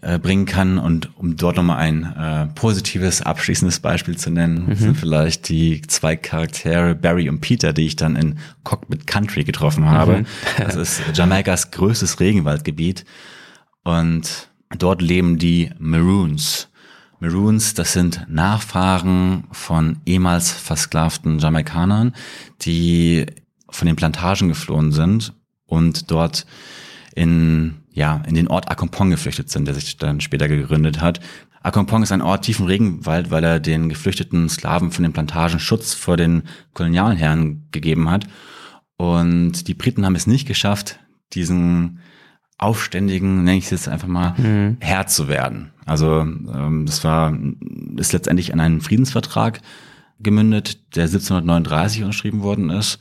[0.00, 0.78] äh, bringen kann.
[0.78, 4.74] Und um dort nochmal ein äh, positives, abschließendes Beispiel zu nennen, mhm.
[4.74, 9.84] sind vielleicht die zwei Charaktere, Barry und Peter, die ich dann in Cockpit Country getroffen
[9.84, 10.18] habe.
[10.18, 10.26] Mhm.
[10.58, 13.04] das ist Jamaikas größtes Regenwaldgebiet.
[13.84, 16.67] Und dort leben die Maroons.
[17.20, 22.14] Maroons, das sind Nachfahren von ehemals versklavten Jamaikanern,
[22.62, 23.26] die
[23.68, 25.34] von den Plantagen geflohen sind
[25.66, 26.46] und dort
[27.14, 31.20] in, ja, in den Ort Akompong geflüchtet sind, der sich dann später gegründet hat.
[31.62, 35.58] Akompong ist ein Ort tief im Regenwald, weil er den geflüchteten Sklaven von den Plantagen
[35.58, 38.28] Schutz vor den Kolonialherren gegeben hat.
[38.96, 41.00] Und die Briten haben es nicht geschafft,
[41.34, 42.00] diesen
[42.58, 44.76] aufständigen, nenne ich es jetzt einfach mal, mhm.
[44.80, 45.70] Herr zu werden.
[45.86, 47.36] Also ähm, das war
[47.96, 49.60] ist letztendlich an einen Friedensvertrag
[50.20, 52.98] gemündet, der 1739 unterschrieben worden ist,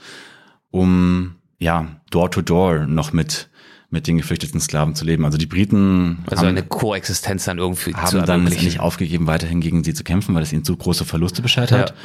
[0.69, 3.49] um ja door to door noch mit
[3.89, 5.23] mit den geflüchteten Sklaven zu leben.
[5.23, 9.83] Also die Briten also haben, eine Koexistenz dann irgendwie haben dann nicht aufgegeben, weiterhin gegen
[9.83, 11.91] sie zu kämpfen, weil es ihnen zu große Verluste beschert hat.
[11.91, 11.95] Ja.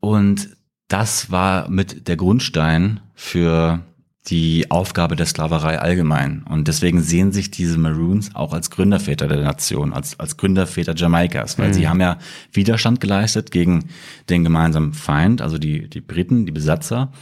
[0.00, 0.50] Und
[0.88, 3.80] das war mit der Grundstein für
[4.28, 6.42] die Aufgabe der Sklaverei allgemein.
[6.48, 11.58] Und deswegen sehen sich diese Maroons auch als Gründerväter der Nation, als, als Gründerväter Jamaikas,
[11.58, 11.74] weil mhm.
[11.74, 12.18] sie haben ja
[12.52, 13.84] Widerstand geleistet gegen
[14.28, 17.12] den gemeinsamen Feind, also die, die Briten, die Besatzer,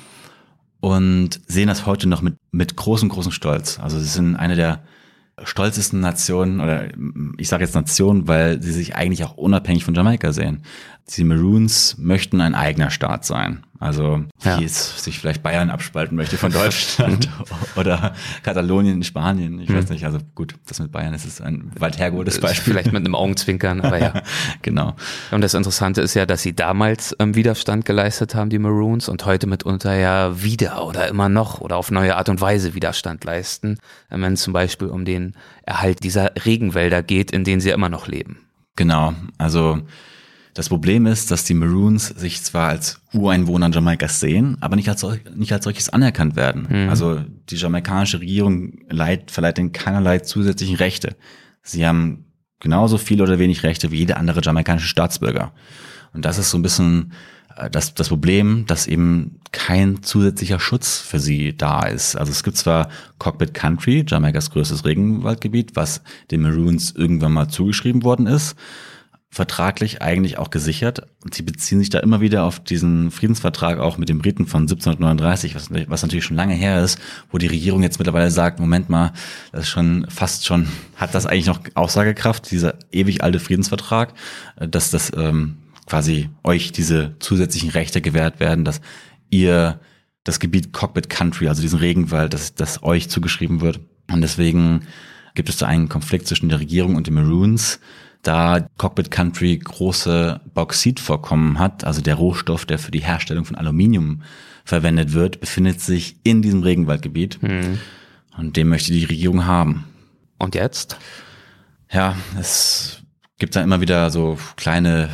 [0.81, 3.79] und sehen das heute noch mit, mit großem, großem Stolz.
[3.81, 4.83] Also sie sind eine der
[5.43, 6.89] stolzesten Nationen, oder
[7.39, 10.63] ich sage jetzt Nationen, weil sie sich eigentlich auch unabhängig von Jamaika sehen.
[11.11, 13.65] Die Maroons möchten ein eigener Staat sein.
[13.79, 14.59] Also ja.
[14.59, 17.29] wie es sich vielleicht Bayern abspalten möchte von Deutschland
[17.77, 19.61] oder Katalonien in Spanien.
[19.61, 19.77] Ich hm.
[19.77, 20.07] weiß nicht.
[20.07, 22.73] Also gut, das mit Bayern ist ein weit hergeholtes Beispiel.
[22.73, 24.23] Vielleicht mit einem Augenzwinkern, aber ja.
[24.63, 24.97] genau.
[25.31, 29.27] Und das Interessante ist ja, dass sie damals ähm, Widerstand geleistet haben, die Maroons, und
[29.27, 33.79] heute mitunter ja wieder oder immer noch oder auf neue Art und Weise Widerstand leisten,
[34.09, 37.91] äh, wenn es zum Beispiel um den Erhalt dieser Regenwälder geht, in denen sie immer
[37.91, 38.39] noch leben.
[38.77, 39.13] Genau.
[39.37, 39.83] Also
[40.55, 45.05] das Problem ist, dass die Maroons sich zwar als Ureinwohner Jamaikas sehen, aber nicht als,
[45.35, 46.69] nicht als solches anerkannt werden.
[46.71, 46.89] Mhm.
[46.89, 47.21] Also
[47.51, 51.17] die jamaikanische Regierung leiht, verleiht ihnen keinerlei zusätzlichen Rechte.
[51.63, 52.27] Sie haben
[52.61, 55.53] genauso viel oder wenig Rechte wie jeder andere jamaikanische Staatsbürger.
[56.13, 57.13] Und das ist so ein bisschen
[57.57, 62.15] äh, das, das Problem, dass eben kein zusätzlicher Schutz für sie da ist.
[62.15, 66.01] Also es gibt zwar Cockpit Country, Jamaikas größtes Regenwaldgebiet, was
[66.31, 68.55] den Maroons irgendwann mal zugeschrieben worden ist
[69.35, 71.09] vertraglich eigentlich auch gesichert.
[71.25, 74.63] Und sie beziehen sich da immer wieder auf diesen Friedensvertrag auch mit dem Briten von
[74.63, 77.01] 1739, was, was natürlich schon lange her ist,
[77.33, 79.13] wo die Regierung jetzt mittlerweile sagt, Moment mal,
[79.51, 84.15] das ist schon fast schon, hat das eigentlich noch Aussagekraft, dieser ewig alte Friedensvertrag,
[84.55, 85.57] äh, dass das ähm,
[85.87, 88.81] quasi euch diese zusätzlichen Rechte gewährt werden, dass
[89.31, 89.81] ihr
[90.23, 93.81] das Gebiet Cockpit Country, also diesen Regenwald, dass das euch zugeschrieben wird.
[94.13, 94.83] Und deswegen
[95.35, 97.81] gibt es da einen Konflikt zwischen der Regierung und den Maroons,
[98.27, 104.23] da Cockpit Country große Bauxitvorkommen hat, also der Rohstoff, der für die Herstellung von Aluminium
[104.65, 107.43] verwendet wird, befindet sich in diesem Regenwaldgebiet.
[107.43, 107.79] Mhm.
[108.37, 109.85] Und den möchte die Regierung haben.
[110.39, 110.97] Und jetzt?
[111.93, 113.03] Ja, es
[113.39, 115.11] gibt da immer wieder so kleine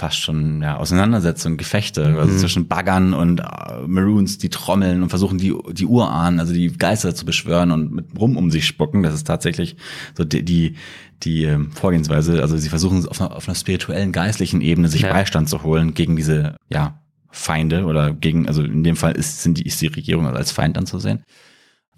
[0.00, 2.38] fast schon ja, Auseinandersetzungen, Gefechte, also mhm.
[2.38, 3.44] zwischen Baggern und äh,
[3.86, 8.06] Maroons, die trommeln und versuchen die die Urahnen, also die Geister zu beschwören und mit
[8.18, 9.02] Rum um sich spucken.
[9.02, 9.76] Das ist tatsächlich
[10.16, 10.76] so die die,
[11.22, 12.40] die äh, Vorgehensweise.
[12.40, 15.12] Also sie versuchen auf einer, auf einer spirituellen, geistlichen Ebene sich ja.
[15.12, 16.98] Beistand zu holen gegen diese ja
[17.30, 20.78] Feinde oder gegen, also in dem Fall ist sind die ist die Regierung als Feind
[20.78, 21.22] anzusehen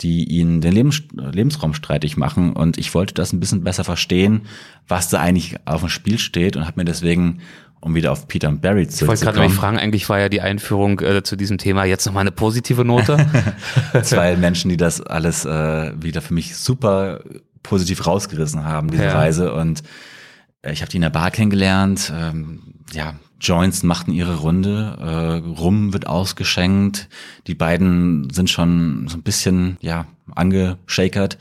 [0.00, 2.54] die ihnen den Lebens Lebensraum streitig machen.
[2.54, 4.42] Und ich wollte das ein bisschen besser verstehen,
[4.88, 7.40] was da eigentlich auf dem Spiel steht und habe mir deswegen
[7.82, 10.28] um wieder auf Peter und Barry zu Ich wollte gerade mich fragen, eigentlich war ja
[10.28, 13.26] die Einführung äh, zu diesem Thema jetzt nochmal eine positive Note.
[14.02, 17.20] Zwei Menschen, die das alles äh, wieder für mich super
[17.64, 19.12] positiv rausgerissen haben, diese ja.
[19.12, 19.52] Reise.
[19.52, 19.82] Und
[20.62, 22.12] äh, ich habe die in der Bar kennengelernt.
[22.16, 27.08] Ähm, ja, Joints machten ihre Runde, äh, Rum wird ausgeschenkt.
[27.48, 31.36] Die beiden sind schon so ein bisschen ja angeschakert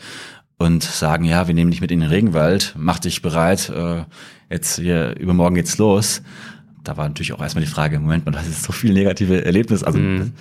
[0.57, 4.05] und sagen, ja, wir nehmen dich mit in den Regenwald, mach dich bereit, äh,
[4.52, 6.22] jetzt hier übermorgen geht's los.
[6.84, 9.86] Da war natürlich auch erstmal die Frage, Moment mal, das ist so viel negative Erlebnisse,
[9.86, 10.34] also mm.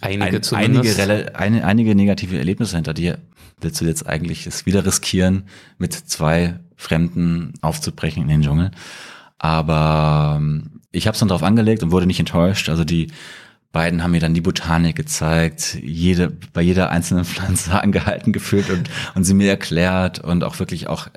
[0.00, 3.18] einige, ein, einige, ein, einige negative Erlebnisse hinter dir.
[3.60, 5.44] Willst du jetzt eigentlich es wieder riskieren,
[5.78, 8.70] mit zwei Fremden aufzubrechen in den Dschungel?
[9.38, 12.68] Aber ähm, ich habe es dann darauf angelegt und wurde nicht enttäuscht.
[12.68, 13.08] Also die
[13.72, 18.90] beiden haben mir dann die Botanik gezeigt, jede, bei jeder einzelnen Pflanze angehalten gefühlt und,
[19.14, 21.08] und sie mir erklärt und auch wirklich auch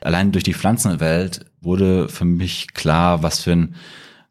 [0.00, 3.74] allein durch die Pflanzenwelt wurde für mich klar, was für ein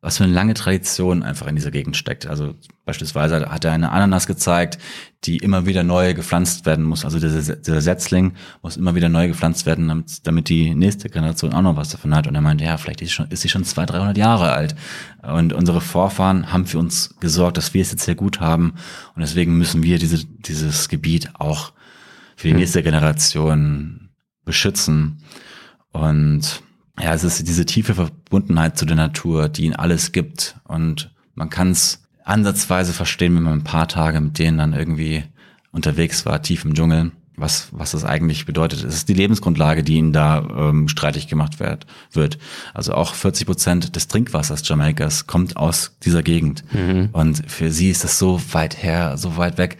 [0.06, 2.28] was für eine lange Tradition einfach in dieser Gegend steckt.
[2.28, 2.54] Also
[2.86, 4.78] beispielsweise hat er eine Ananas gezeigt,
[5.24, 7.04] die immer wieder neu gepflanzt werden muss.
[7.04, 11.54] Also dieser, dieser Setzling muss immer wieder neu gepflanzt werden, damit, damit die nächste Generation
[11.54, 12.28] auch noch was davon hat.
[12.28, 14.76] Und er meinte, ja, vielleicht ist, schon, ist sie schon 200, 300 Jahre alt.
[15.24, 18.76] Und unsere Vorfahren haben für uns gesorgt, dass wir es jetzt sehr gut haben.
[19.16, 21.74] Und deswegen müssen wir diese, dieses Gebiet auch
[22.36, 22.60] für die hm.
[22.60, 24.12] nächste Generation
[24.44, 25.24] beschützen.
[25.92, 26.62] Und
[27.02, 30.56] ja, es ist diese tiefe Verbundenheit zu der Natur, die ihnen alles gibt.
[30.64, 35.24] Und man kann es ansatzweise verstehen, wenn man ein paar Tage mit denen dann irgendwie
[35.72, 38.84] unterwegs war, tief im Dschungel, was, was das eigentlich bedeutet.
[38.84, 42.38] Es ist die Lebensgrundlage, die ihnen da ähm, streitig gemacht wird, wird.
[42.74, 46.64] Also auch 40 Prozent des Trinkwassers Jamaikas kommt aus dieser Gegend.
[46.74, 47.10] Mhm.
[47.12, 49.78] Und für sie ist das so weit her, so weit weg.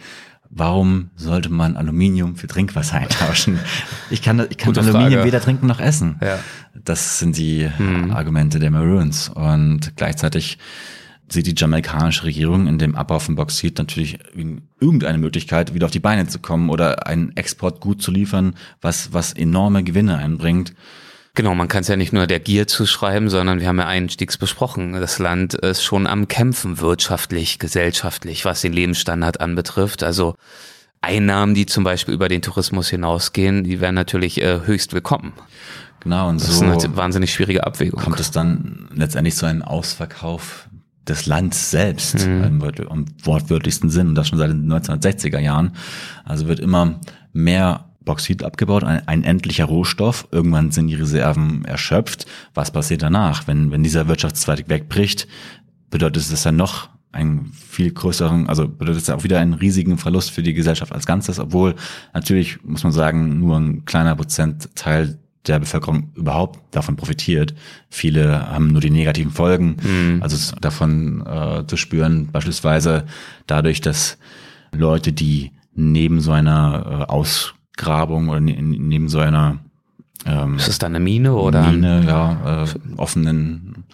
[0.58, 3.58] Warum sollte man Aluminium für Trinkwasser eintauschen?
[4.08, 5.24] Ich kann, ich kann Aluminium Frage.
[5.24, 6.16] weder trinken noch essen.
[6.22, 6.38] Ja.
[6.74, 8.12] Das sind die mhm.
[8.12, 9.28] Argumente der Maroons.
[9.28, 10.58] Und gleichzeitig
[11.28, 14.18] sieht die jamaikanische Regierung in dem Abbau von Bauxit natürlich
[14.80, 19.12] irgendeine Möglichkeit, wieder auf die Beine zu kommen oder einen Export gut zu liefern, was,
[19.12, 20.72] was enorme Gewinne einbringt.
[21.36, 24.38] Genau, man kann es ja nicht nur der Gier zuschreiben, sondern wir haben ja einstiegs
[24.38, 30.02] besprochen, das Land ist schon am Kämpfen wirtschaftlich, gesellschaftlich, was den Lebensstandard anbetrifft.
[30.02, 30.34] Also
[31.02, 35.34] Einnahmen, die zum Beispiel über den Tourismus hinausgehen, die wären natürlich äh, höchst willkommen.
[36.00, 38.00] Genau, und das so ist eine wahnsinnig schwierige Abwägung.
[38.00, 40.70] Kommt es dann letztendlich zu einem Ausverkauf
[41.06, 42.44] des Landes selbst mhm.
[42.44, 45.76] im, wortwörtlichsten Sinn und das schon seit den 1960er Jahren.
[46.24, 46.98] Also wird immer
[47.34, 50.26] mehr Bauxit abgebaut, ein, ein endlicher Rohstoff.
[50.30, 52.24] Irgendwann sind die Reserven erschöpft.
[52.54, 53.46] Was passiert danach?
[53.46, 55.28] Wenn, wenn dieser Wirtschaftszweig wegbricht,
[55.90, 60.30] bedeutet es dann noch einen viel größeren, also bedeutet es auch wieder einen riesigen Verlust
[60.30, 61.74] für die Gesellschaft als Ganzes, obwohl
[62.14, 67.54] natürlich, muss man sagen, nur ein kleiner Prozentteil der Bevölkerung überhaupt davon profitiert.
[67.88, 70.22] Viele haben nur die negativen Folgen, mhm.
[70.22, 73.06] also davon äh, zu spüren, beispielsweise
[73.46, 74.18] dadurch, dass
[74.72, 77.12] Leute, die neben so einer äh,
[77.76, 79.58] Ausgrabung oder ne, neben so einer
[80.24, 82.66] ähm, ist das dann eine Mine oder Mine, ja, äh,
[82.96, 83.84] offenen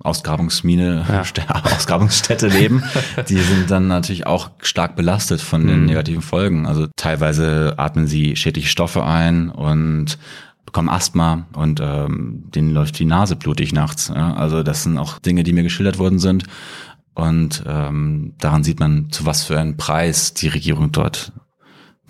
[0.00, 1.22] Ausgrabungsmine, ja.
[1.64, 2.82] Ausgrabungsstätte leben,
[3.28, 5.86] die sind dann natürlich auch stark belastet von den mhm.
[5.86, 6.66] negativen Folgen.
[6.66, 10.18] Also teilweise atmen sie schädliche Stoffe ein und
[10.66, 14.08] bekommen Asthma und ähm, denen läuft die Nase blutig nachts.
[14.08, 14.34] Ja?
[14.34, 16.44] Also das sind auch Dinge, die mir geschildert worden sind.
[17.14, 21.32] Und ähm, daran sieht man, zu was für einen Preis die Regierung dort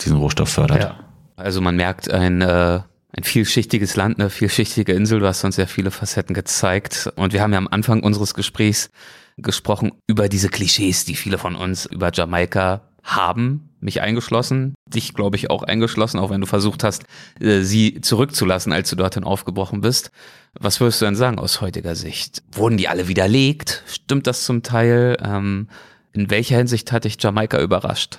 [0.00, 0.82] diesen Rohstoff fördert.
[0.82, 1.04] Ja.
[1.36, 2.80] Also man merkt ein, äh,
[3.14, 5.20] ein vielschichtiges Land, eine vielschichtige Insel.
[5.20, 7.10] Du hast uns sehr viele Facetten gezeigt.
[7.16, 8.90] Und wir haben ja am Anfang unseres Gesprächs
[9.36, 15.36] gesprochen über diese Klischees, die viele von uns über Jamaika haben, mich eingeschlossen, dich glaube
[15.36, 17.04] ich auch eingeschlossen, auch wenn du versucht hast,
[17.40, 20.10] äh, sie zurückzulassen, als du dorthin aufgebrochen bist.
[20.58, 22.42] Was würdest du denn sagen aus heutiger Sicht?
[22.52, 23.82] Wurden die alle widerlegt?
[23.86, 25.16] Stimmt das zum Teil?
[25.20, 25.68] Ähm,
[26.12, 28.18] in welcher Hinsicht hat dich Jamaika überrascht?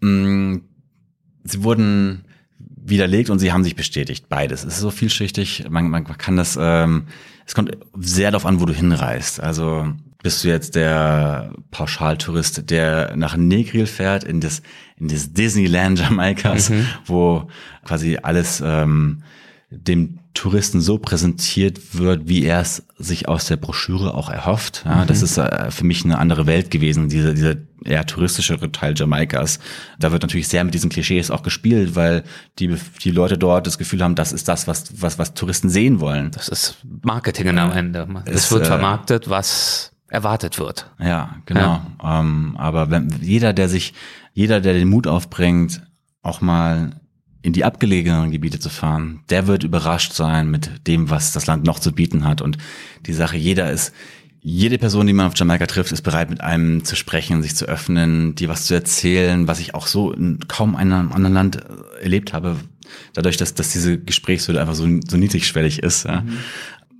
[0.00, 0.58] Mm,
[1.44, 2.24] sie wurden
[2.58, 4.28] widerlegt und sie haben sich bestätigt.
[4.28, 4.64] Beides.
[4.64, 5.66] Es ist so vielschichtig.
[5.68, 7.06] Man, man kann das, ähm,
[7.46, 9.40] es kommt sehr darauf an, wo du hinreist.
[9.40, 9.92] Also
[10.22, 14.62] bist du jetzt der Pauschaltourist, der nach Negril fährt, in das,
[14.96, 16.86] in das Disneyland Jamaikas, mhm.
[17.06, 17.48] wo
[17.84, 19.22] quasi alles ähm,
[19.70, 24.84] dem Touristen so präsentiert wird, wie er es sich aus der Broschüre auch erhofft.
[24.84, 25.06] Ja, mhm.
[25.08, 29.58] Das ist äh, für mich eine andere Welt gewesen, dieser, dieser eher touristische Teil Jamaikas.
[29.98, 32.22] Da wird natürlich sehr mit diesen Klischees auch gespielt, weil
[32.60, 35.98] die, die Leute dort das Gefühl haben, das ist das, was, was, was Touristen sehen
[35.98, 36.30] wollen.
[36.30, 38.06] Das ist Marketing am Ende.
[38.26, 40.88] Es wird äh, vermarktet, was erwartet wird.
[41.00, 41.82] Ja, genau.
[42.00, 42.20] Ja.
[42.20, 43.92] Ähm, aber wenn jeder, der sich,
[44.34, 45.82] jeder, der den Mut aufbringt,
[46.22, 46.97] auch mal
[47.42, 51.64] in die abgelegenen Gebiete zu fahren, der wird überrascht sein mit dem, was das Land
[51.64, 52.42] noch zu bieten hat.
[52.42, 52.58] Und
[53.06, 53.94] die Sache, jeder ist,
[54.40, 57.66] jede Person, die man auf Jamaika trifft, ist bereit, mit einem zu sprechen, sich zu
[57.66, 61.58] öffnen, dir was zu erzählen, was ich auch so in kaum einem anderen Land
[62.00, 62.56] erlebt habe.
[63.14, 66.04] Dadurch, dass, dass diese Gesprächshürde einfach so, so niedrigschwellig ist.
[66.04, 66.22] Ja.
[66.22, 66.38] Mhm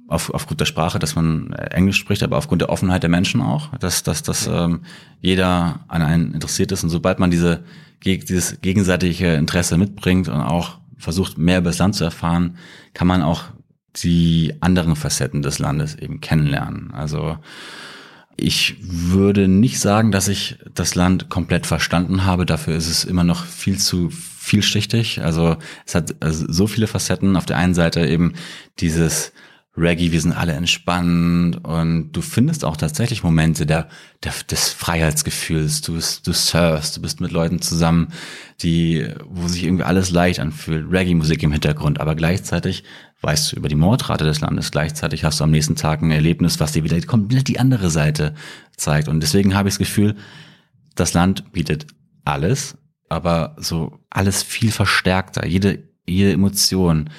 [0.08, 3.68] auf, aufgrund der Sprache, dass man Englisch spricht, aber aufgrund der Offenheit der Menschen auch,
[3.76, 4.80] dass, dass, dass ähm,
[5.20, 6.82] jeder an einen interessiert ist.
[6.82, 7.62] Und sobald man diese,
[8.04, 12.56] dieses gegenseitige Interesse mitbringt und auch versucht, mehr über das Land zu erfahren,
[12.94, 13.44] kann man auch
[13.96, 16.90] die anderen Facetten des Landes eben kennenlernen.
[16.92, 17.38] Also
[18.36, 22.46] ich würde nicht sagen, dass ich das Land komplett verstanden habe.
[22.46, 25.20] Dafür ist es immer noch viel zu vielschichtig.
[25.22, 27.36] Also es hat also so viele Facetten.
[27.36, 28.34] Auf der einen Seite eben
[28.78, 29.32] dieses
[29.76, 33.88] Reggae, wir sind alle entspannt und du findest auch tatsächlich Momente der,
[34.24, 35.82] der des Freiheitsgefühls.
[35.82, 38.08] Du, du surfst, du bist mit Leuten zusammen,
[38.60, 40.90] die, wo sich irgendwie alles leicht anfühlt.
[40.90, 42.82] Reggae-Musik im Hintergrund, aber gleichzeitig
[43.20, 44.70] weißt du über die Mordrate des Landes.
[44.70, 48.34] Gleichzeitig hast du am nächsten Tag ein Erlebnis, was dir wieder komplett die andere Seite
[48.76, 49.08] zeigt.
[49.08, 50.16] Und deswegen habe ich das Gefühl,
[50.94, 51.86] das Land bietet
[52.24, 52.76] alles,
[53.08, 55.46] aber so alles viel verstärkter.
[55.46, 57.10] Jede, jede Emotion,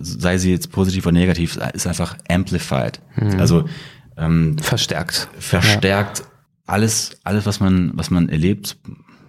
[0.00, 3.00] sei sie jetzt positiv oder negativ, ist einfach amplified.
[3.16, 3.40] Mhm.
[3.40, 3.64] Also
[4.16, 5.28] ähm, verstärkt.
[5.38, 6.24] Verstärkt ja.
[6.66, 8.76] alles, alles, was man, was man erlebt,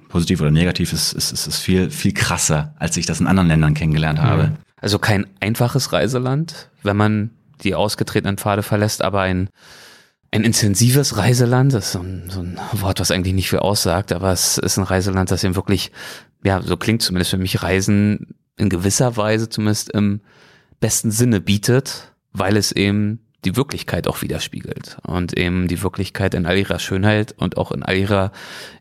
[0.09, 3.49] positiv oder negativ, ist, ist, ist, ist viel, viel krasser, als ich das in anderen
[3.49, 4.47] Ländern kennengelernt habe.
[4.47, 4.57] Mhm.
[4.79, 7.31] Also kein einfaches Reiseland, wenn man
[7.63, 9.49] die ausgetretenen Pfade verlässt, aber ein,
[10.31, 14.11] ein intensives Reiseland, das ist so ein, so ein Wort, was eigentlich nicht viel aussagt,
[14.11, 15.91] aber es ist ein Reiseland, das eben wirklich,
[16.43, 20.21] ja, so klingt zumindest für mich Reisen in gewisser Weise zumindest im
[20.79, 26.45] besten Sinne bietet, weil es eben die Wirklichkeit auch widerspiegelt und eben die Wirklichkeit in
[26.45, 28.31] all ihrer Schönheit und auch in all ihrer,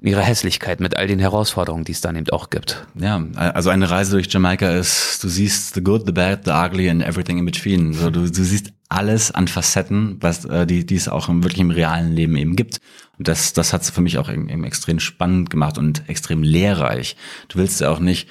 [0.01, 2.87] in ihrer Hässlichkeit mit all den Herausforderungen, die es dann eben auch gibt.
[2.95, 6.89] Ja, also eine Reise durch Jamaika ist, du siehst the good, the bad, the ugly
[6.89, 7.93] and everything in between.
[7.93, 11.61] So, du, du siehst alles an Facetten, was äh, die, die es auch im, wirklich
[11.61, 12.81] im realen Leben eben gibt.
[13.19, 17.17] Und das, das hat es für mich auch eben extrem spannend gemacht und extrem lehrreich.
[17.49, 18.29] Du willst ja auch nicht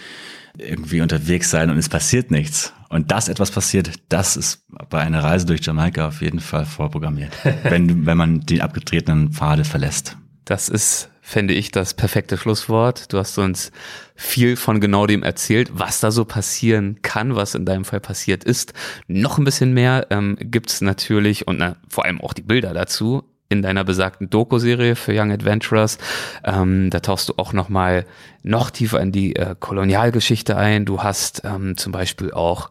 [0.57, 2.73] irgendwie unterwegs sein und es passiert nichts.
[2.89, 7.33] Und dass etwas passiert, das ist bei einer Reise durch Jamaika auf jeden Fall vorprogrammiert,
[7.63, 10.17] wenn, wenn man die abgetretenen Pfade verlässt.
[10.45, 13.11] Das ist, fände ich, das perfekte Schlusswort.
[13.11, 13.71] Du hast uns
[14.15, 18.43] viel von genau dem erzählt, was da so passieren kann, was in deinem Fall passiert
[18.43, 18.73] ist.
[19.07, 23.23] Noch ein bisschen mehr ähm, gibt natürlich und na, vor allem auch die Bilder dazu
[23.57, 25.97] in deiner besagten Doku-Serie für Young Adventurers.
[26.43, 28.05] Ähm, da tauchst du auch noch mal
[28.43, 30.85] noch tiefer in die äh, Kolonialgeschichte ein.
[30.85, 32.69] Du hast ähm, zum Beispiel auch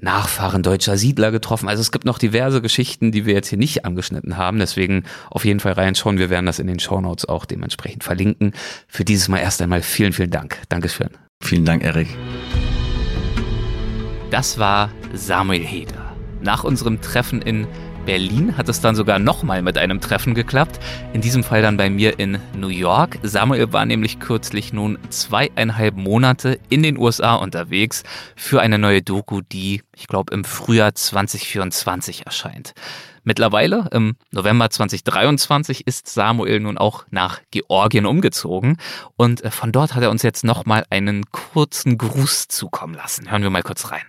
[0.00, 1.68] Nachfahren deutscher Siedler getroffen.
[1.68, 4.58] Also es gibt noch diverse Geschichten, die wir jetzt hier nicht angeschnitten haben.
[4.58, 6.18] Deswegen auf jeden Fall reinschauen.
[6.18, 8.52] Wir werden das in den Show Notes auch dementsprechend verlinken.
[8.86, 10.58] Für dieses Mal erst einmal vielen, vielen Dank.
[10.68, 11.10] Dankeschön.
[11.42, 12.08] Vielen Dank, Erik.
[14.30, 16.14] Das war Samuel Heder.
[16.42, 17.66] Nach unserem Treffen in
[18.08, 20.80] Berlin hat es dann sogar nochmal mit einem Treffen geklappt.
[21.12, 23.18] In diesem Fall dann bei mir in New York.
[23.22, 28.04] Samuel war nämlich kürzlich nun zweieinhalb Monate in den USA unterwegs
[28.34, 32.72] für eine neue Doku, die, ich glaube, im Frühjahr 2024 erscheint.
[33.24, 38.78] Mittlerweile, im November 2023, ist Samuel nun auch nach Georgien umgezogen
[39.16, 43.30] und äh, von dort hat er uns jetzt nochmal einen kurzen Gruß zukommen lassen.
[43.30, 44.00] Hören wir mal kurz rein.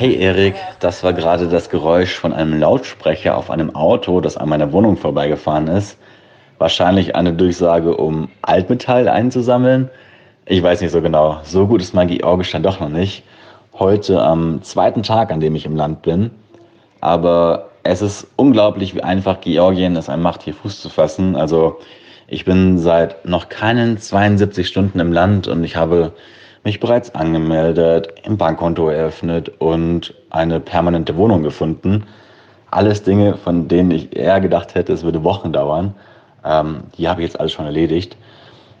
[0.00, 4.48] Hey Erik, das war gerade das Geräusch von einem Lautsprecher auf einem Auto, das an
[4.48, 5.98] meiner Wohnung vorbeigefahren ist.
[6.56, 9.90] Wahrscheinlich eine Durchsage, um Altmetall einzusammeln.
[10.46, 11.40] Ich weiß nicht so genau.
[11.42, 13.24] So gut ist mein Georgisch dann doch noch nicht.
[13.74, 16.30] Heute am zweiten Tag, an dem ich im Land bin.
[17.02, 21.36] Aber es ist unglaublich, wie einfach Georgien es einem macht, hier Fuß zu fassen.
[21.36, 21.78] Also
[22.30, 26.12] ich bin seit noch keinen 72 Stunden im Land und ich habe
[26.62, 32.06] mich bereits angemeldet, ein Bankkonto eröffnet und eine permanente Wohnung gefunden.
[32.70, 35.94] Alles Dinge, von denen ich eher gedacht hätte, es würde Wochen dauern.
[36.44, 38.16] Ähm, die habe ich jetzt alles schon erledigt.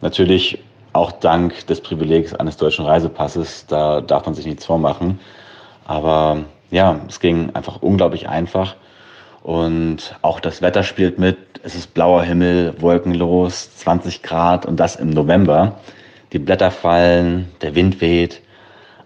[0.00, 0.62] Natürlich
[0.92, 5.18] auch dank des Privilegs eines deutschen Reisepasses, da darf man sich nichts vormachen.
[5.86, 8.76] Aber ja, es ging einfach unglaublich einfach.
[9.42, 11.38] Und auch das Wetter spielt mit.
[11.62, 15.78] Es ist blauer Himmel, wolkenlos, 20 Grad und das im November
[16.32, 18.40] die Blätter fallen, der Wind weht,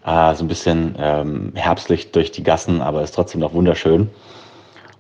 [0.05, 4.11] äh, so ein bisschen ähm, herbstlich durch die Gassen, aber ist trotzdem noch wunderschön.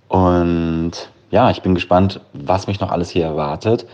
[0.09, 0.93] Und
[1.31, 3.86] ja, ich bin gespannt, was mich noch alles hier erwartet.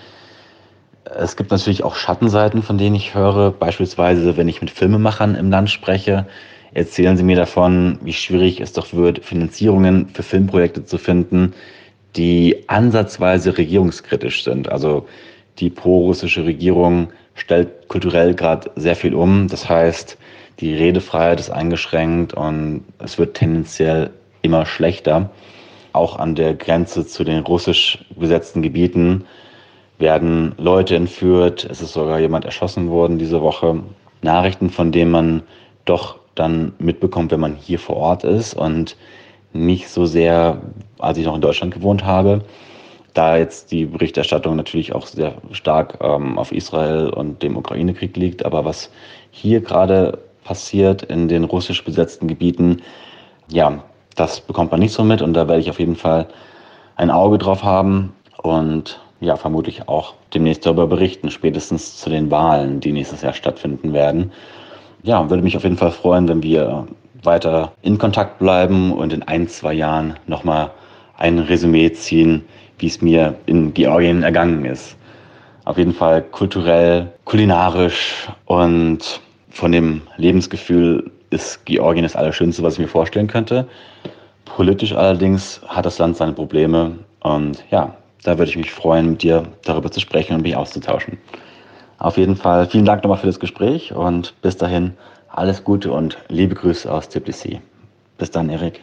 [1.04, 3.50] Es gibt natürlich auch Schattenseiten, von denen ich höre.
[3.50, 6.26] Beispielsweise, wenn ich mit Filmemachern im Land spreche,
[6.74, 11.54] erzählen sie mir davon, wie schwierig es doch wird, Finanzierungen für Filmprojekte zu finden,
[12.16, 14.70] die ansatzweise regierungskritisch sind.
[14.70, 15.06] Also
[15.58, 19.48] die pro-russische Regierung stellt kulturell gerade sehr viel um.
[19.48, 20.16] Das heißt,
[20.60, 24.10] die Redefreiheit ist eingeschränkt und es wird tendenziell
[24.42, 25.30] immer schlechter.
[25.92, 29.24] Auch an der Grenze zu den russisch besetzten Gebieten
[29.98, 31.66] werden Leute entführt.
[31.68, 33.82] Es ist sogar jemand erschossen worden diese Woche.
[34.22, 35.42] Nachrichten, von denen man
[35.84, 38.96] doch dann mitbekommt, wenn man hier vor Ort ist und
[39.52, 40.60] nicht so sehr,
[40.98, 42.44] als ich noch in Deutschland gewohnt habe
[43.14, 48.44] da jetzt die Berichterstattung natürlich auch sehr stark ähm, auf Israel und dem Ukraine-Krieg liegt,
[48.44, 48.90] aber was
[49.30, 52.82] hier gerade passiert in den russisch besetzten Gebieten,
[53.48, 53.82] ja,
[54.16, 56.28] das bekommt man nicht so mit und da werde ich auf jeden Fall
[56.96, 58.12] ein Auge drauf haben
[58.42, 63.92] und ja, vermutlich auch demnächst darüber berichten, spätestens zu den Wahlen, die nächstes Jahr stattfinden
[63.92, 64.32] werden.
[65.02, 66.86] Ja, würde mich auf jeden Fall freuen, wenn wir
[67.22, 70.70] weiter in Kontakt bleiben und in ein, zwei Jahren nochmal
[71.16, 72.44] ein Resümee ziehen,
[72.78, 74.96] wie es mir in Georgien ergangen ist.
[75.64, 79.20] Auf jeden Fall kulturell, kulinarisch und
[79.50, 83.66] von dem Lebensgefühl ist Georgien das Allerschönste, was ich mir vorstellen könnte.
[84.44, 89.22] Politisch allerdings hat das Land seine Probleme und ja, da würde ich mich freuen, mit
[89.22, 91.18] dir darüber zu sprechen und mich auszutauschen.
[92.00, 94.94] Auf jeden Fall vielen Dank nochmal für das Gespräch und bis dahin
[95.28, 97.60] alles Gute und liebe Grüße aus Tbilisi.
[98.16, 98.82] Bis dann, Erik.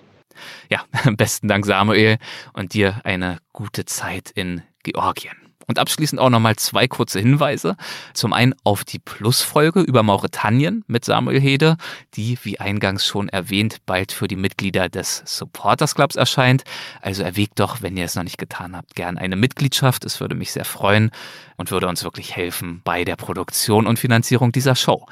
[0.70, 0.82] Ja,
[1.18, 2.20] besten Dank Samuel
[2.54, 5.34] und dir eine gute Zeit in Georgien.
[5.66, 7.76] Und abschließend auch nochmal zwei kurze Hinweise.
[8.14, 11.76] Zum einen auf die Plusfolge über Mauretanien mit Samuel Hede,
[12.14, 16.64] die, wie eingangs schon erwähnt, bald für die Mitglieder des Supporters Clubs erscheint.
[17.02, 20.06] Also erwägt doch, wenn ihr es noch nicht getan habt, gern eine Mitgliedschaft.
[20.06, 21.12] Es würde mich sehr freuen
[21.58, 25.06] und würde uns wirklich helfen bei der Produktion und Finanzierung dieser Show.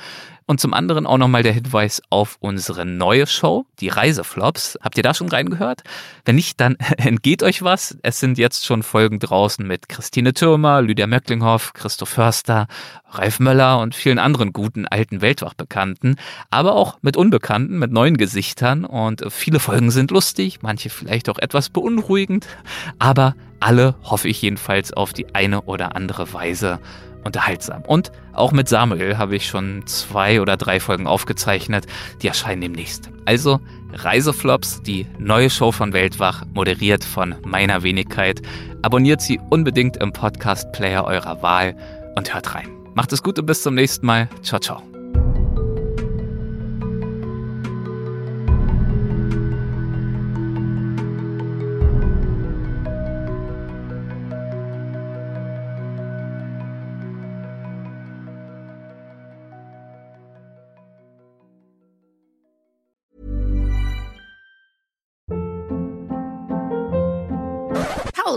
[0.47, 4.77] Und zum anderen auch nochmal der Hinweis auf unsere neue Show, die Reiseflops.
[4.79, 5.81] Habt ihr da schon reingehört?
[6.23, 7.97] Wenn nicht, dann entgeht euch was.
[8.03, 12.67] Es sind jetzt schon Folgen draußen mit Christine Türmer, Lydia Möcklinghoff, Christoph Förster,
[13.09, 16.17] Ralf Möller und vielen anderen guten alten Weltwachbekannten,
[16.51, 18.85] aber auch mit Unbekannten, mit neuen Gesichtern.
[18.85, 22.45] Und viele Folgen sind lustig, manche vielleicht auch etwas beunruhigend,
[22.99, 23.35] aber
[23.65, 26.79] alle hoffe ich jedenfalls auf die eine oder andere Weise
[27.23, 27.81] unterhaltsam.
[27.81, 31.87] Und auch mit Samuel habe ich schon zwei oder drei Folgen aufgezeichnet,
[32.21, 33.09] die erscheinen demnächst.
[33.25, 33.59] Also
[33.91, 38.39] Reiseflops, die neue Show von Weltwach, moderiert von meiner Wenigkeit.
[38.83, 41.75] Abonniert sie unbedingt im Podcast-Player eurer Wahl
[42.15, 42.69] und hört rein.
[42.93, 44.29] Macht es gut und bis zum nächsten Mal.
[44.43, 44.94] Ciao, ciao.